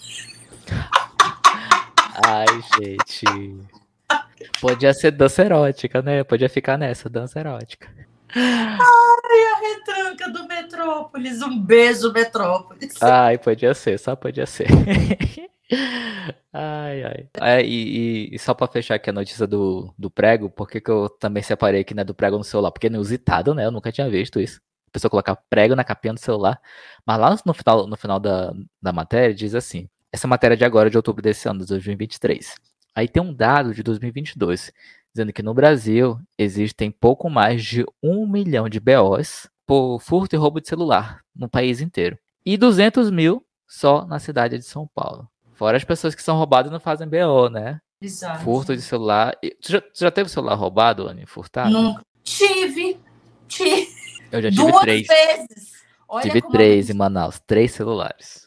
Ai, 2.25 2.47
gente. 2.79 3.25
Podia 4.61 4.93
ser 4.93 5.13
dança 5.13 5.43
erótica, 5.43 6.03
né? 6.03 6.23
Podia 6.25 6.49
ficar 6.49 6.77
nessa, 6.77 7.09
dança 7.09 7.41
erótica. 7.41 7.89
Ai, 8.35 9.43
a 9.53 9.61
retranca 9.61 10.31
do 10.31 10.47
Metrópolis. 10.47 11.43
Um 11.43 11.59
beijo, 11.59 12.13
Metrópolis. 12.13 13.01
Ai, 13.03 13.39
podia 13.39 13.75
ser, 13.75 13.99
só 13.99 14.17
podia 14.17 14.47
ser. 14.47 14.67
ai, 16.53 17.05
ai. 17.05 17.29
É, 17.41 17.63
e, 17.65 18.35
e, 18.35 18.39
só 18.39 18.55
para 18.55 18.67
fechar 18.67 18.97
aqui 18.97 19.11
a 19.11 19.13
notícia 19.13 19.47
do, 19.47 19.95
do 19.99 20.11
prego, 20.11 20.51
por 20.51 20.69
que, 20.69 20.83
eu 20.87 21.09
também 21.09 21.43
separei 21.43 21.83
aqui 21.83 21.95
né, 21.95 22.05
do 22.05 22.15
prego 22.15 22.39
no 22.39 22.45
celular? 22.45 22.71
Porque 22.71 22.87
é 22.87 22.91
inusitado, 22.91 23.55
né? 23.55 23.67
Eu 23.67 23.71
nunca 23.71 23.93
tinha 23.93 24.09
visto 24.09 24.41
isso 24.41 24.61
pessoa 24.97 25.11
colocar 25.11 25.37
prego 25.51 25.77
na 25.77 25.85
capinha 25.85 26.15
do 26.15 26.21
celular. 26.21 26.61
Mas 27.05 27.19
lá 27.19 27.37
no 27.45 27.55
final, 27.55 27.87
no 27.87 27.97
final 27.97 28.19
da, 28.19 28.53
da 28.81 28.93
matéria 28.93 29.35
diz 29.35 29.55
assim: 29.55 29.89
essa 30.13 30.27
matéria 30.27 30.55
é 30.55 30.57
de 30.57 30.65
agora, 30.65 30.91
de 30.91 30.97
outubro 30.97 31.23
desse 31.23 31.49
ano, 31.49 31.61
de 31.61 31.67
2023. 31.67 32.55
Aí 32.95 33.07
tem 33.07 33.23
um 33.23 33.33
dado 33.33 33.75
de 33.75 33.83
2022, 33.83 34.73
dizendo 35.17 35.33
que 35.33 35.43
no 35.43 35.55
Brasil 35.55 36.19
existem 36.39 36.91
pouco 36.91 37.31
mais 37.31 37.65
de 37.65 37.87
um 38.03 38.27
milhão 38.27 38.69
de 38.69 38.79
BOs 38.79 39.49
por 39.67 39.99
furto 39.99 40.37
e 40.37 40.39
roubo 40.39 40.61
de 40.61 40.69
celular 40.69 41.23
no 41.35 41.49
país 41.49 41.81
inteiro. 41.81 42.19
E 42.45 42.59
200 42.59 43.11
mil 43.11 43.43
só 43.67 44.07
na 44.07 44.19
cidade 44.19 44.59
de 44.59 44.65
São 44.65 44.87
Paulo. 44.95 45.27
Fora 45.55 45.79
as 45.79 45.85
pessoas 45.85 46.15
que 46.15 46.23
são 46.23 46.37
roubadas 46.37 46.71
e 46.71 46.73
não 46.73 46.79
fazem 46.79 47.09
BO, 47.09 47.49
né? 47.49 47.81
Exato. 47.99 48.45
Furto 48.45 48.77
de 48.77 48.83
celular. 48.83 49.35
Tu 49.63 49.73
já, 49.73 49.81
tu 49.81 50.01
já 50.01 50.11
teve 50.11 50.29
celular 50.29 50.55
roubado, 50.55 51.09
Anny? 51.09 51.25
Furtado? 51.25 51.71
Nunca. 51.71 52.03
Tive. 52.23 53.01
Tive. 53.49 53.89
Eu 54.31 54.43
já 54.43 54.51
tive 54.51 54.63
duas 54.63 54.81
três. 54.81 55.07
vezes. 55.07 55.73
Olha 56.07 56.23
tive 56.23 56.43
três 56.43 56.91
eu... 56.91 56.95
em 56.95 56.99
Manaus, 56.99 57.41
três 57.47 57.73
celulares. 57.73 58.46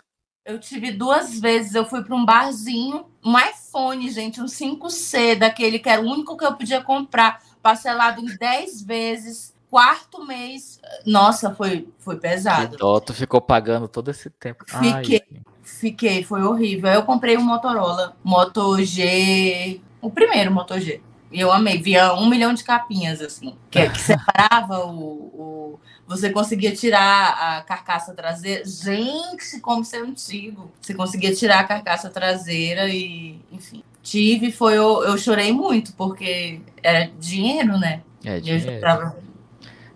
Eu 0.49 0.57
tive 0.57 0.91
duas 0.91 1.39
vezes. 1.39 1.75
Eu 1.75 1.85
fui 1.85 2.03
para 2.03 2.15
um 2.15 2.25
barzinho, 2.25 3.05
um 3.23 3.37
iPhone, 3.37 4.09
gente, 4.09 4.41
um 4.41 4.45
5C, 4.45 5.37
daquele 5.37 5.77
que 5.77 5.87
era 5.87 6.01
o 6.01 6.05
único 6.05 6.35
que 6.35 6.43
eu 6.43 6.55
podia 6.55 6.81
comprar, 6.81 7.39
parcelado 7.61 8.19
em 8.19 8.35
10 8.35 8.81
vezes. 8.81 9.53
Quarto 9.69 10.25
mês, 10.25 10.81
nossa, 11.05 11.53
foi, 11.53 11.87
foi 11.99 12.17
pesado. 12.17 12.71
Que 12.71 12.77
dó, 12.77 12.99
tu 12.99 13.13
ficou 13.13 13.39
pagando 13.39 13.87
todo 13.87 14.09
esse 14.09 14.27
tempo. 14.31 14.65
Fiquei, 14.65 15.23
Ai, 15.31 15.41
fiquei, 15.61 16.23
foi 16.23 16.41
horrível. 16.41 16.89
Eu 16.89 17.03
comprei 17.03 17.37
um 17.37 17.43
Motorola, 17.43 18.17
Moto 18.23 18.83
G, 18.83 19.79
o 20.01 20.09
primeiro 20.09 20.51
Moto 20.51 20.79
G. 20.79 20.99
E 21.31 21.39
eu 21.39 21.51
amei, 21.51 21.77
via 21.77 22.13
um 22.13 22.27
milhão 22.27 22.53
de 22.53 22.63
capinhas, 22.63 23.21
assim, 23.21 23.55
que, 23.69 23.87
que 23.89 24.01
separava 24.01 24.85
o, 24.85 24.97
o, 24.97 25.79
Você 26.07 26.31
conseguia 26.31 26.73
tirar 26.73 27.57
a 27.57 27.61
carcaça 27.61 28.13
traseira. 28.13 28.65
Gente, 28.65 29.59
como 29.61 29.85
ser 29.85 30.03
antigo! 30.03 30.71
Você 30.81 30.93
conseguia 30.93 31.33
tirar 31.33 31.59
a 31.59 31.63
carcaça 31.63 32.09
traseira 32.09 32.89
e, 32.89 33.39
enfim. 33.51 33.83
Tive, 34.01 34.51
foi. 34.51 34.77
Eu, 34.77 35.03
eu 35.03 35.17
chorei 35.17 35.51
muito, 35.51 35.93
porque 35.93 36.61
era 36.81 37.11
dinheiro, 37.19 37.77
né? 37.77 38.01
É, 38.25 38.39
dinheiro. 38.39 38.81
Eu, 38.81 39.29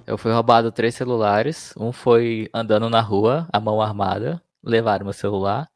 eu 0.06 0.17
fui 0.17 0.32
roubado 0.32 0.72
três 0.72 0.93
celulares. 0.93 1.74
Um 1.76 1.91
foi 1.91 2.48
andando 2.54 2.89
na 2.89 3.02
rua, 3.02 3.48
a 3.52 3.60
mão 3.60 3.82
armada, 3.82 4.39
levaram 4.63 5.06
meu 5.06 5.13
celular. 5.13 5.67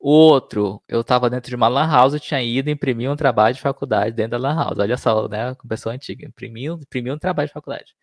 O 0.00 0.10
outro, 0.10 0.80
eu 0.86 1.02
tava 1.02 1.28
dentro 1.28 1.50
de 1.50 1.56
uma 1.56 1.66
lan 1.66 1.90
house, 1.90 2.20
tinha 2.20 2.40
ido 2.40 2.70
imprimir 2.70 3.10
um 3.10 3.16
trabalho 3.16 3.54
de 3.54 3.60
faculdade 3.60 4.14
dentro 4.14 4.32
da 4.32 4.38
lan 4.38 4.54
house. 4.54 4.78
Olha 4.78 4.96
só, 4.96 5.26
né? 5.28 5.54
Com 5.56 5.66
pessoa 5.66 5.94
antiga. 5.94 6.24
Imprimiu, 6.24 6.74
imprimiu 6.74 7.14
um 7.14 7.18
trabalho 7.18 7.48
de 7.48 7.54
faculdade. 7.54 7.96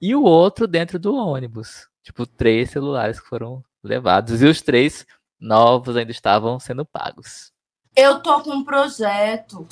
E 0.00 0.14
o 0.14 0.22
outro 0.22 0.66
dentro 0.66 0.98
do 0.98 1.14
ônibus. 1.14 1.88
Tipo, 2.02 2.26
três 2.26 2.70
celulares 2.70 3.20
que 3.20 3.28
foram 3.28 3.62
levados. 3.84 4.42
E 4.42 4.46
os 4.46 4.60
três 4.60 5.06
novos 5.38 5.96
ainda 5.96 6.10
estavam 6.10 6.58
sendo 6.58 6.84
pagos. 6.84 7.52
Eu 7.94 8.20
tô 8.20 8.40
com 8.42 8.50
um 8.50 8.64
projeto. 8.64 9.66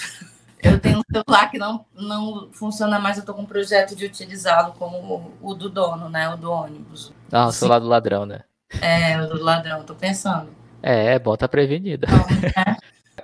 Eu 0.63 0.81
tenho 0.81 0.99
um 0.99 1.03
celular 1.11 1.51
que 1.51 1.59
não, 1.59 1.85
não 1.95 2.49
funciona 2.53 2.99
mais. 2.99 3.19
Eu 3.19 3.25
tô 3.25 3.35
com 3.35 3.43
um 3.43 3.47
projeto 3.47 3.97
de 3.97 4.07
utilizá-lo 4.07 4.73
como 4.75 5.33
o 5.41 5.55
do 5.55 5.69
dono, 5.69 6.09
né? 6.09 6.29
O 6.29 6.37
do 6.37 6.51
ônibus. 6.51 7.13
Ah, 7.33 7.47
o 7.47 7.53
celular 7.53 7.81
do 7.81 7.89
ladrão, 7.89 8.25
né? 8.25 8.43
É, 8.81 9.21
o 9.21 9.27
do 9.29 9.43
ladrão, 9.43 9.83
tô 9.85 9.95
pensando. 9.95 10.51
É, 10.87 11.19
bota 11.19 11.49
prevenida. 11.49 12.07
Então, 12.07 12.77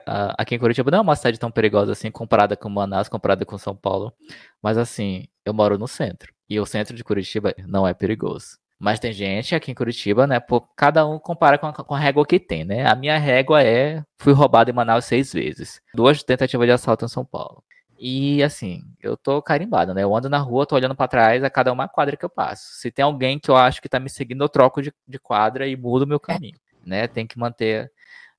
Aqui 0.36 0.56
em 0.56 0.58
Curitiba 0.58 0.90
não 0.90 0.98
é 0.98 1.00
uma 1.00 1.14
cidade 1.14 1.38
tão 1.38 1.50
perigosa 1.50 1.92
assim, 1.92 2.10
comparada 2.10 2.56
com 2.56 2.68
Manaus, 2.68 3.08
comparada 3.08 3.44
com 3.44 3.56
São 3.56 3.76
Paulo. 3.76 4.12
Mas 4.60 4.76
assim, 4.76 5.28
eu 5.44 5.54
moro 5.54 5.78
no 5.78 5.86
centro. 5.86 6.34
E 6.48 6.58
o 6.58 6.66
centro 6.66 6.96
de 6.96 7.04
Curitiba 7.04 7.54
não 7.66 7.86
é 7.86 7.94
perigoso. 7.94 8.58
Mas 8.80 8.98
tem 8.98 9.12
gente 9.12 9.54
aqui 9.54 9.70
em 9.70 9.74
Curitiba, 9.74 10.26
né? 10.26 10.42
Cada 10.76 11.06
um 11.06 11.20
compara 11.20 11.56
com 11.56 11.66
a, 11.66 11.72
com 11.72 11.94
a 11.94 11.98
régua 11.98 12.26
que 12.26 12.40
tem, 12.40 12.64
né? 12.64 12.84
A 12.84 12.96
minha 12.96 13.16
régua 13.16 13.62
é: 13.62 14.02
fui 14.18 14.32
roubado 14.32 14.68
em 14.70 14.74
Manaus 14.74 15.04
seis 15.04 15.32
vezes. 15.32 15.80
Duas 15.94 16.20
tentativas 16.24 16.66
de 16.66 16.72
assalto 16.72 17.04
em 17.04 17.08
São 17.08 17.24
Paulo. 17.24 17.62
E 17.96 18.42
assim, 18.42 18.82
eu 19.00 19.16
tô 19.16 19.40
carimbado, 19.40 19.94
né? 19.94 20.02
Eu 20.02 20.12
ando 20.16 20.28
na 20.28 20.38
rua, 20.38 20.66
tô 20.66 20.74
olhando 20.74 20.96
para 20.96 21.06
trás 21.06 21.44
a 21.44 21.48
cada 21.48 21.72
uma 21.72 21.86
quadra 21.86 22.16
que 22.16 22.24
eu 22.24 22.28
passo. 22.28 22.72
Se 22.72 22.90
tem 22.90 23.04
alguém 23.04 23.38
que 23.38 23.48
eu 23.48 23.54
acho 23.56 23.80
que 23.80 23.88
tá 23.88 24.00
me 24.00 24.10
seguindo, 24.10 24.42
eu 24.42 24.48
troco 24.48 24.82
de, 24.82 24.92
de 25.06 25.20
quadra 25.20 25.68
e 25.68 25.76
mudo 25.76 26.02
o 26.02 26.08
meu 26.08 26.18
caminho, 26.18 26.58
né? 26.84 27.06
Tem 27.06 27.26
que 27.26 27.38
manter 27.38 27.90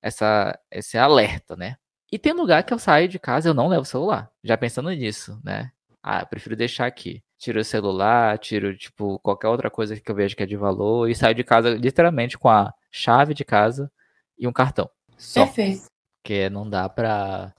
essa, 0.01 0.57
esse 0.71 0.97
alerta, 0.97 1.55
né? 1.55 1.77
E 2.11 2.19
tem 2.19 2.33
lugar 2.33 2.63
que 2.63 2.73
eu 2.73 2.77
saio 2.77 3.07
de 3.07 3.17
casa 3.17 3.47
e 3.47 3.49
eu 3.49 3.53
não 3.53 3.67
levo 3.67 3.81
o 3.81 3.85
celular. 3.85 4.29
Já 4.43 4.57
pensando 4.57 4.89
nisso, 4.91 5.39
né? 5.43 5.71
Ah, 6.01 6.25
prefiro 6.25 6.55
deixar 6.55 6.85
aqui. 6.85 7.23
Tiro 7.39 7.59
o 7.59 7.63
celular, 7.63 8.37
tiro, 8.37 8.77
tipo, 8.77 9.17
qualquer 9.19 9.47
outra 9.47 9.69
coisa 9.69 9.99
que 9.99 10.11
eu 10.11 10.15
vejo 10.15 10.35
que 10.35 10.43
é 10.43 10.45
de 10.45 10.55
valor 10.55 11.09
e 11.09 11.15
saio 11.15 11.33
de 11.33 11.43
casa 11.43 11.71
literalmente 11.71 12.37
com 12.37 12.49
a 12.49 12.73
chave 12.91 13.33
de 13.33 13.43
casa 13.43 13.91
e 14.37 14.47
um 14.47 14.53
cartão. 14.53 14.89
Só. 15.17 15.45
Perfeito. 15.45 15.85
Porque 16.21 16.49
não 16.49 16.69
dá 16.69 16.87
pra 16.87 17.53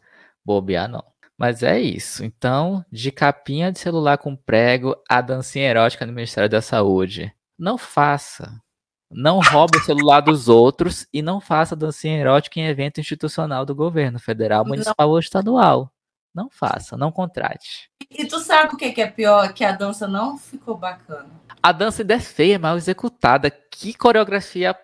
bobear, 0.45 0.89
não. 0.89 1.05
Mas 1.37 1.62
é 1.62 1.80
isso. 1.80 2.24
Então, 2.24 2.85
de 2.93 3.11
capinha 3.11 3.72
de 3.72 3.78
celular 3.78 4.18
com 4.18 4.37
prego 4.37 4.97
a 5.09 5.20
dancinha 5.20 5.68
erótica 5.68 6.07
no 6.07 6.12
Ministério 6.12 6.49
da 6.49 6.62
Saúde. 6.62 7.35
Não 7.59 7.76
faça. 7.76 8.61
Não 9.16 9.38
roube 9.40 9.78
o 9.78 9.84
celular 9.84 10.20
dos 10.20 10.48
outros 10.48 11.06
e 11.12 11.22
não 11.22 11.40
faça 11.40 11.76
dancinha 11.76 12.18
erótica 12.18 12.58
em 12.58 12.66
evento 12.66 13.00
institucional 13.00 13.64
do 13.64 13.74
governo 13.74 14.18
federal, 14.18 14.64
municipal 14.64 15.06
não. 15.06 15.10
ou 15.10 15.18
estadual. 15.18 15.92
Não 16.34 16.50
faça, 16.50 16.96
não 16.96 17.12
contrate. 17.12 17.88
E 18.10 18.24
tu 18.24 18.40
sabe 18.40 18.74
o 18.74 18.76
que 18.76 19.00
é 19.00 19.06
pior? 19.06 19.52
Que 19.52 19.64
a 19.64 19.70
dança 19.70 20.08
não 20.08 20.36
ficou 20.36 20.76
bacana. 20.76 21.28
A 21.62 21.70
dança 21.70 22.02
ainda 22.02 22.14
é 22.14 22.20
feia, 22.20 22.58
mal 22.58 22.76
executada. 22.76 23.50
Que 23.50 23.94
coreografia 23.94 24.76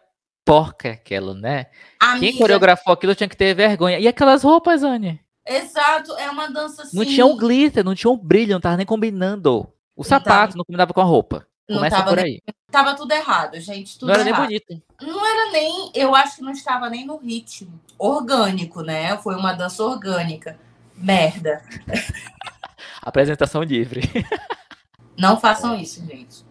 porca 0.45 0.89
é 0.89 0.93
aquela, 0.93 1.35
né? 1.35 1.67
Amiga. 1.99 2.21
Quem 2.21 2.39
coreografou 2.39 2.93
aquilo 2.93 3.17
tinha 3.17 3.29
que 3.29 3.37
ter 3.37 3.53
vergonha. 3.53 3.99
E 3.99 4.07
aquelas 4.07 4.45
roupas, 4.45 4.85
Anne? 4.85 5.21
Exato, 5.45 6.13
é 6.13 6.31
uma 6.31 6.49
dança 6.49 6.83
assim. 6.83 6.97
Não 6.97 7.05
tinha 7.05 7.27
um 7.27 7.37
glitter, 7.37 7.85
não 7.85 7.97
tinha 7.97 8.11
um 8.11 8.17
brilho, 8.17 8.53
não 8.53 8.61
tava 8.61 8.77
nem 8.77 8.87
combinando. 8.87 9.69
O 9.97 10.05
sapato 10.05 10.57
não 10.57 10.65
combinava 10.65 10.95
com 10.95 11.01
a 11.01 11.05
roupa. 11.05 11.47
Começa 11.75 12.03
por 12.03 12.19
aí. 12.19 12.43
Nem, 12.47 12.55
tava 12.71 12.95
tudo 12.95 13.13
errado, 13.13 13.61
gente. 13.61 13.99
Tudo 13.99 14.09
não 14.09 14.15
era 14.15 14.29
errado. 14.29 14.49
nem 14.49 14.61
bonito. 14.61 14.83
Não 15.01 15.27
era 15.27 15.53
nem. 15.53 15.91
Eu 15.95 16.15
acho 16.15 16.37
que 16.37 16.43
não 16.43 16.53
estava 16.53 16.91
nem 16.91 17.07
no 17.07 17.17
ritmo. 17.17 17.81
Orgânico, 17.99 18.83
né? 18.83 19.17
Foi 19.19 19.37
uma 19.37 19.53
dança 19.53 19.83
orgânica. 19.85 20.59
Merda. 20.97 21.63
Apresentação 23.03 23.63
livre. 23.63 24.03
Não 25.17 25.39
façam 25.39 25.79
isso, 25.79 26.05
gente. 26.07 26.45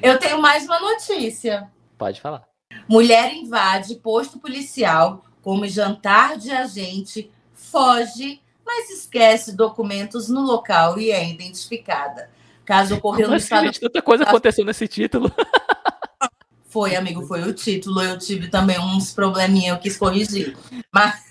Eu 0.00 0.18
tenho 0.18 0.40
mais 0.40 0.64
uma 0.64 0.80
notícia. 0.80 1.68
Pode 1.98 2.20
falar. 2.20 2.44
Mulher 2.88 3.32
invade 3.34 3.96
posto 3.96 4.38
policial, 4.38 5.24
come 5.40 5.68
jantar 5.68 6.36
de 6.36 6.50
agente, 6.50 7.30
foge, 7.52 8.40
mas 8.64 8.90
esquece 8.90 9.56
documentos 9.56 10.28
no 10.28 10.40
local 10.40 10.98
e 10.98 11.10
é 11.10 11.28
identificada. 11.28 12.30
Caso 12.72 12.94
ocorreu 12.94 13.26
Como 13.26 13.32
no 13.32 13.36
estado. 13.36 13.66
Gente, 13.66 13.80
tanta 13.80 14.00
coisa 14.00 14.24
aconteceu 14.24 14.64
nesse 14.64 14.88
título. 14.88 15.30
Foi, 16.64 16.96
amigo, 16.96 17.26
foi 17.26 17.42
o 17.42 17.52
título. 17.52 18.00
Eu 18.00 18.16
tive 18.16 18.48
também 18.48 18.78
uns 18.80 19.12
probleminha, 19.12 19.72
eu 19.72 19.78
quis 19.78 19.94
corrigir. 19.98 20.56
Mas 20.90 21.22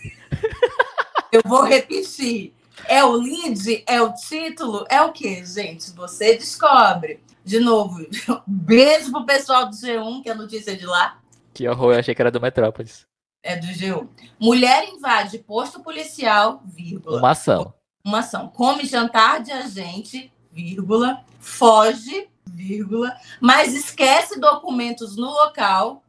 eu 1.33 1.41
vou 1.43 1.63
repetir. 1.63 2.53
É 2.87 3.03
o 3.03 3.13
lead? 3.13 3.83
É 3.87 3.99
o 3.99 4.13
título? 4.13 4.85
É 4.87 5.01
o 5.01 5.11
quê, 5.11 5.43
gente? 5.43 5.91
Você 5.95 6.37
descobre. 6.37 7.19
De 7.43 7.59
novo, 7.59 8.05
beijo 8.45 9.11
pro 9.11 9.25
pessoal 9.25 9.67
do 9.67 9.75
G1, 9.75 10.21
que 10.21 10.29
é 10.29 10.33
a 10.33 10.35
notícia 10.35 10.77
de 10.77 10.85
lá. 10.85 11.19
Que 11.55 11.67
horror, 11.67 11.93
eu 11.93 11.99
achei 12.01 12.13
que 12.13 12.21
era 12.21 12.29
do 12.29 12.39
Metrópolis. 12.39 13.07
É 13.41 13.55
do 13.55 13.65
G1. 13.65 14.07
Mulher 14.39 14.87
invade 14.89 15.39
posto 15.39 15.81
policial, 15.81 16.61
vírgula. 16.63 17.17
Uma 17.17 17.31
ação. 17.31 17.73
Uma 18.05 18.19
ação. 18.19 18.47
Come 18.49 18.85
jantar 18.85 19.41
de 19.41 19.51
agente, 19.51 20.31
vírgula. 20.53 21.23
Foge, 21.39 22.27
vírgula. 22.45 23.15
Mas 23.39 23.73
esquece 23.73 24.39
documentos 24.39 25.15
no 25.15 25.29
local, 25.29 26.03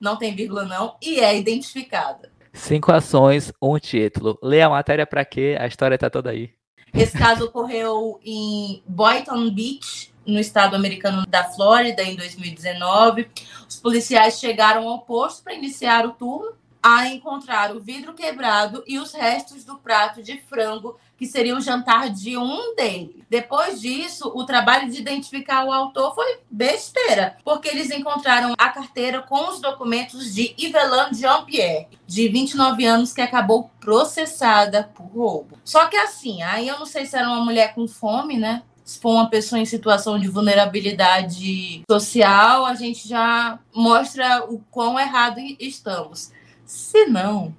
não 0.00 0.16
tem 0.16 0.34
vírgula 0.34 0.64
não, 0.64 0.96
e 1.02 1.20
é 1.20 1.36
identificada. 1.36 2.30
Cinco 2.52 2.92
ações, 2.92 3.52
um 3.60 3.78
título. 3.78 4.38
Lê 4.42 4.60
a 4.60 4.68
matéria 4.68 5.06
para 5.06 5.24
quê? 5.24 5.56
A 5.58 5.66
história 5.66 5.96
tá 5.96 6.10
toda 6.10 6.30
aí. 6.30 6.50
Esse 6.92 7.16
caso 7.16 7.46
ocorreu 7.46 8.20
em 8.22 8.82
Boynton 8.86 9.50
Beach, 9.50 10.12
no 10.26 10.38
estado 10.38 10.76
americano 10.76 11.26
da 11.26 11.44
Flórida, 11.44 12.02
em 12.02 12.14
2019. 12.14 13.28
Os 13.66 13.76
policiais 13.76 14.38
chegaram 14.38 14.86
ao 14.86 15.00
posto 15.00 15.42
para 15.42 15.54
iniciar 15.54 16.06
o 16.06 16.12
turno 16.12 16.52
a 16.82 17.06
encontrar 17.06 17.74
o 17.74 17.80
vidro 17.80 18.12
quebrado 18.12 18.82
e 18.86 18.98
os 18.98 19.12
restos 19.12 19.64
do 19.64 19.78
prato 19.78 20.22
de 20.22 20.36
frango, 20.38 20.98
que 21.22 21.28
seria 21.28 21.56
o 21.56 21.60
jantar 21.60 22.10
de 22.10 22.36
um 22.36 22.74
deles. 22.74 23.22
Depois 23.30 23.80
disso, 23.80 24.32
o 24.34 24.44
trabalho 24.44 24.90
de 24.90 25.00
identificar 25.00 25.64
o 25.64 25.70
autor 25.70 26.16
foi 26.16 26.40
besteira, 26.50 27.36
porque 27.44 27.68
eles 27.68 27.92
encontraram 27.92 28.54
a 28.58 28.68
carteira 28.70 29.22
com 29.22 29.48
os 29.48 29.60
documentos 29.60 30.34
de 30.34 30.52
Yvelan 30.58 31.14
Jean-Pierre, 31.14 31.86
de 32.08 32.28
29 32.28 32.84
anos, 32.84 33.12
que 33.12 33.20
acabou 33.20 33.70
processada 33.78 34.90
por 34.92 35.06
roubo. 35.06 35.56
Só 35.64 35.86
que 35.86 35.96
assim, 35.96 36.42
aí 36.42 36.66
eu 36.66 36.76
não 36.80 36.86
sei 36.86 37.06
se 37.06 37.16
era 37.16 37.28
uma 37.28 37.44
mulher 37.44 37.72
com 37.72 37.86
fome, 37.86 38.36
né? 38.36 38.64
se 38.84 38.98
for 38.98 39.10
uma 39.10 39.30
pessoa 39.30 39.60
em 39.60 39.64
situação 39.64 40.18
de 40.18 40.26
vulnerabilidade 40.26 41.84
social, 41.88 42.66
a 42.66 42.74
gente 42.74 43.08
já 43.08 43.60
mostra 43.72 44.44
o 44.44 44.58
quão 44.72 44.98
errado 44.98 45.38
estamos. 45.60 46.32
Se 46.66 47.06
não, 47.06 47.54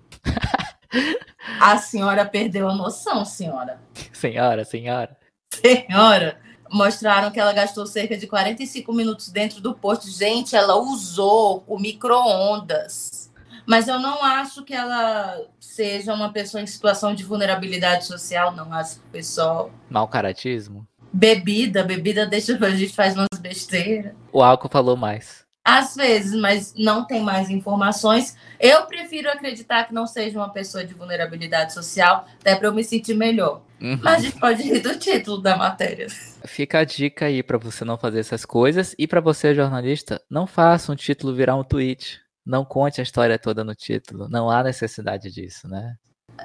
a 1.60 1.78
senhora 1.78 2.26
perdeu 2.26 2.70
a 2.70 2.76
noção, 2.76 3.26
senhora. 3.26 3.80
Senhora, 4.12 4.64
senhora. 4.64 5.18
Senhora, 5.54 6.40
mostraram 6.72 7.32
que 7.32 7.40
ela 7.40 7.54
gastou 7.54 7.86
cerca 7.86 8.18
de 8.18 8.28
45 8.28 8.92
minutos 8.94 9.30
dentro 9.30 9.62
do 9.62 9.74
posto. 9.74 10.10
Gente, 10.10 10.56
ela 10.56 10.76
usou 10.76 11.64
o 11.68 11.80
micro-ondas. 11.80 13.32
Mas 13.66 13.88
eu 13.88 14.00
não 14.00 14.24
acho 14.24 14.64
que 14.64 14.74
ela 14.74 15.40
seja 15.60 16.14
uma 16.14 16.32
pessoa 16.32 16.62
em 16.62 16.68
situação 16.68 17.16
de 17.16 17.24
vulnerabilidade 17.24 18.06
social, 18.06 18.52
não. 18.52 18.74
Acho 18.74 18.96
que 18.96 19.02
foi 19.12 19.24
só. 19.24 19.70
Mal 19.90 20.08
caratismo? 20.08 20.86
Bebida, 21.14 21.84
bebida 21.84 22.26
deixa 22.26 22.58
a 22.58 22.70
gente 22.72 22.94
faz 22.94 23.16
umas 23.16 23.40
besteiras. 23.40 24.14
O 24.32 24.42
álcool 24.42 24.70
falou 24.70 24.98
mais. 24.98 25.43
Às 25.66 25.96
vezes, 25.96 26.34
mas 26.40 26.74
não 26.78 27.06
tem 27.06 27.22
mais 27.22 27.50
informações. 27.50 28.36
Eu 28.60 28.86
prefiro 28.86 29.30
acreditar 29.30 29.86
que 29.86 29.94
não 29.94 30.06
seja 30.06 30.38
uma 30.38 30.50
pessoa 30.50 30.84
de 30.84 30.94
vulnerabilidade 30.94 31.74
social, 31.74 32.28
até 32.42 32.54
para 32.56 32.68
eu 32.68 32.74
me 32.74 32.84
sentir 32.84 33.14
melhor. 33.14 33.62
Uhum. 33.82 33.98
Mas 34.02 34.16
a 34.16 34.20
gente 34.20 34.40
pode 34.40 34.62
rir 34.62 34.80
do 34.80 34.98
título 35.00 35.42
da 35.42 35.56
matéria. 35.56 36.08
Fica 36.46 36.80
a 36.80 36.84
dica 36.84 37.26
aí 37.26 37.42
para 37.42 37.58
você 37.58 37.86
não 37.86 37.98
fazer 37.98 38.20
essas 38.20 38.46
coisas. 38.46 38.94
E 38.98 39.08
para 39.08 39.22
você, 39.22 39.56
jornalista, 39.56 40.22
não 40.30 40.46
faça 40.46 40.92
um 40.92 40.96
título 40.96 41.34
virar 41.34 41.56
um 41.56 41.64
tweet. 41.64 42.20
Não 42.46 42.66
conte 42.66 43.00
a 43.00 43.04
história 43.04 43.40
toda 43.40 43.64
no 43.64 43.74
título. 43.74 44.28
Não 44.30 44.50
há 44.50 44.64
necessidade 44.64 45.32
disso, 45.32 45.68
né? 45.70 45.96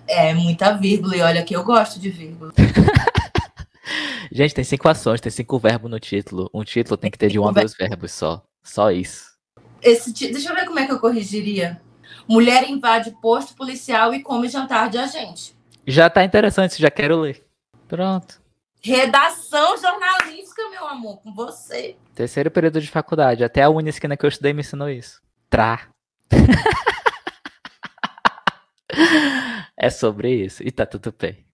É, 0.07 0.33
muita 0.33 0.77
vírgula. 0.77 1.17
E 1.17 1.23
olha 1.23 1.43
que 1.43 1.57
eu 1.57 1.65
gosto 1.65 1.99
de 1.99 2.11
vírgula. 2.11 2.53
Gente, 4.31 4.55
tem 4.55 4.65
cinco 4.65 4.89
ações, 4.89 5.21
tem 5.21 5.31
cinco 5.31 5.59
verbos 5.59 5.91
no 5.91 5.99
título. 5.99 6.51
Um 6.55 6.63
título 6.63 6.97
tem 6.97 7.11
que 7.11 7.19
ter 7.19 7.29
de 7.29 7.39
um 7.39 7.49
a 7.49 7.53
dois 7.53 7.75
verbos 7.75 8.13
só. 8.13 8.45
Só 8.69 8.91
isso. 8.91 9.33
Esse, 9.81 10.13
deixa 10.13 10.51
eu 10.51 10.55
ver 10.55 10.67
como 10.67 10.79
é 10.79 10.85
que 10.85 10.93
eu 10.93 11.01
corrigiria. 11.01 11.81
Mulher 12.29 12.69
invade 12.69 13.17
posto 13.23 13.55
policial 13.55 14.13
e 14.13 14.23
come 14.23 14.49
jantar 14.49 14.91
de 14.91 14.99
agente. 14.99 15.57
Já 15.87 16.11
tá 16.11 16.23
interessante, 16.23 16.81
já 16.81 16.91
quero 16.91 17.21
ler. 17.21 17.47
Pronto. 17.89 18.41
Redação 18.83 19.77
jornalística, 19.79 20.69
meu 20.71 20.87
amor, 20.87 21.23
com 21.23 21.33
você. 21.33 21.97
Terceiro 22.15 22.51
período 22.51 22.81
de 22.81 22.91
faculdade. 22.91 23.43
Até 23.43 23.63
a 23.63 23.71
Unisquina 23.71 24.17
que 24.17 24.27
eu 24.27 24.29
estudei 24.29 24.53
me 24.53 24.61
ensinou 24.61 24.91
isso. 24.91 25.23
Tra. 25.49 25.89
é 29.77 29.89
sobre 29.89 30.45
isso. 30.45 30.63
E 30.63 30.71
tá 30.71 30.85
tudo 30.85 31.15
bem. 31.19 31.47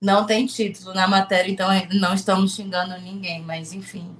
Não 0.00 0.24
tem 0.24 0.46
título 0.46 0.94
na 0.94 1.06
matéria, 1.06 1.50
então 1.50 1.68
não 1.92 2.14
estamos 2.14 2.54
xingando 2.54 2.98
ninguém, 2.98 3.42
mas 3.42 3.74
enfim. 3.74 4.16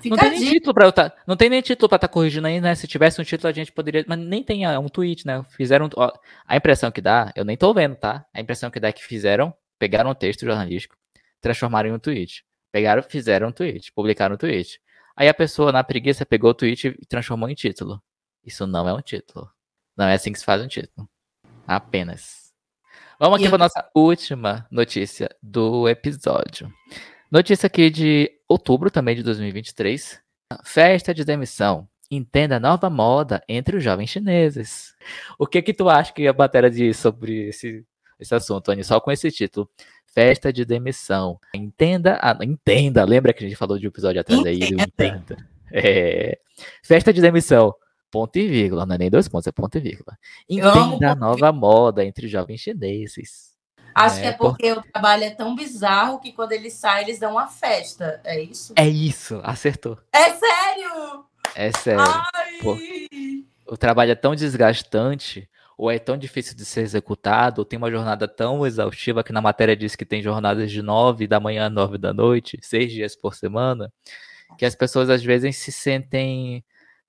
Fica 0.00 0.16
não 0.16 0.16
tem 0.16 0.30
nem 0.30 0.50
título 0.50 0.74
para 0.74 0.92
tá, 0.92 1.16
não 1.26 1.36
tem 1.36 1.50
nem 1.50 1.60
título 1.60 1.88
para 1.88 1.96
estar 1.96 2.08
tá 2.08 2.12
corrigindo 2.12 2.46
aí, 2.46 2.60
né? 2.60 2.74
Se 2.74 2.86
tivesse 2.86 3.20
um 3.20 3.24
título 3.24 3.48
a 3.48 3.52
gente 3.52 3.72
poderia, 3.72 4.04
mas 4.06 4.18
nem 4.18 4.42
tem 4.42 4.64
é 4.64 4.78
um 4.78 4.88
tweet, 4.88 5.26
né? 5.26 5.44
Fizeram 5.50 5.88
ó, 5.96 6.12
a 6.46 6.56
impressão 6.56 6.90
que 6.90 7.00
dá, 7.00 7.32
eu 7.36 7.44
nem 7.44 7.56
tô 7.56 7.72
vendo, 7.74 7.96
tá? 7.96 8.24
A 8.32 8.40
impressão 8.40 8.70
que 8.70 8.80
dá 8.80 8.88
é 8.88 8.92
que 8.92 9.04
fizeram, 9.04 9.54
pegaram 9.78 10.10
um 10.10 10.14
texto 10.14 10.46
jornalístico, 10.46 10.96
transformaram 11.40 11.90
em 11.90 11.92
um 11.92 11.98
tweet. 11.98 12.44
Pegaram, 12.72 13.02
fizeram 13.02 13.48
um 13.48 13.52
tweet, 13.52 13.92
publicaram 13.92 14.34
um 14.34 14.38
tweet. 14.38 14.80
Aí 15.14 15.28
a 15.28 15.34
pessoa, 15.34 15.70
na 15.70 15.84
preguiça, 15.84 16.24
pegou 16.24 16.50
o 16.50 16.54
tweet 16.54 16.88
e 16.88 17.06
transformou 17.06 17.48
em 17.48 17.54
título. 17.54 18.02
Isso 18.44 18.66
não 18.66 18.88
é 18.88 18.94
um 18.94 19.02
título. 19.02 19.50
Não 19.96 20.06
é 20.06 20.14
assim 20.14 20.32
que 20.32 20.38
se 20.38 20.44
faz 20.44 20.62
um 20.62 20.68
título. 20.68 21.06
Apenas. 21.66 22.52
Vamos 23.18 23.38
aqui 23.38 23.48
para 23.48 23.58
nossa 23.58 23.88
última 23.94 24.66
notícia 24.70 25.28
do 25.42 25.86
episódio. 25.86 26.72
Notícia 27.30 27.66
aqui 27.66 27.88
de 27.90 28.32
outubro 28.52 28.90
também 28.90 29.16
de 29.16 29.22
2023. 29.22 30.20
Festa 30.64 31.14
de 31.14 31.24
demissão. 31.24 31.88
Entenda 32.10 32.56
a 32.56 32.60
nova 32.60 32.90
moda 32.90 33.42
entre 33.48 33.76
os 33.76 33.82
jovens 33.82 34.10
chineses. 34.10 34.94
O 35.38 35.46
que 35.46 35.62
que 35.62 35.72
tu 35.72 35.88
acha 35.88 36.12
que 36.12 36.28
a 36.28 36.32
matéria 36.32 36.70
diz 36.70 36.98
sobre 36.98 37.48
esse, 37.48 37.84
esse 38.20 38.34
assunto, 38.34 38.70
Anny? 38.70 38.84
Só 38.84 39.00
com 39.00 39.10
esse 39.10 39.30
título. 39.30 39.68
Festa 40.06 40.52
de 40.52 40.66
demissão. 40.66 41.40
Entenda, 41.54 42.18
a, 42.20 42.36
entenda. 42.44 43.02
Lembra 43.04 43.32
que 43.32 43.42
a 43.42 43.48
gente 43.48 43.56
falou 43.56 43.78
de 43.78 43.86
um 43.86 43.88
episódio 43.88 44.20
atrás 44.20 44.44
aí? 44.44 44.60
Entenda. 44.62 45.38
É, 45.72 46.38
festa 46.82 47.14
de 47.14 47.22
demissão. 47.22 47.74
Ponto 48.10 48.38
e 48.38 48.46
vírgula. 48.46 48.84
Não 48.84 48.94
é 48.94 48.98
nem 48.98 49.10
dois 49.10 49.26
pontos, 49.26 49.46
é 49.46 49.52
ponto 49.52 49.78
e 49.78 49.80
vírgula. 49.80 50.18
Entenda 50.46 51.12
a 51.12 51.14
nova 51.14 51.50
moda 51.50 52.04
entre 52.04 52.26
os 52.26 52.32
jovens 52.32 52.60
chineses. 52.60 53.51
Acho 53.94 54.18
é, 54.18 54.20
que 54.20 54.26
é 54.28 54.32
porque 54.32 54.74
por... 54.74 54.80
o 54.80 54.92
trabalho 54.92 55.24
é 55.24 55.30
tão 55.30 55.54
bizarro 55.54 56.18
que 56.18 56.32
quando 56.32 56.52
eles 56.52 56.74
saem, 56.74 57.04
eles 57.04 57.18
dão 57.18 57.32
uma 57.32 57.48
festa. 57.48 58.20
É 58.24 58.40
isso? 58.40 58.72
É 58.76 58.86
isso, 58.86 59.40
acertou. 59.42 59.98
É 60.12 60.30
sério? 60.30 61.24
É 61.54 61.72
sério. 61.72 62.04
O 63.66 63.76
trabalho 63.76 64.12
é 64.12 64.14
tão 64.14 64.34
desgastante, 64.34 65.48
ou 65.76 65.90
é 65.90 65.98
tão 65.98 66.16
difícil 66.16 66.56
de 66.56 66.64
ser 66.64 66.82
executado, 66.82 67.60
ou 67.60 67.64
tem 67.64 67.76
uma 67.76 67.90
jornada 67.90 68.28
tão 68.28 68.66
exaustiva 68.66 69.24
que 69.24 69.32
na 69.32 69.40
matéria 69.40 69.76
diz 69.76 69.96
que 69.96 70.04
tem 70.04 70.22
jornadas 70.22 70.70
de 70.70 70.82
nove 70.82 71.26
da 71.26 71.40
manhã 71.40 71.66
a 71.66 71.70
nove 71.70 71.98
da 71.98 72.12
noite, 72.12 72.58
seis 72.62 72.92
dias 72.92 73.16
por 73.16 73.34
semana, 73.34 73.92
que 74.58 74.64
as 74.64 74.74
pessoas 74.74 75.10
às 75.10 75.22
vezes 75.22 75.56
se 75.56 75.72
sentem 75.72 76.64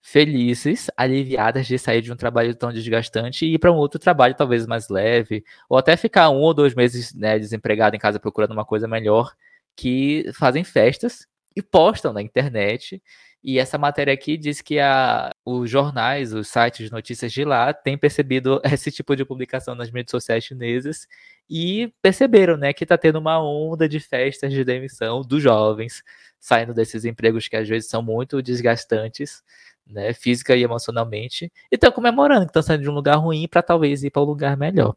felizes, 0.06 0.91
aliviadas 0.97 1.66
de 1.66 1.80
sair 1.80 2.01
de 2.01 2.12
um 2.12 2.16
trabalho 2.18 2.54
tão 2.54 2.74
desgastante 2.74 3.45
e 3.45 3.54
ir 3.54 3.58
para 3.58 3.72
um 3.72 3.78
outro 3.78 3.97
trabalho 3.97 4.36
talvez 4.36 4.68
mais 4.68 4.89
leve, 4.89 5.45
ou 5.70 5.78
até 5.78 5.95
ficar 5.95 6.30
um 6.30 6.41
ou 6.41 6.54
dois 6.54 6.76
meses 6.76 7.14
né, 7.16 7.39
desempregado 7.39 7.95
em 7.95 7.99
casa 7.99 8.20
procurando 8.20 8.51
uma 8.51 8.66
coisa 8.66 8.86
melhor, 8.86 9.34
que 9.78 10.30
fazem 10.34 10.62
festas 10.66 11.26
e 11.56 11.62
postam 11.62 12.12
na 12.12 12.22
internet. 12.22 13.01
E 13.41 13.58
essa 13.58 13.78
matéria 13.78 14.14
aqui 14.14 14.38
diz 14.38 14.62
que 14.62 14.78
a, 14.78 15.32
os 15.45 15.70
jornais, 15.70 16.34
os 16.34 16.49
sites 16.49 16.86
de 16.88 16.91
notícias 16.91 17.32
de 17.32 17.45
lá 17.45 17.74
têm 17.74 17.97
percebido 17.97 18.62
esse 18.66 18.91
tipo 18.91 19.16
de 19.16 19.24
publicação 19.24 19.74
nas 19.74 19.89
mídias 19.89 20.12
sociais 20.12 20.43
chinesas 20.43 21.08
e 21.49 21.93
perceberam 22.01 22.58
né, 22.58 22.74
que 22.74 22.84
está 22.84 22.97
tendo 22.97 23.20
uma 23.20 23.41
onda 23.41 23.88
de 23.88 24.01
festas 24.01 24.51
de 24.51 24.66
demissão 24.66 25.22
dos 25.22 25.41
jovens, 25.41 26.04
saindo 26.41 26.74
desses 26.74 27.06
empregos 27.06 27.47
que 27.47 27.56
às 27.56 27.70
vezes 27.70 27.89
são 27.89 28.04
muito 28.04 28.41
desgastantes 28.41 29.41
né, 29.86 30.14
física 30.14 30.56
e 30.56 30.64
emocionalmente, 30.64 31.52
e 31.72 31.76
estão 31.76 31.92
comemorando 31.92 32.46
que 32.46 32.50
estão 32.50 32.64
saindo 32.64 32.84
de 32.84 32.90
um 32.90 32.94
lugar 32.94 33.16
ruim 33.16 33.48
para 33.48 33.62
talvez 33.62 34.04
ir 34.04 34.10
para 34.10 34.22
um 34.22 34.26
lugar 34.26 34.58
melhor. 34.58 34.96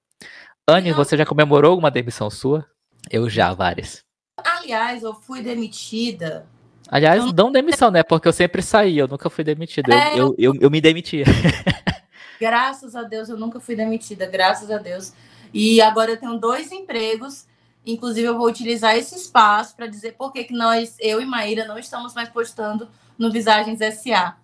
Anne, 0.68 0.92
você 0.92 1.16
já 1.16 1.24
comemorou 1.24 1.70
alguma 1.70 1.90
demissão 1.90 2.28
sua? 2.28 2.66
Eu 3.10 3.30
já, 3.30 3.54
várias. 3.54 4.04
Aliás, 4.36 5.02
eu 5.02 5.14
fui 5.14 5.42
demitida. 5.42 6.46
Aliás, 6.88 7.24
eu... 7.24 7.32
não 7.32 7.52
demissão, 7.52 7.90
né? 7.90 8.02
Porque 8.02 8.26
eu 8.26 8.32
sempre 8.32 8.62
saí, 8.62 8.98
eu 8.98 9.08
nunca 9.08 9.30
fui 9.30 9.44
demitida. 9.44 9.94
É, 9.94 10.14
eu, 10.14 10.34
eu, 10.38 10.54
eu, 10.54 10.60
eu 10.62 10.70
me 10.70 10.80
demitia. 10.80 11.24
Graças 12.40 12.94
a 12.94 13.02
Deus, 13.02 13.28
eu 13.28 13.36
nunca 13.36 13.58
fui 13.60 13.74
demitida, 13.74 14.26
graças 14.26 14.70
a 14.70 14.78
Deus. 14.78 15.12
E 15.54 15.80
agora 15.80 16.10
eu 16.10 16.16
tenho 16.18 16.38
dois 16.38 16.70
empregos. 16.70 17.46
Inclusive, 17.84 18.26
eu 18.26 18.36
vou 18.36 18.46
utilizar 18.46 18.96
esse 18.96 19.14
espaço 19.14 19.74
para 19.74 19.86
dizer 19.86 20.16
por 20.18 20.32
que 20.32 20.52
nós, 20.52 20.96
eu 21.00 21.20
e 21.20 21.24
Maíra, 21.24 21.64
não 21.64 21.78
estamos 21.78 22.14
mais 22.14 22.28
postando 22.28 22.88
no 23.16 23.30
Visagens 23.30 23.78
SA. 23.78 24.36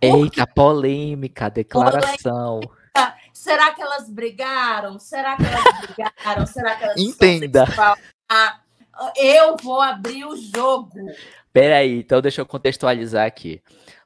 Eita, 0.00 0.46
polêmica, 0.46 1.50
declaração. 1.50 2.60
Polêmica. 2.60 2.78
Será 3.32 3.72
que 3.72 3.80
elas 3.80 4.10
brigaram? 4.10 4.98
Será 4.98 5.36
que 5.36 5.44
elas 5.44 5.80
brigaram? 5.80 6.46
Será 6.46 6.76
que 6.76 6.84
elas 6.84 6.96
Entenda. 6.98 7.64
Ah, 8.28 8.60
eu 9.16 9.56
vou 9.62 9.80
abrir 9.80 10.24
o 10.24 10.36
jogo. 10.36 10.98
Peraí, 11.52 12.00
então 12.00 12.20
deixa 12.20 12.40
eu 12.40 12.46
contextualizar 12.46 13.26
aqui. 13.26 13.62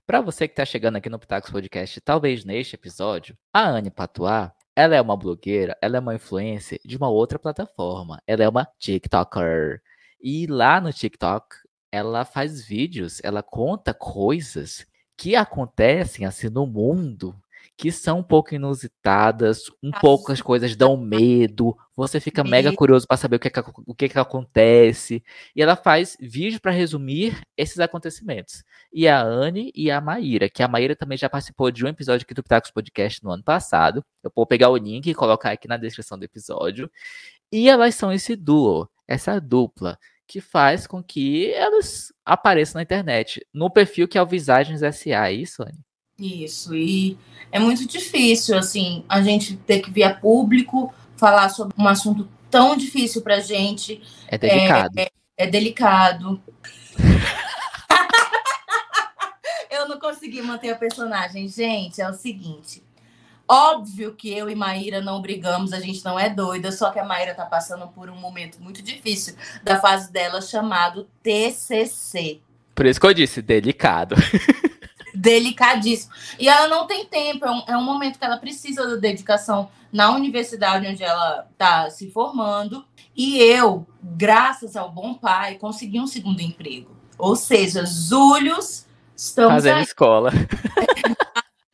Para 0.06 0.20
você 0.20 0.46
que 0.46 0.52
está 0.52 0.64
chegando 0.64 0.96
aqui 0.96 1.08
no 1.08 1.18
Pitacos 1.18 1.50
Podcast, 1.50 2.00
talvez 2.02 2.44
neste 2.44 2.74
episódio, 2.74 3.36
a 3.52 3.68
Anne 3.68 3.90
Patois, 3.90 4.50
ela 4.76 4.94
é 4.94 5.00
uma 5.00 5.16
blogueira, 5.16 5.76
ela 5.80 5.96
é 5.96 6.00
uma 6.00 6.14
influencer 6.14 6.78
de 6.84 6.96
uma 6.96 7.08
outra 7.08 7.38
plataforma. 7.38 8.22
Ela 8.26 8.44
é 8.44 8.48
uma 8.48 8.68
TikToker. 8.78 9.80
E 10.20 10.46
lá 10.46 10.80
no 10.80 10.92
TikTok, 10.92 11.56
ela 11.90 12.24
faz 12.24 12.64
vídeos, 12.64 13.20
ela 13.24 13.42
conta 13.42 13.94
coisas 13.94 14.86
que 15.22 15.36
acontecem 15.36 16.26
assim 16.26 16.48
no 16.48 16.66
mundo 16.66 17.32
que 17.76 17.92
são 17.92 18.18
um 18.18 18.22
pouco 18.22 18.54
inusitadas, 18.54 19.70
um 19.80 19.92
pouco 19.92 20.32
as 20.32 20.42
coisas 20.42 20.74
dão 20.74 20.96
medo, 20.98 21.76
você 21.96 22.18
fica 22.18 22.42
mega 22.42 22.72
curioso 22.72 23.06
para 23.06 23.16
saber 23.16 23.36
o 23.36 23.38
que, 23.38 23.48
que, 23.48 23.60
o 23.86 23.94
que, 23.94 24.08
que 24.08 24.18
acontece. 24.18 25.22
E 25.54 25.62
ela 25.62 25.76
faz 25.76 26.16
vídeos 26.20 26.58
para 26.60 26.72
resumir 26.72 27.40
esses 27.56 27.78
acontecimentos. 27.78 28.64
E 28.92 29.06
a 29.06 29.22
Anne 29.22 29.72
e 29.76 29.92
a 29.92 30.00
Maíra, 30.00 30.48
que 30.50 30.62
a 30.62 30.68
Maíra 30.68 30.96
também 30.96 31.16
já 31.16 31.30
participou 31.30 31.70
de 31.70 31.84
um 31.84 31.88
episódio 31.88 32.24
aqui 32.24 32.34
do 32.34 32.42
Pitacos 32.42 32.72
Podcast 32.72 33.22
no 33.22 33.30
ano 33.30 33.44
passado. 33.44 34.04
Eu 34.24 34.32
vou 34.34 34.44
pegar 34.44 34.70
o 34.70 34.76
link 34.76 35.08
e 35.08 35.14
colocar 35.14 35.52
aqui 35.52 35.68
na 35.68 35.76
descrição 35.76 36.18
do 36.18 36.24
episódio. 36.24 36.90
E 37.50 37.68
elas 37.68 37.94
são 37.94 38.12
esse 38.12 38.34
duo, 38.34 38.88
essa 39.06 39.40
dupla 39.40 39.96
que 40.32 40.40
faz 40.40 40.86
com 40.86 41.02
que 41.02 41.52
elas 41.52 42.10
apareçam 42.24 42.78
na 42.78 42.82
internet, 42.82 43.46
no 43.52 43.70
perfil 43.70 44.08
que 44.08 44.16
é 44.16 44.22
o 44.22 44.26
Visagens 44.26 44.80
SA, 44.80 45.28
é 45.28 45.34
isso, 45.34 45.62
Anne? 45.62 45.78
Isso, 46.18 46.74
e 46.74 47.18
é 47.50 47.58
muito 47.58 47.86
difícil, 47.86 48.56
assim, 48.56 49.04
a 49.06 49.20
gente 49.20 49.58
ter 49.58 49.80
que 49.80 49.90
vir 49.90 50.04
a 50.04 50.14
público 50.14 50.90
falar 51.18 51.50
sobre 51.50 51.74
um 51.78 51.86
assunto 51.86 52.26
tão 52.50 52.74
difícil 52.74 53.20
pra 53.20 53.40
gente. 53.40 54.00
É 54.26 54.38
delicado. 54.38 54.98
É, 54.98 55.02
é, 55.02 55.08
é 55.36 55.46
delicado. 55.46 56.42
Eu 59.70 59.86
não 59.86 59.98
consegui 59.98 60.40
manter 60.40 60.70
a 60.70 60.76
personagem. 60.76 61.46
Gente, 61.46 62.00
é 62.00 62.08
o 62.08 62.14
seguinte. 62.14 62.82
Óbvio 63.52 64.14
que 64.14 64.32
eu 64.32 64.48
e 64.48 64.54
Maíra 64.54 65.02
não 65.02 65.20
brigamos, 65.20 65.74
a 65.74 65.78
gente 65.78 66.02
não 66.06 66.18
é 66.18 66.30
doida, 66.30 66.72
só 66.72 66.90
que 66.90 66.98
a 66.98 67.04
Maíra 67.04 67.34
tá 67.34 67.44
passando 67.44 67.86
por 67.88 68.08
um 68.08 68.16
momento 68.16 68.56
muito 68.62 68.80
difícil 68.80 69.34
da 69.62 69.78
fase 69.78 70.10
dela 70.10 70.40
chamado 70.40 71.06
TCC. 71.22 72.40
Por 72.74 72.86
isso 72.86 72.98
que 72.98 73.06
eu 73.06 73.12
disse, 73.12 73.42
delicado. 73.42 74.16
Delicadíssimo. 75.14 76.14
E 76.38 76.48
ela 76.48 76.66
não 76.66 76.86
tem 76.86 77.04
tempo, 77.04 77.44
é 77.44 77.50
um, 77.50 77.62
é 77.68 77.76
um 77.76 77.84
momento 77.84 78.18
que 78.18 78.24
ela 78.24 78.38
precisa 78.38 78.88
da 78.88 78.96
dedicação 78.96 79.68
na 79.92 80.10
universidade 80.10 80.86
onde 80.86 81.04
ela 81.04 81.46
tá 81.58 81.90
se 81.90 82.10
formando. 82.10 82.86
E 83.14 83.36
eu, 83.36 83.86
graças 84.02 84.76
ao 84.76 84.90
bom 84.90 85.12
pai, 85.12 85.56
consegui 85.56 86.00
um 86.00 86.06
segundo 86.06 86.40
emprego. 86.40 86.96
Ou 87.18 87.36
seja, 87.36 87.84
Július, 87.84 88.86
estamos 89.14 89.52
fazendo 89.52 89.76
aí. 89.76 89.82
escola. 89.82 90.32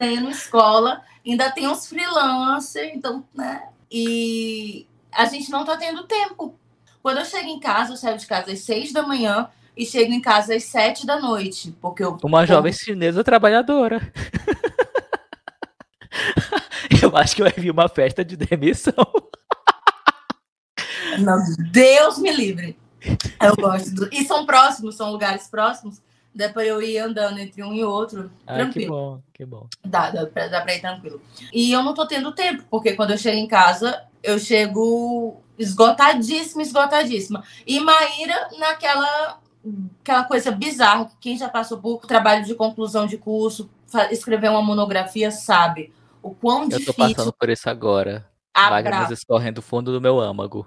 Fazendo 0.01 0.31
escola 0.31 1.03
ainda 1.27 1.51
tem 1.51 1.69
uns 1.69 1.87
freelancers, 1.87 2.91
então, 2.95 3.25
né? 3.35 3.69
E 3.91 4.87
a 5.13 5.27
gente 5.27 5.51
não 5.51 5.65
tá 5.65 5.77
tendo 5.77 6.05
tempo. 6.05 6.59
Quando 7.03 7.19
eu 7.19 7.25
chego 7.25 7.49
em 7.49 7.61
casa, 7.61 7.93
eu 7.93 7.97
saio 7.97 8.19
de 8.19 8.27
casa 8.27 8.53
às 8.53 8.61
seis 8.61 8.93
da 8.93 9.03
manhã 9.03 9.49
e 9.77 9.87
chego 9.87 10.13
em 10.13 10.21
casa 10.21 10.55
às 10.55 10.65
sete 10.65 11.07
da 11.07 11.21
noite, 11.21 11.77
porque 11.81 12.03
eu... 12.03 12.19
Uma 12.23 12.47
jovem 12.47 12.73
chinesa 12.73 13.23
trabalhadora. 13.25 14.01
eu 17.03 17.17
acho 17.17 17.37
que 17.37 17.43
vai 17.43 17.53
vir 17.53 17.71
uma 17.71 17.89
festa 17.89 18.25
de 18.25 18.37
demissão. 18.37 18.95
Não, 21.19 21.43
Deus 21.71 22.19
me 22.19 22.33
livre. 22.33 22.79
Eu 23.41 23.57
gosto. 23.57 23.95
Do... 23.95 24.09
E 24.13 24.25
são 24.25 24.45
próximos, 24.45 24.97
são 24.97 25.11
lugares 25.11 25.49
próximos. 25.49 26.01
Dá 26.35 26.49
para 26.49 26.65
eu 26.65 26.81
ir 26.81 26.99
andando 26.99 27.39
entre 27.39 27.63
um 27.63 27.73
e 27.73 27.83
outro, 27.83 28.31
ah, 28.47 28.55
tranquilo. 28.55 28.85
Que 28.85 28.89
bom, 28.89 29.23
que 29.35 29.45
bom. 29.45 29.67
Dá, 29.85 30.11
dá 30.11 30.27
pra, 30.27 30.47
dá 30.47 30.61
pra 30.61 30.75
ir 30.75 30.81
tranquilo. 30.81 31.21
E 31.53 31.73
eu 31.73 31.83
não 31.83 31.95
tô 31.95 32.07
tendo 32.07 32.33
tempo, 32.33 32.65
porque 32.71 32.93
quando 32.93 33.11
eu 33.11 33.19
chego 33.19 33.37
em 33.37 33.49
casa, 33.49 34.05
eu 34.23 34.39
chego 34.39 35.43
esgotadíssima, 35.59 36.63
esgotadíssima. 36.63 37.43
E 37.67 37.81
Maíra 37.81 38.49
naquela 38.59 39.41
aquela 40.01 40.25
coisa 40.25 40.51
bizarra, 40.51 41.11
quem 41.21 41.37
já 41.37 41.49
passou 41.49 41.79
por 41.79 42.07
trabalho 42.07 42.45
de 42.45 42.55
conclusão 42.55 43.07
de 43.07 43.19
curso, 43.19 43.69
escrever 44.11 44.49
uma 44.49 44.63
monografia, 44.63 45.31
sabe 45.31 45.93
o 46.23 46.35
quão 46.35 46.63
eu 46.63 46.69
difícil... 46.69 46.93
Eu 46.93 46.95
tô 46.95 47.15
passando 47.15 47.33
por 47.33 47.49
isso 47.49 47.69
agora. 47.69 48.27
Lágrimas 48.57 49.11
escorrendo 49.11 49.57
do 49.57 49.63
fundo 49.63 49.93
do 49.93 50.01
meu 50.01 50.21
âmago. 50.21 50.67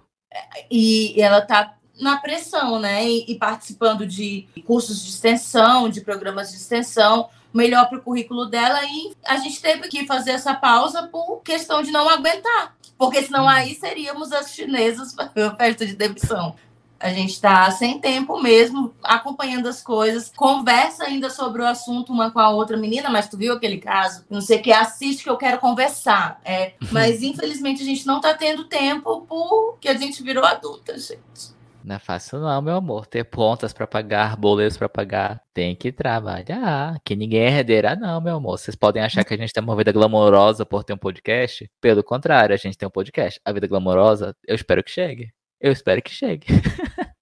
E 0.69 1.19
ela 1.21 1.41
tá 1.41 1.77
na 1.99 2.17
pressão, 2.17 2.79
né? 2.79 3.07
E, 3.07 3.31
e, 3.31 3.35
participando 3.35 4.05
de 4.05 4.47
cursos 4.65 5.03
de 5.03 5.09
extensão, 5.09 5.89
de 5.89 6.01
programas 6.01 6.49
de 6.51 6.57
extensão, 6.57 7.29
melhor 7.53 7.87
para 7.87 7.97
o 7.97 8.01
currículo 8.01 8.45
dela. 8.45 8.79
E 8.83 9.13
a 9.25 9.37
gente 9.37 9.61
teve 9.61 9.87
que 9.87 10.05
fazer 10.05 10.31
essa 10.31 10.53
pausa 10.53 11.03
por 11.03 11.41
questão 11.41 11.81
de 11.81 11.91
não 11.91 12.09
aguentar, 12.09 12.75
porque 12.97 13.21
senão 13.21 13.47
aí 13.47 13.75
seríamos 13.75 14.31
as 14.31 14.51
chinesas 14.51 15.13
para 15.15 15.47
a 15.47 15.55
festa 15.55 15.85
de 15.85 15.95
demissão. 15.95 16.55
A 17.01 17.09
gente 17.09 17.31
está 17.31 17.69
sem 17.71 17.99
tempo 17.99 18.39
mesmo, 18.39 18.93
acompanhando 19.01 19.67
as 19.67 19.81
coisas, 19.81 20.31
conversa 20.35 21.05
ainda 21.05 21.31
sobre 21.31 21.63
o 21.63 21.65
assunto 21.65 22.13
uma 22.13 22.29
com 22.29 22.39
a 22.39 22.49
outra 22.49 22.77
menina, 22.77 23.09
mas 23.09 23.27
tu 23.27 23.35
viu 23.35 23.53
aquele 23.53 23.79
caso? 23.79 24.23
Não 24.29 24.39
sei 24.39 24.59
o 24.59 24.61
que, 24.61 24.71
assiste 24.71 25.23
que 25.23 25.29
eu 25.29 25.35
quero 25.35 25.57
conversar. 25.57 26.39
É, 26.45 26.73
mas 26.91 27.23
infelizmente 27.23 27.81
a 27.81 27.85
gente 27.85 28.05
não 28.05 28.17
está 28.17 28.35
tendo 28.35 28.65
tempo 28.65 29.25
porque 29.27 29.89
a 29.89 29.95
gente 29.95 30.21
virou 30.21 30.45
adulta, 30.45 30.95
gente. 30.95 31.59
Não 31.83 31.95
é 31.95 31.99
fácil 31.99 32.39
não, 32.39 32.61
meu 32.61 32.75
amor. 32.75 33.05
Ter 33.07 33.23
pontas 33.23 33.73
para 33.73 33.87
pagar, 33.87 34.37
boletos 34.37 34.77
para 34.77 34.87
pagar. 34.87 35.41
Tem 35.53 35.75
que 35.75 35.91
trabalhar. 35.91 36.99
Que 37.03 37.15
ninguém 37.15 37.41
é 37.41 37.59
herdeira, 37.59 37.95
não, 37.95 38.21
meu 38.21 38.35
amor. 38.35 38.57
Vocês 38.59 38.75
podem 38.75 39.01
achar 39.01 39.23
que 39.23 39.33
a 39.33 39.37
gente 39.37 39.51
tem 39.51 39.63
uma 39.63 39.75
vida 39.75 39.91
glamourosa 39.91 40.65
por 40.65 40.83
ter 40.83 40.93
um 40.93 40.97
podcast. 40.97 41.69
Pelo 41.81 42.03
contrário, 42.03 42.53
a 42.53 42.57
gente 42.57 42.77
tem 42.77 42.87
um 42.87 42.91
podcast. 42.91 43.39
A 43.43 43.51
vida 43.51 43.67
glamourosa, 43.67 44.35
eu 44.47 44.55
espero 44.55 44.83
que 44.83 44.91
chegue. 44.91 45.31
Eu 45.59 45.71
espero 45.71 46.01
que 46.01 46.11
chegue. 46.11 46.47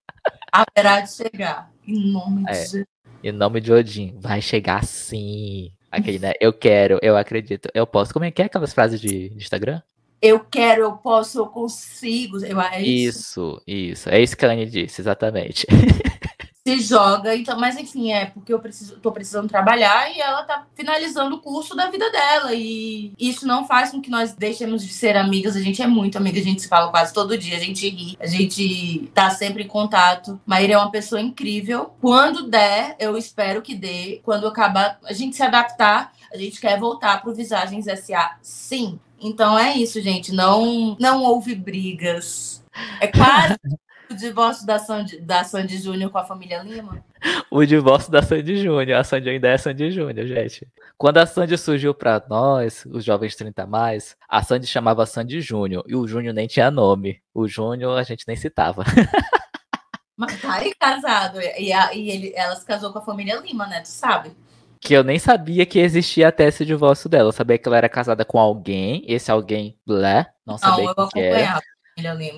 Haverá 0.51 1.01
de 1.01 1.11
chegar. 1.11 1.71
Em 1.87 2.11
nome 2.11 2.43
é, 2.47 2.63
de 2.63 2.85
Em 3.23 3.31
nome 3.31 3.61
de 3.61 3.71
Odin. 3.71 4.17
Vai 4.19 4.41
chegar 4.41 4.83
sim. 4.83 5.71
Aquele, 5.91 6.19
né? 6.19 6.33
Eu 6.39 6.53
quero, 6.53 6.99
eu 7.01 7.17
acredito, 7.17 7.69
eu 7.73 7.87
posso. 7.87 8.13
Como 8.13 8.25
é 8.25 8.31
que 8.31 8.41
é 8.41 8.45
aquelas 8.45 8.73
frases 8.73 8.99
de, 9.01 9.29
de 9.29 9.37
Instagram? 9.37 9.81
Eu 10.21 10.39
quero, 10.39 10.81
eu 10.81 10.91
posso, 10.93 11.39
eu 11.39 11.47
consigo. 11.47 12.43
Eu, 12.43 12.59
é 12.59 12.81
isso. 12.81 13.19
isso, 13.19 13.63
isso. 13.67 14.09
É 14.09 14.21
isso 14.21 14.35
que 14.35 14.45
a 14.45 14.51
Anne 14.51 14.65
disse, 14.65 15.01
exatamente. 15.01 15.65
Se 16.67 16.79
joga, 16.81 17.35
então, 17.35 17.59
mas 17.59 17.77
enfim, 17.77 18.11
é 18.11 18.25
porque 18.27 18.53
eu 18.53 18.59
preciso, 18.59 18.99
tô 18.99 19.11
precisando 19.11 19.47
trabalhar 19.47 20.15
e 20.15 20.19
ela 20.19 20.43
tá 20.43 20.67
finalizando 20.75 21.35
o 21.37 21.41
curso 21.41 21.75
da 21.75 21.89
vida 21.89 22.11
dela. 22.11 22.53
E 22.53 23.11
isso 23.17 23.47
não 23.47 23.65
faz 23.65 23.89
com 23.89 23.99
que 24.01 24.09
nós 24.09 24.33
deixemos 24.33 24.85
de 24.85 24.93
ser 24.93 25.17
amigas. 25.17 25.55
A 25.55 25.61
gente 25.61 25.81
é 25.81 25.87
muito 25.87 26.17
amiga, 26.17 26.39
a 26.39 26.43
gente 26.43 26.61
se 26.61 26.67
fala 26.67 26.91
quase 26.91 27.11
todo 27.11 27.37
dia, 27.37 27.57
a 27.57 27.59
gente 27.59 27.89
ri, 27.89 28.15
a 28.19 28.27
gente 28.27 29.09
tá 29.15 29.31
sempre 29.31 29.63
em 29.63 29.67
contato. 29.67 30.39
Maíra 30.45 30.73
é 30.73 30.77
uma 30.77 30.91
pessoa 30.91 31.19
incrível. 31.19 31.91
Quando 31.99 32.47
der, 32.47 32.95
eu 32.99 33.17
espero 33.17 33.63
que 33.63 33.73
dê. 33.73 34.21
Quando 34.23 34.45
acabar, 34.45 34.99
a 35.05 35.13
gente 35.13 35.37
se 35.37 35.41
adaptar, 35.41 36.11
a 36.31 36.37
gente 36.37 36.61
quer 36.61 36.77
voltar 36.77 37.21
pro 37.21 37.33
Visagens 37.33 37.85
SA, 37.85 38.37
sim. 38.43 38.99
Então 39.21 39.57
é 39.57 39.75
isso, 39.75 40.01
gente. 40.01 40.33
Não, 40.33 40.95
não 40.99 41.23
houve 41.23 41.55
brigas. 41.55 42.63
É 42.99 43.07
quase 43.07 43.57
o 44.09 44.15
divórcio 44.15 44.65
da 44.65 44.79
Sandy, 44.79 45.19
da 45.21 45.43
Sandy 45.43 45.77
Júnior 45.77 46.09
com 46.09 46.17
a 46.17 46.23
família 46.23 46.63
Lima. 46.63 47.03
O 47.51 47.63
divórcio 47.65 48.11
da 48.11 48.21
Sandy 48.21 48.57
Júnior. 48.57 48.99
A 48.99 49.03
Sandy 49.03 49.29
ainda 49.29 49.49
é 49.49 49.57
Sandy 49.57 49.91
Júnior, 49.91 50.25
gente. 50.25 50.67
Quando 50.97 51.17
a 51.17 51.25
Sandy 51.25 51.57
surgiu 51.57 51.93
para 51.93 52.23
nós, 52.29 52.85
os 52.85 53.03
jovens 53.03 53.35
30 53.35 53.65
mais, 53.65 54.15
a 54.27 54.41
Sandy 54.41 54.67
chamava 54.67 55.05
Sandy 55.05 55.41
Júnior. 55.41 55.83
E 55.87 55.95
o 55.95 56.07
Júnior 56.07 56.33
nem 56.33 56.47
tinha 56.47 56.71
nome. 56.71 57.21
O 57.33 57.47
Júnior 57.47 57.97
a 57.97 58.03
gente 58.03 58.25
nem 58.27 58.35
citava. 58.35 58.83
Mas 60.17 60.41
tá 60.41 60.55
aí 60.55 60.73
casado. 60.77 61.39
E, 61.41 61.71
a, 61.71 61.93
e 61.93 62.09
ele, 62.09 62.33
ela 62.35 62.55
se 62.55 62.65
casou 62.65 62.91
com 62.91 62.99
a 62.99 63.05
família 63.05 63.39
Lima, 63.39 63.65
né? 63.67 63.79
Tu 63.81 63.87
sabe? 63.87 64.31
Que 64.81 64.93
eu 64.93 65.03
nem 65.03 65.19
sabia 65.19 65.65
que 65.65 65.79
existia 65.79 66.29
até 66.29 66.47
esse 66.47 66.65
divórcio 66.65 67.09
dela. 67.09 67.29
Eu 67.29 67.33
sabia 67.33 67.57
que 67.57 67.67
ela 67.67 67.77
era 67.77 67.89
casada 67.89 68.23
com 68.23 68.39
alguém, 68.39 69.03
esse 69.07 69.29
alguém, 69.31 69.77
blé, 69.85 70.27
não 70.45 70.57
sabia 70.57 70.85
não, 70.85 71.03
eu 71.03 71.07
que 71.09 71.19
era. 71.19 71.61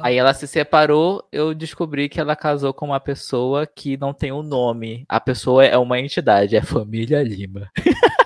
Aí 0.02 0.18
ela 0.18 0.34
se 0.34 0.48
separou, 0.48 1.28
eu 1.32 1.54
descobri 1.54 2.10
que 2.10 2.20
ela 2.20 2.36
casou 2.36 2.74
com 2.74 2.88
uma 2.88 3.00
pessoa 3.00 3.68
que 3.68 3.96
não 3.96 4.12
tem 4.12 4.32
um 4.32 4.42
nome. 4.42 5.06
A 5.08 5.20
pessoa 5.20 5.64
é 5.64 5.78
uma 5.78 6.00
entidade, 6.00 6.56
é 6.56 6.62
família 6.62 7.22
Lima. 7.24 7.70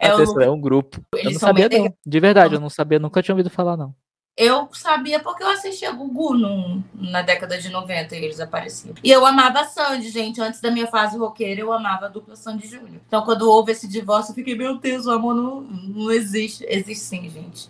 É 0.00 0.08
a 0.08 0.16
pessoa 0.16 0.44
é 0.44 0.50
um 0.50 0.60
grupo. 0.60 1.04
eu 1.14 1.32
não 1.32 1.38
sabia, 1.38 1.68
não. 1.68 1.92
De 2.06 2.20
verdade, 2.20 2.54
eu 2.54 2.60
não 2.60 2.70
sabia, 2.70 2.98
nunca 2.98 3.22
tinha 3.22 3.34
ouvido 3.34 3.50
falar, 3.50 3.76
não. 3.76 3.94
Eu 4.36 4.68
sabia 4.72 5.20
porque 5.20 5.44
eu 5.44 5.48
assistia 5.48 5.92
Gugu 5.92 6.34
no, 6.34 6.82
na 6.92 7.22
década 7.22 7.56
de 7.56 7.68
90 7.68 8.16
e 8.16 8.24
eles 8.24 8.40
apareciam. 8.40 8.94
E 9.02 9.10
eu 9.10 9.24
amava 9.24 9.60
a 9.60 9.64
Sandy, 9.64 10.10
gente. 10.10 10.40
Antes 10.40 10.60
da 10.60 10.72
minha 10.72 10.88
fase 10.88 11.16
roqueira, 11.16 11.60
eu 11.60 11.72
amava 11.72 12.06
a 12.06 12.08
dupla 12.08 12.34
Sandy 12.34 12.66
Júnior. 12.66 13.00
Então, 13.06 13.22
quando 13.22 13.48
houve 13.48 13.70
esse 13.70 13.86
divórcio, 13.86 14.32
eu 14.32 14.34
fiquei, 14.34 14.56
meu 14.56 14.76
Deus, 14.76 15.06
o 15.06 15.12
amor 15.12 15.36
não, 15.36 15.60
não 15.60 16.10
existe. 16.10 16.66
Existe 16.68 17.04
sim, 17.04 17.30
gente. 17.30 17.68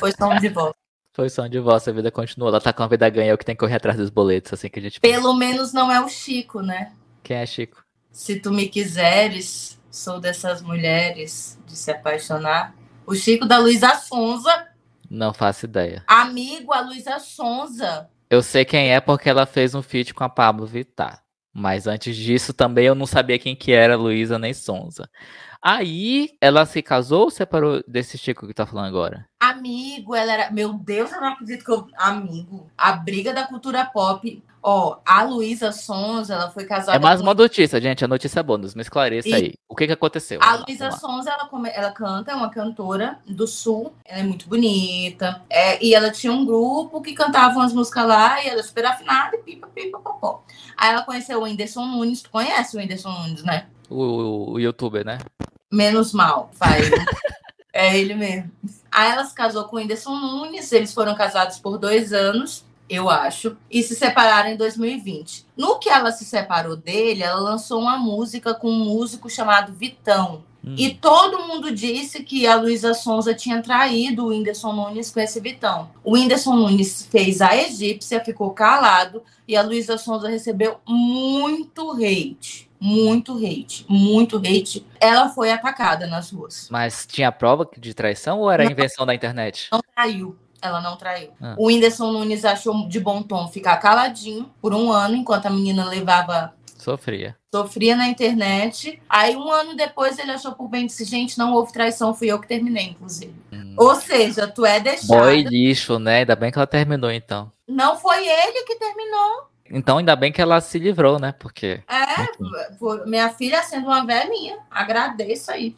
Foi 0.00 0.10
só 0.10 0.28
um 0.28 0.40
divórcio. 0.40 0.74
Foi 1.12 1.28
só 1.30 1.42
um 1.42 1.48
divórcio, 1.48 1.92
a 1.92 1.94
vida 1.94 2.10
continua. 2.10 2.48
Ela 2.48 2.60
tá 2.60 2.72
com 2.72 2.82
a 2.82 2.88
vida 2.88 3.08
ganha, 3.08 3.30
é 3.30 3.34
o 3.34 3.38
que 3.38 3.44
tem 3.44 3.54
que 3.54 3.60
correr 3.60 3.76
atrás 3.76 3.96
dos 3.96 4.10
boletos, 4.10 4.52
assim 4.52 4.68
que 4.68 4.80
a 4.80 4.82
gente. 4.82 5.00
Pelo 5.00 5.34
menos 5.34 5.72
não 5.72 5.92
é 5.92 6.00
o 6.00 6.08
Chico, 6.08 6.60
né? 6.60 6.92
Quem 7.22 7.36
é 7.36 7.46
Chico? 7.46 7.84
Se 8.10 8.40
tu 8.40 8.50
me 8.52 8.68
quiseres, 8.68 9.78
sou 9.88 10.18
dessas 10.18 10.60
mulheres 10.60 11.56
de 11.66 11.76
se 11.76 11.90
apaixonar. 11.92 12.74
O 13.06 13.14
Chico 13.14 13.46
da 13.46 13.58
Luísa 13.58 13.94
Sonza 13.94 14.69
não 15.10 15.34
faço 15.34 15.66
ideia. 15.66 16.04
Amigo, 16.06 16.72
a 16.72 16.80
Luísa 16.80 17.18
Sonza. 17.18 18.08
Eu 18.30 18.42
sei 18.42 18.64
quem 18.64 18.94
é 18.94 19.00
porque 19.00 19.28
ela 19.28 19.44
fez 19.44 19.74
um 19.74 19.82
feat 19.82 20.14
com 20.14 20.22
a 20.22 20.28
Pablo 20.28 20.64
Vittar. 20.64 21.24
Mas 21.52 21.88
antes 21.88 22.14
disso 22.14 22.54
também 22.54 22.86
eu 22.86 22.94
não 22.94 23.06
sabia 23.06 23.38
quem 23.38 23.56
que 23.56 23.72
era 23.72 23.96
Luísa 23.96 24.38
nem 24.38 24.54
Sonza. 24.54 25.10
Aí 25.60 26.30
ela 26.40 26.64
se 26.64 26.80
casou 26.80 27.24
ou 27.24 27.30
separou 27.30 27.82
desse 27.86 28.16
Chico 28.16 28.46
que 28.46 28.54
tá 28.54 28.64
falando 28.64 28.86
agora? 28.86 29.28
Amigo, 29.40 30.14
ela 30.14 30.32
era. 30.32 30.50
Meu 30.50 30.72
Deus, 30.72 31.12
eu 31.12 31.20
não 31.20 31.32
acredito 31.32 31.64
que 31.64 31.70
eu. 31.70 31.86
Amigo, 31.98 32.70
a 32.78 32.92
briga 32.92 33.34
da 33.34 33.46
cultura 33.46 33.84
pop 33.84 34.42
Ó, 34.62 34.98
a 35.06 35.22
Luísa 35.22 35.72
Sons, 35.72 36.28
ela 36.28 36.50
foi 36.50 36.64
casada. 36.64 36.96
É 36.96 37.00
mais 37.00 37.18
com... 37.18 37.26
uma 37.26 37.32
notícia, 37.32 37.80
gente. 37.80 38.04
A 38.04 38.08
notícia 38.08 38.40
é 38.40 38.42
bônus. 38.42 38.74
Me 38.74 38.82
esclareça 38.82 39.28
e... 39.28 39.34
aí. 39.34 39.54
O 39.66 39.74
que 39.74 39.86
que 39.86 39.92
aconteceu? 39.92 40.38
A 40.42 40.56
Luísa 40.56 40.90
Sons, 40.90 41.26
ela, 41.26 41.46
come... 41.46 41.70
ela 41.70 41.90
canta, 41.92 42.32
é 42.32 42.34
uma 42.34 42.50
cantora 42.50 43.18
do 43.26 43.46
Sul. 43.46 43.94
Ela 44.04 44.20
é 44.20 44.22
muito 44.22 44.46
bonita. 44.46 45.40
É... 45.48 45.82
E 45.82 45.94
ela 45.94 46.10
tinha 46.10 46.32
um 46.32 46.44
grupo 46.44 47.00
que 47.00 47.14
cantava 47.14 47.58
umas 47.58 47.72
músicas 47.72 48.06
lá 48.06 48.44
e 48.44 48.48
ela 48.48 48.60
é 48.60 48.62
super 48.62 48.84
afinada 48.84 49.36
e 49.36 49.38
pipa, 49.38 49.66
pipa, 49.68 49.98
popó. 49.98 50.44
Aí 50.76 50.90
ela 50.90 51.02
conheceu 51.02 51.40
o 51.40 51.44
Whindersson 51.44 51.86
Nunes. 51.86 52.20
Tu 52.20 52.30
conhece 52.30 52.76
o 52.76 52.80
Whindersson 52.80 53.10
Nunes, 53.10 53.42
né? 53.42 53.66
O, 53.88 54.02
o, 54.02 54.52
o 54.52 54.60
youtuber, 54.60 55.06
né? 55.06 55.18
Menos 55.72 56.12
mal, 56.12 56.50
faz. 56.52 56.90
é 57.72 57.98
ele 57.98 58.14
mesmo. 58.14 58.50
Aí 58.92 59.10
ela 59.10 59.24
se 59.24 59.34
casou 59.34 59.64
com 59.64 59.76
o 59.76 59.78
Whindersson 59.78 60.14
Nunes. 60.14 60.70
Eles 60.70 60.92
foram 60.92 61.14
casados 61.14 61.58
por 61.58 61.78
dois 61.78 62.12
anos 62.12 62.68
eu 62.90 63.08
acho, 63.08 63.56
e 63.70 63.82
se 63.84 63.94
separaram 63.94 64.50
em 64.50 64.56
2020. 64.56 65.46
No 65.56 65.78
que 65.78 65.88
ela 65.88 66.10
se 66.10 66.24
separou 66.24 66.76
dele, 66.76 67.22
ela 67.22 67.38
lançou 67.38 67.80
uma 67.80 67.96
música 67.96 68.52
com 68.52 68.68
um 68.68 68.84
músico 68.84 69.30
chamado 69.30 69.72
Vitão. 69.72 70.42
Hum. 70.62 70.74
E 70.76 70.92
todo 70.92 71.46
mundo 71.46 71.74
disse 71.74 72.22
que 72.24 72.46
a 72.46 72.56
Luísa 72.56 72.92
Sonza 72.92 73.32
tinha 73.32 73.62
traído 73.62 74.24
o 74.24 74.28
Whindersson 74.28 74.72
Nunes 74.72 75.10
com 75.10 75.20
esse 75.20 75.40
Vitão. 75.40 75.88
O 76.02 76.14
Whindersson 76.14 76.54
Nunes 76.54 77.06
fez 77.08 77.40
a 77.40 77.56
egípcia, 77.56 78.22
ficou 78.22 78.50
calado, 78.50 79.22
e 79.46 79.56
a 79.56 79.62
Luísa 79.62 79.96
Sonza 79.96 80.28
recebeu 80.28 80.78
muito 80.86 81.92
hate. 81.92 82.68
Muito 82.82 83.36
hate, 83.36 83.84
muito 83.88 84.38
hate. 84.38 84.84
Ela 84.98 85.28
foi 85.28 85.52
atacada 85.52 86.06
nas 86.06 86.30
ruas. 86.30 86.66
Mas 86.70 87.06
tinha 87.06 87.30
prova 87.30 87.68
de 87.78 87.92
traição 87.92 88.40
ou 88.40 88.50
era 88.50 88.64
não, 88.64 88.70
invenção 88.70 89.04
da 89.04 89.14
internet? 89.14 89.68
Não 89.70 89.80
traiu. 89.94 90.36
Ela 90.62 90.80
não 90.80 90.96
traiu. 90.96 91.30
Ah. 91.40 91.54
O 91.58 91.66
Whindersson 91.66 92.12
Nunes 92.12 92.44
achou 92.44 92.88
de 92.88 93.00
bom 93.00 93.22
tom 93.22 93.48
ficar 93.48 93.76
caladinho 93.78 94.50
por 94.60 94.74
um 94.74 94.92
ano, 94.92 95.16
enquanto 95.16 95.46
a 95.46 95.50
menina 95.50 95.84
levava. 95.84 96.54
Sofria. 96.76 97.36
Sofria 97.54 97.94
na 97.94 98.08
internet. 98.08 99.00
Aí, 99.08 99.36
um 99.36 99.50
ano 99.50 99.76
depois, 99.76 100.18
ele 100.18 100.30
achou 100.30 100.52
por 100.52 100.68
bem 100.68 100.86
disse: 100.86 101.04
gente, 101.04 101.38
não 101.38 101.52
houve 101.52 101.72
traição, 101.72 102.14
fui 102.14 102.28
eu 102.28 102.38
que 102.38 102.48
terminei, 102.48 102.86
inclusive. 102.86 103.34
Hum. 103.52 103.74
Ou 103.76 103.94
seja, 103.96 104.46
tu 104.46 104.64
é 104.64 104.80
deixada. 104.80 105.22
Foi 105.22 105.42
lixo, 105.42 105.98
né? 105.98 106.20
Ainda 106.20 106.36
bem 106.36 106.50
que 106.50 106.58
ela 106.58 106.66
terminou, 106.66 107.10
então. 107.10 107.52
Não 107.68 107.96
foi 107.98 108.26
ele 108.26 108.64
que 108.64 108.76
terminou. 108.76 109.50
Então, 109.70 109.98
ainda 109.98 110.16
bem 110.16 110.32
que 110.32 110.42
ela 110.42 110.60
se 110.60 110.78
livrou, 110.78 111.18
né? 111.20 111.32
Porque. 111.38 111.80
É, 111.88 113.06
minha 113.06 113.30
filha 113.30 113.62
sendo 113.62 113.86
uma 113.86 114.04
velhinha, 114.04 114.58
agradeço 114.70 115.52
aí. 115.52 115.76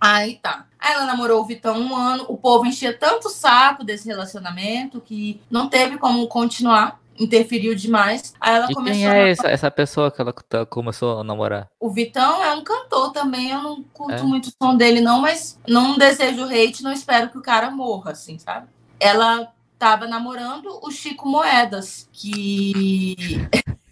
Aí 0.00 0.38
tá. 0.42 0.66
Aí 0.78 0.94
ela 0.94 1.06
namorou 1.06 1.40
o 1.40 1.44
Vitão 1.44 1.78
um 1.78 1.96
ano, 1.96 2.26
o 2.28 2.36
povo 2.36 2.66
enchia 2.66 2.96
tanto 2.96 3.28
o 3.28 3.30
saco 3.30 3.82
desse 3.82 4.06
relacionamento 4.06 5.00
que 5.00 5.40
não 5.50 5.68
teve 5.68 5.98
como 5.98 6.26
continuar, 6.28 7.00
interferiu 7.18 7.74
demais. 7.74 8.34
Aí 8.40 8.54
ela 8.54 8.70
e 8.70 8.74
começou. 8.74 9.00
Quem 9.00 9.06
é 9.06 9.24
a... 9.24 9.28
essa, 9.28 9.48
essa 9.48 9.70
pessoa 9.70 10.10
que 10.10 10.20
ela 10.20 10.32
tá, 10.32 10.66
começou 10.66 11.20
a 11.20 11.24
namorar? 11.24 11.68
O 11.80 11.90
Vitão 11.90 12.42
é 12.42 12.54
um 12.54 12.62
cantor 12.62 13.12
também, 13.12 13.50
eu 13.50 13.62
não 13.62 13.82
curto 13.82 14.22
é? 14.22 14.22
muito 14.22 14.48
o 14.48 14.52
som 14.62 14.76
dele, 14.76 15.00
não, 15.00 15.20
mas 15.20 15.58
não 15.66 15.96
desejo 15.96 16.44
hate, 16.44 16.82
não 16.82 16.92
espero 16.92 17.30
que 17.30 17.38
o 17.38 17.42
cara 17.42 17.70
morra, 17.70 18.12
assim, 18.12 18.38
sabe? 18.38 18.68
Ela 19.00 19.52
tava 19.78 20.06
namorando 20.06 20.78
o 20.82 20.90
Chico 20.90 21.28
Moedas, 21.28 22.08
que. 22.12 23.16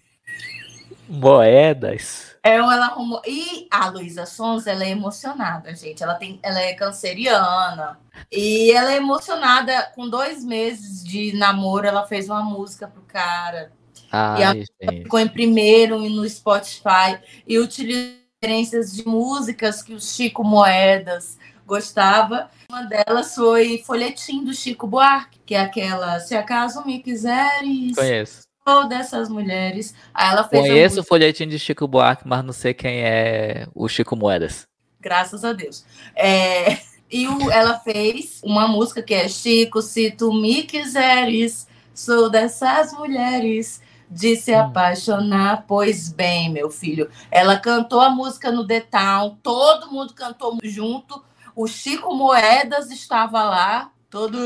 Moedas? 1.14 2.34
É, 2.42 2.56
ela 2.56 2.86
arrumou. 2.86 3.22
E 3.26 3.66
a 3.70 3.88
Luísa 3.88 4.26
Sons, 4.26 4.66
ela 4.66 4.84
é 4.84 4.90
emocionada, 4.90 5.74
gente. 5.74 6.02
Ela, 6.02 6.14
tem, 6.14 6.38
ela 6.42 6.60
é 6.60 6.74
canceriana. 6.74 7.98
E 8.30 8.70
ela 8.72 8.92
é 8.92 8.96
emocionada. 8.96 9.90
Com 9.94 10.08
dois 10.08 10.44
meses 10.44 11.02
de 11.02 11.32
namoro, 11.36 11.86
ela 11.86 12.06
fez 12.06 12.28
uma 12.28 12.42
música 12.42 12.86
pro 12.86 13.02
cara. 13.02 13.72
Ai, 14.12 14.40
e 14.40 14.66
ela 14.80 14.92
ficou 15.02 15.18
em 15.18 15.28
primeiro 15.28 15.98
no 16.10 16.28
Spotify. 16.28 17.18
E 17.48 17.58
utilizou 17.58 18.18
referências 18.42 18.92
de 18.92 19.08
músicas 19.08 19.82
que 19.82 19.94
o 19.94 20.00
Chico 20.00 20.44
Moedas 20.44 21.38
gostava. 21.66 22.50
Uma 22.68 22.82
delas 22.82 23.34
foi 23.34 23.82
Folhetim 23.86 24.44
do 24.44 24.52
Chico 24.52 24.86
Buarque, 24.86 25.40
que 25.46 25.54
é 25.54 25.60
aquela 25.60 26.20
Se 26.20 26.36
acaso 26.36 26.84
me 26.84 27.02
quiseres. 27.02 27.94
Conheço 27.94 28.43
dessas 28.88 29.28
mulheres. 29.28 29.94
Aí 30.12 30.30
ela 30.30 30.44
fez 30.44 30.62
Conheço 30.62 31.00
o 31.00 31.04
folhetim 31.04 31.46
de 31.46 31.58
Chico 31.58 31.86
Buarque, 31.86 32.26
mas 32.26 32.42
não 32.42 32.52
sei 32.52 32.72
quem 32.72 33.02
é 33.02 33.66
o 33.74 33.86
Chico 33.88 34.16
Moedas. 34.16 34.66
Graças 35.00 35.44
a 35.44 35.52
Deus. 35.52 35.84
É... 36.16 36.78
E 37.10 37.28
o, 37.28 37.50
ela 37.50 37.78
fez 37.78 38.40
uma 38.42 38.66
música 38.66 39.02
que 39.02 39.14
é 39.14 39.28
Chico, 39.28 39.82
se 39.82 40.10
tu 40.10 40.32
me 40.32 40.62
quiseres, 40.62 41.68
sou 41.94 42.28
dessas 42.30 42.92
mulheres 42.94 43.80
de 44.10 44.34
se 44.36 44.52
hum. 44.52 44.60
apaixonar. 44.60 45.64
Pois 45.68 46.10
bem, 46.10 46.50
meu 46.50 46.70
filho, 46.70 47.08
ela 47.30 47.58
cantou 47.58 48.00
a 48.00 48.10
música 48.10 48.50
no 48.50 48.66
The 48.66 48.80
Town, 48.80 49.38
todo 49.42 49.92
mundo 49.92 50.14
cantou 50.14 50.58
junto. 50.64 51.22
O 51.54 51.68
Chico 51.68 52.14
Moedas 52.14 52.90
estava 52.90 53.44
lá, 53.44 53.92
todo. 54.10 54.38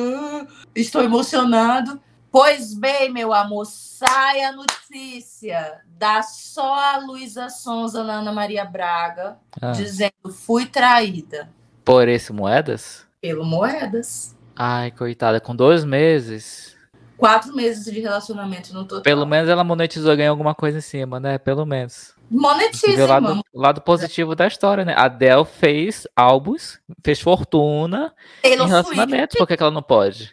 Estou 0.74 1.02
emocionado. 1.02 1.98
Pois 2.30 2.74
bem, 2.74 3.10
meu 3.10 3.32
amor, 3.32 3.64
sai 3.64 4.42
a 4.42 4.52
notícia 4.52 5.80
da 5.98 6.22
só 6.22 6.74
a 6.74 6.98
Luísa 6.98 7.48
Sonza 7.48 8.04
na 8.04 8.20
Ana 8.20 8.32
Maria 8.32 8.64
Braga, 8.64 9.38
ah. 9.60 9.72
dizendo 9.72 10.30
fui 10.30 10.66
traída. 10.66 11.48
Por 11.84 12.06
esse 12.06 12.32
Moedas? 12.32 13.06
Pelo 13.20 13.44
Moedas. 13.44 14.36
Ai, 14.54 14.90
coitada, 14.90 15.40
com 15.40 15.56
dois 15.56 15.84
meses. 15.84 16.76
Quatro 17.16 17.54
meses 17.54 17.90
de 17.90 17.98
relacionamento 17.98 18.74
no 18.74 18.84
total. 18.84 19.02
Pelo 19.02 19.26
menos 19.26 19.48
ela 19.48 19.64
monetizou 19.64 20.12
e 20.12 20.16
ganhou 20.16 20.32
alguma 20.32 20.54
coisa 20.54 20.78
em 20.78 20.82
cima, 20.82 21.18
né? 21.18 21.38
Pelo 21.38 21.64
menos. 21.64 22.14
Monetiza, 22.30 23.04
o 23.04 23.06
lado, 23.06 23.44
lado 23.54 23.80
positivo 23.80 24.34
da 24.34 24.46
história, 24.46 24.84
né? 24.84 24.94
A 24.94 25.04
Adele 25.04 25.44
fez 25.44 26.06
álbuns, 26.14 26.78
fez 27.02 27.20
fortuna 27.20 28.12
Taylor 28.42 28.66
em 28.66 28.68
relacionamento. 28.68 29.32
Swift. 29.32 29.38
Por 29.38 29.46
que, 29.46 29.62
ela 29.62 29.70
não 29.70 29.82
pode? 29.82 30.32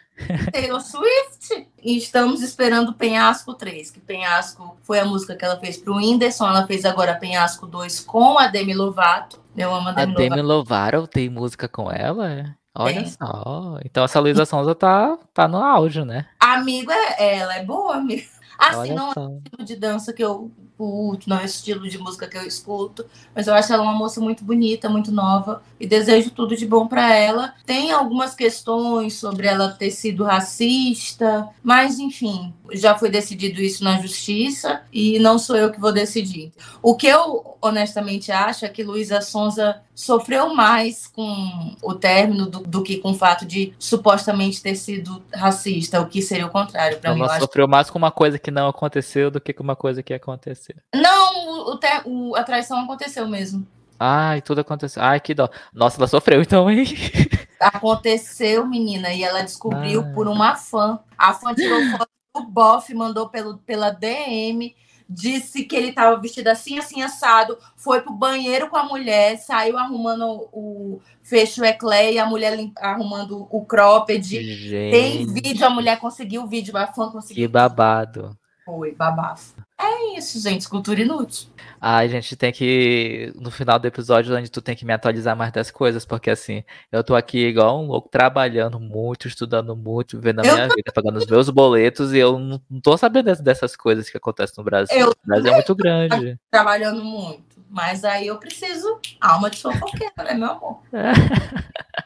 Taylor 0.52 0.80
Swift. 0.80 1.68
E 1.82 1.96
estamos 1.96 2.42
esperando 2.42 2.92
Penhasco 2.92 3.54
3, 3.54 3.90
que 3.90 4.00
Penhasco 4.00 4.76
foi 4.82 4.98
a 4.98 5.04
música 5.04 5.34
que 5.34 5.44
ela 5.44 5.58
fez 5.58 5.78
para 5.78 5.92
o 5.92 5.96
Whindersson. 5.96 6.46
Ela 6.46 6.66
fez 6.66 6.84
agora 6.84 7.14
Penhasco 7.14 7.66
2 7.66 8.00
com 8.00 8.38
a 8.38 8.46
Demi 8.46 8.74
Lovato. 8.74 9.40
Eu 9.56 9.74
amo 9.74 9.88
a 9.88 9.92
Demi, 9.92 10.12
a 10.12 10.16
Demi 10.16 10.42
Lovato. 10.42 10.96
Lovato 10.96 11.06
tem 11.06 11.30
música 11.30 11.66
com 11.68 11.90
ela? 11.90 12.54
Olha 12.74 13.06
só. 13.06 13.78
Então 13.84 14.04
essa 14.04 14.20
Luísa 14.20 14.44
Sonza 14.44 14.74
tá, 14.74 15.16
tá 15.32 15.48
no 15.48 15.56
auge, 15.56 16.04
né? 16.04 16.26
Amigo, 16.38 16.92
é, 16.92 17.38
ela 17.38 17.56
é 17.56 17.64
boa, 17.64 17.96
amigo. 17.96 18.26
Assim, 18.58 18.78
Olha 18.78 18.94
não 18.94 19.12
só. 19.12 19.20
é 19.20 19.26
o 19.26 19.40
tipo 19.40 19.64
de 19.64 19.76
dança 19.76 20.12
que 20.12 20.22
eu 20.24 20.50
curto, 20.76 21.28
não 21.28 21.38
é 21.38 21.42
o 21.42 21.46
estilo 21.46 21.88
de 21.88 21.98
música 21.98 22.26
que 22.26 22.36
eu 22.36 22.46
escuto, 22.46 23.06
mas 23.34 23.46
eu 23.46 23.54
acho 23.54 23.72
ela 23.72 23.82
uma 23.82 23.92
moça 23.92 24.20
muito 24.20 24.44
bonita, 24.44 24.88
muito 24.88 25.10
nova 25.10 25.62
e 25.78 25.86
desejo 25.86 26.30
tudo 26.30 26.56
de 26.56 26.66
bom 26.66 26.86
para 26.86 27.14
ela. 27.14 27.54
Tem 27.64 27.90
algumas 27.90 28.34
questões 28.34 29.14
sobre 29.14 29.46
ela 29.46 29.70
ter 29.70 29.90
sido 29.90 30.24
racista, 30.24 31.48
mas 31.62 31.98
enfim, 31.98 32.52
já 32.72 32.96
foi 32.96 33.10
decidido 33.10 33.60
isso 33.60 33.84
na 33.84 34.00
justiça 34.00 34.82
e 34.92 35.18
não 35.18 35.38
sou 35.38 35.56
eu 35.56 35.70
que 35.70 35.80
vou 35.80 35.92
decidir. 35.92 36.52
O 36.82 36.94
que 36.94 37.06
eu 37.06 37.56
honestamente 37.60 38.32
acho 38.32 38.64
é 38.64 38.68
que 38.68 38.82
Luísa 38.82 39.20
Sonza 39.20 39.80
sofreu 39.94 40.54
mais 40.54 41.06
com 41.06 41.74
o 41.82 41.94
término 41.94 42.46
do, 42.46 42.60
do, 42.60 42.82
que 42.82 42.98
com 42.98 43.12
o 43.12 43.14
fato 43.14 43.46
de 43.46 43.72
supostamente 43.78 44.62
ter 44.62 44.76
sido 44.76 45.22
racista, 45.32 46.00
o 46.00 46.06
que 46.06 46.20
seria 46.20 46.46
o 46.46 46.50
contrário 46.50 46.98
para 46.98 47.14
mim. 47.14 47.20
Ela 47.20 47.40
sofreu 47.40 47.64
acho... 47.64 47.70
mais 47.70 47.90
com 47.90 47.98
uma 47.98 48.10
coisa 48.10 48.38
que 48.38 48.50
não 48.50 48.68
aconteceu 48.68 49.30
do 49.30 49.40
que 49.40 49.52
com 49.52 49.62
uma 49.62 49.76
coisa 49.76 50.02
que 50.02 50.12
aconteceu. 50.12 50.65
Não, 50.94 51.70
o, 51.70 51.78
o, 52.04 52.36
a 52.36 52.42
traição 52.42 52.80
aconteceu 52.80 53.26
mesmo. 53.28 53.66
Ai, 53.98 54.42
tudo 54.42 54.60
aconteceu. 54.60 55.02
Ai, 55.02 55.20
que 55.20 55.34
dó. 55.34 55.48
Nossa, 55.72 55.98
ela 55.98 56.06
sofreu 56.06 56.42
então, 56.42 56.70
hein? 56.70 56.84
Aconteceu, 57.58 58.66
menina, 58.66 59.14
e 59.14 59.24
ela 59.24 59.40
descobriu 59.40 60.02
ah. 60.02 60.12
por 60.14 60.28
uma 60.28 60.54
fã. 60.56 60.98
A 61.16 61.32
fã 61.32 61.54
tirou 61.54 61.80
foto 61.92 62.10
do 62.34 62.42
bofe, 62.42 62.92
mandou 62.92 63.30
pelo, 63.30 63.56
pela 63.58 63.90
DM 63.90 64.74
disse 65.08 65.64
que 65.64 65.76
ele 65.76 65.88
estava 65.88 66.20
vestido 66.20 66.48
assim, 66.48 66.78
assim, 66.78 67.02
assado, 67.02 67.56
foi 67.76 68.00
pro 68.00 68.12
banheiro 68.12 68.68
com 68.68 68.76
a 68.76 68.82
mulher, 68.82 69.38
saiu 69.38 69.78
arrumando 69.78 70.48
o 70.52 71.00
fecho 71.22 71.64
eclé 71.64 72.14
e 72.14 72.18
a 72.18 72.26
mulher 72.26 72.58
arrumando 72.78 73.46
o 73.50 73.64
cropped. 73.64 74.22
Gente. 74.22 74.90
Tem 74.90 75.26
vídeo, 75.32 75.66
a 75.66 75.70
mulher 75.70 75.98
conseguiu 75.98 76.42
o 76.42 76.46
vídeo, 76.46 76.76
a 76.76 76.86
fã 76.88 77.10
conseguiu. 77.10 77.44
Que 77.44 77.48
babado. 77.48 78.36
Foi, 78.66 78.92
babafo. 78.92 79.54
É 79.78 80.18
isso, 80.18 80.40
gente, 80.40 80.68
cultura 80.68 81.00
inútil. 81.00 81.48
Ai, 81.80 82.08
gente, 82.08 82.34
tem 82.34 82.50
que. 82.50 83.32
No 83.36 83.48
final 83.48 83.78
do 83.78 83.86
episódio, 83.86 84.36
onde 84.36 84.50
tu 84.50 84.60
tem 84.60 84.74
que 84.74 84.84
me 84.84 84.92
atualizar 84.92 85.36
mais 85.36 85.52
das 85.52 85.70
coisas, 85.70 86.04
porque 86.04 86.30
assim, 86.30 86.64
eu 86.90 87.04
tô 87.04 87.14
aqui 87.14 87.46
igual 87.46 87.80
um 87.80 87.86
louco, 87.86 88.08
trabalhando 88.08 88.80
muito, 88.80 89.28
estudando 89.28 89.76
muito, 89.76 90.16
vivendo 90.16 90.40
a 90.40 90.46
eu 90.46 90.54
minha 90.54 90.68
tô... 90.68 90.74
vida, 90.74 90.92
pagando 90.92 91.18
os 91.18 91.26
meus 91.26 91.48
boletos, 91.48 92.12
e 92.12 92.18
eu 92.18 92.40
não, 92.40 92.60
tô 92.82 92.96
sabendo 92.96 93.36
dessas 93.36 93.76
coisas 93.76 94.10
que 94.10 94.16
acontecem 94.16 94.54
no 94.58 94.64
Brasil. 94.64 94.98
Eu 94.98 95.10
o 95.10 95.14
Brasil 95.24 95.52
é 95.52 95.54
muito 95.54 95.74
grande. 95.76 96.36
Trabalhando 96.50 97.04
muito. 97.04 97.44
Mas 97.70 98.04
aí 98.04 98.26
eu 98.26 98.38
preciso. 98.38 98.98
Alma 99.20 99.48
de 99.48 99.62
fofoqueira, 99.62 100.24
né, 100.24 100.34
meu 100.34 100.50
amor? 100.50 100.82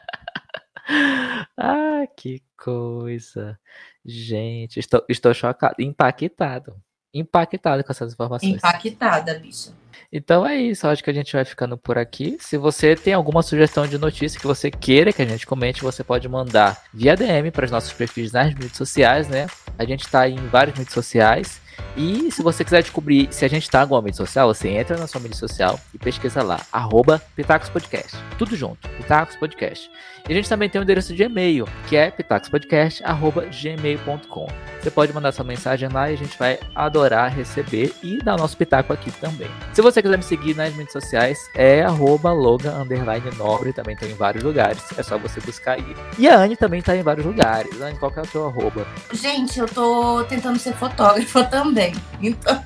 ah, 1.57 2.03
que 2.15 2.41
coisa. 2.57 3.59
Gente, 4.05 4.79
estou, 4.79 5.03
estou 5.07 5.33
chocado, 5.33 5.75
impactado. 5.79 6.75
Impactado 7.13 7.83
com 7.83 7.91
essas 7.91 8.13
informações. 8.13 8.55
Impactada, 8.55 9.37
bicha. 9.37 9.73
Então 10.11 10.45
é 10.45 10.57
isso, 10.57 10.87
acho 10.87 11.03
que 11.03 11.09
a 11.09 11.13
gente 11.13 11.31
vai 11.31 11.45
ficando 11.45 11.77
por 11.77 11.97
aqui. 11.97 12.37
Se 12.39 12.57
você 12.57 12.95
tem 12.95 13.13
alguma 13.13 13.41
sugestão 13.41 13.87
de 13.87 13.97
notícia 13.97 14.39
que 14.39 14.47
você 14.47 14.69
queira 14.69 15.13
que 15.13 15.21
a 15.21 15.25
gente 15.25 15.47
comente, 15.47 15.81
você 15.81 16.03
pode 16.03 16.27
mandar 16.27 16.81
via 16.93 17.15
DM 17.15 17.49
para 17.51 17.65
os 17.65 17.71
nossos 17.71 17.93
perfis 17.93 18.31
nas 18.31 18.53
mídias 18.53 18.75
sociais, 18.75 19.27
né? 19.27 19.47
A 19.77 19.85
gente 19.85 20.01
está 20.05 20.27
em 20.27 20.35
várias 20.47 20.77
mídias 20.77 20.93
sociais. 20.93 21.60
E 21.95 22.31
se 22.31 22.41
você 22.41 22.63
quiser 22.63 22.81
descobrir 22.81 23.27
se 23.31 23.43
a 23.43 23.47
gente 23.47 23.69
tá 23.69 23.79
em 23.79 23.81
alguma 23.81 24.01
mídia 24.01 24.17
social, 24.17 24.53
você 24.53 24.69
entra 24.69 24.97
na 24.97 25.07
sua 25.07 25.21
mídia 25.21 25.37
social 25.37 25.79
e 25.93 25.97
pesquisa 25.97 26.41
lá, 26.41 26.61
arroba 26.71 27.21
Pitacos 27.35 27.69
Podcast. 27.69 28.17
Tudo 28.37 28.55
junto, 28.55 28.87
Pitacos 28.89 29.35
Podcast. 29.35 29.89
E 30.27 30.31
a 30.31 30.35
gente 30.35 30.47
também 30.47 30.69
tem 30.69 30.79
um 30.79 30.83
endereço 30.83 31.15
de 31.15 31.23
e-mail, 31.23 31.67
que 31.87 31.97
é 31.97 32.11
pitacos.podcast.gmail.com. 32.11 34.47
Você 34.81 34.91
pode 34.91 35.11
mandar 35.13 35.31
sua 35.31 35.43
mensagem 35.43 35.89
lá 35.89 36.09
e 36.09 36.13
a 36.13 36.17
gente 36.17 36.37
vai 36.37 36.59
adorar 36.75 37.33
receber 37.33 37.91
e 38.03 38.19
dar 38.19 38.37
nosso 38.37 38.55
pitaco 38.55 38.93
aqui 38.93 39.09
também. 39.11 39.49
Se 39.73 39.81
você 39.81 39.99
quiser 40.01 40.17
me 40.17 40.23
seguir 40.23 40.55
nas 40.55 40.71
mídias 40.71 40.93
sociais, 40.93 41.37
é 41.55 41.83
arroba 41.83 42.31
Logan 42.31 42.85
Nobre, 43.37 43.73
também 43.73 43.95
estou 43.95 44.09
em 44.09 44.13
vários 44.13 44.43
lugares, 44.43 44.81
é 44.97 45.03
só 45.03 45.17
você 45.17 45.41
buscar 45.41 45.73
aí. 45.73 45.95
E 46.17 46.25
a 46.27 46.37
Anne 46.37 46.55
também 46.55 46.79
está 46.79 46.95
em 46.95 47.03
vários 47.03 47.25
lugares. 47.25 47.81
Anne, 47.81 47.97
qual 47.97 48.11
que 48.11 48.19
é 48.19 48.21
o 48.21 48.27
seu 48.27 48.45
arroba? 48.47 48.85
Gente, 49.13 49.59
eu 49.59 49.67
tô 49.67 50.23
tentando 50.25 50.59
ser 50.59 50.73
fotógrafa 50.73 51.43
também. 51.45 51.60
Então. 52.21 52.61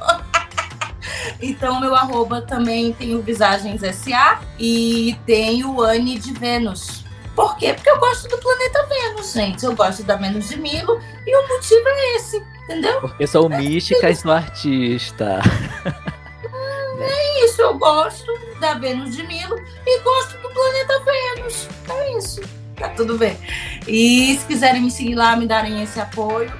Então, 1.42 1.80
meu 1.80 1.96
arroba 1.96 2.42
também 2.42 2.94
tem 2.94 3.16
o 3.16 3.22
Visagens 3.22 3.82
SA 3.96 4.42
e 4.60 5.16
tem 5.26 5.64
o 5.64 5.82
Anne 5.82 6.18
de 6.18 6.34
Vênus. 6.34 7.04
Por 7.36 7.58
quê? 7.58 7.74
Porque 7.74 7.90
eu 7.90 8.00
gosto 8.00 8.28
do 8.30 8.38
planeta 8.38 8.86
Vênus, 8.88 9.34
gente. 9.34 9.66
Eu 9.66 9.76
gosto 9.76 10.04
da 10.04 10.16
Vênus 10.16 10.50
de 10.50 10.58
Milo 10.58 11.00
e 11.28 11.36
o 11.36 11.48
motivo 11.48 11.88
é 11.88 12.16
esse, 12.16 12.44
entendeu? 12.64 13.02
Porque 13.02 13.28
sou 13.28 13.52
é 13.52 13.58
mística 13.58 14.10
e 14.10 14.16
sou 14.16 14.32
artista. 14.32 15.40
É 16.98 17.46
isso, 17.46 17.62
eu 17.62 17.78
gosto 17.78 18.32
da 18.62 18.76
Vênus 18.76 19.16
de 19.16 19.28
Milo 19.28 19.58
e 19.86 20.00
gosto 20.00 20.38
do 20.38 20.50
planeta 20.50 21.04
Vênus. 21.04 21.68
É 21.90 22.18
isso. 22.18 22.42
Tá 22.78 22.90
tudo 22.90 23.18
bem. 23.18 23.38
E 23.86 24.38
se 24.38 24.46
quiserem 24.46 24.82
me 24.82 24.90
seguir 24.90 25.16
lá, 25.16 25.36
me 25.36 25.46
darem 25.46 25.84
esse 25.84 26.00
apoio. 26.00 26.52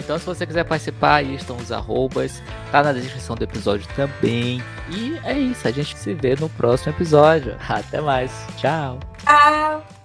Então, 0.00 0.18
se 0.18 0.26
você 0.26 0.46
quiser 0.46 0.64
participar, 0.64 1.16
aí 1.16 1.34
estão 1.34 1.56
os 1.56 1.70
arrobas, 1.70 2.42
tá 2.72 2.82
na 2.82 2.92
descrição 2.92 3.36
do 3.36 3.44
episódio 3.44 3.86
também. 3.94 4.62
E 4.90 5.18
é 5.22 5.38
isso, 5.38 5.68
a 5.68 5.70
gente 5.70 5.96
se 5.96 6.14
vê 6.14 6.34
no 6.34 6.48
próximo 6.48 6.92
episódio. 6.92 7.56
Até 7.68 8.00
mais. 8.00 8.32
Tchau. 8.56 8.98
Tchau. 9.18 9.99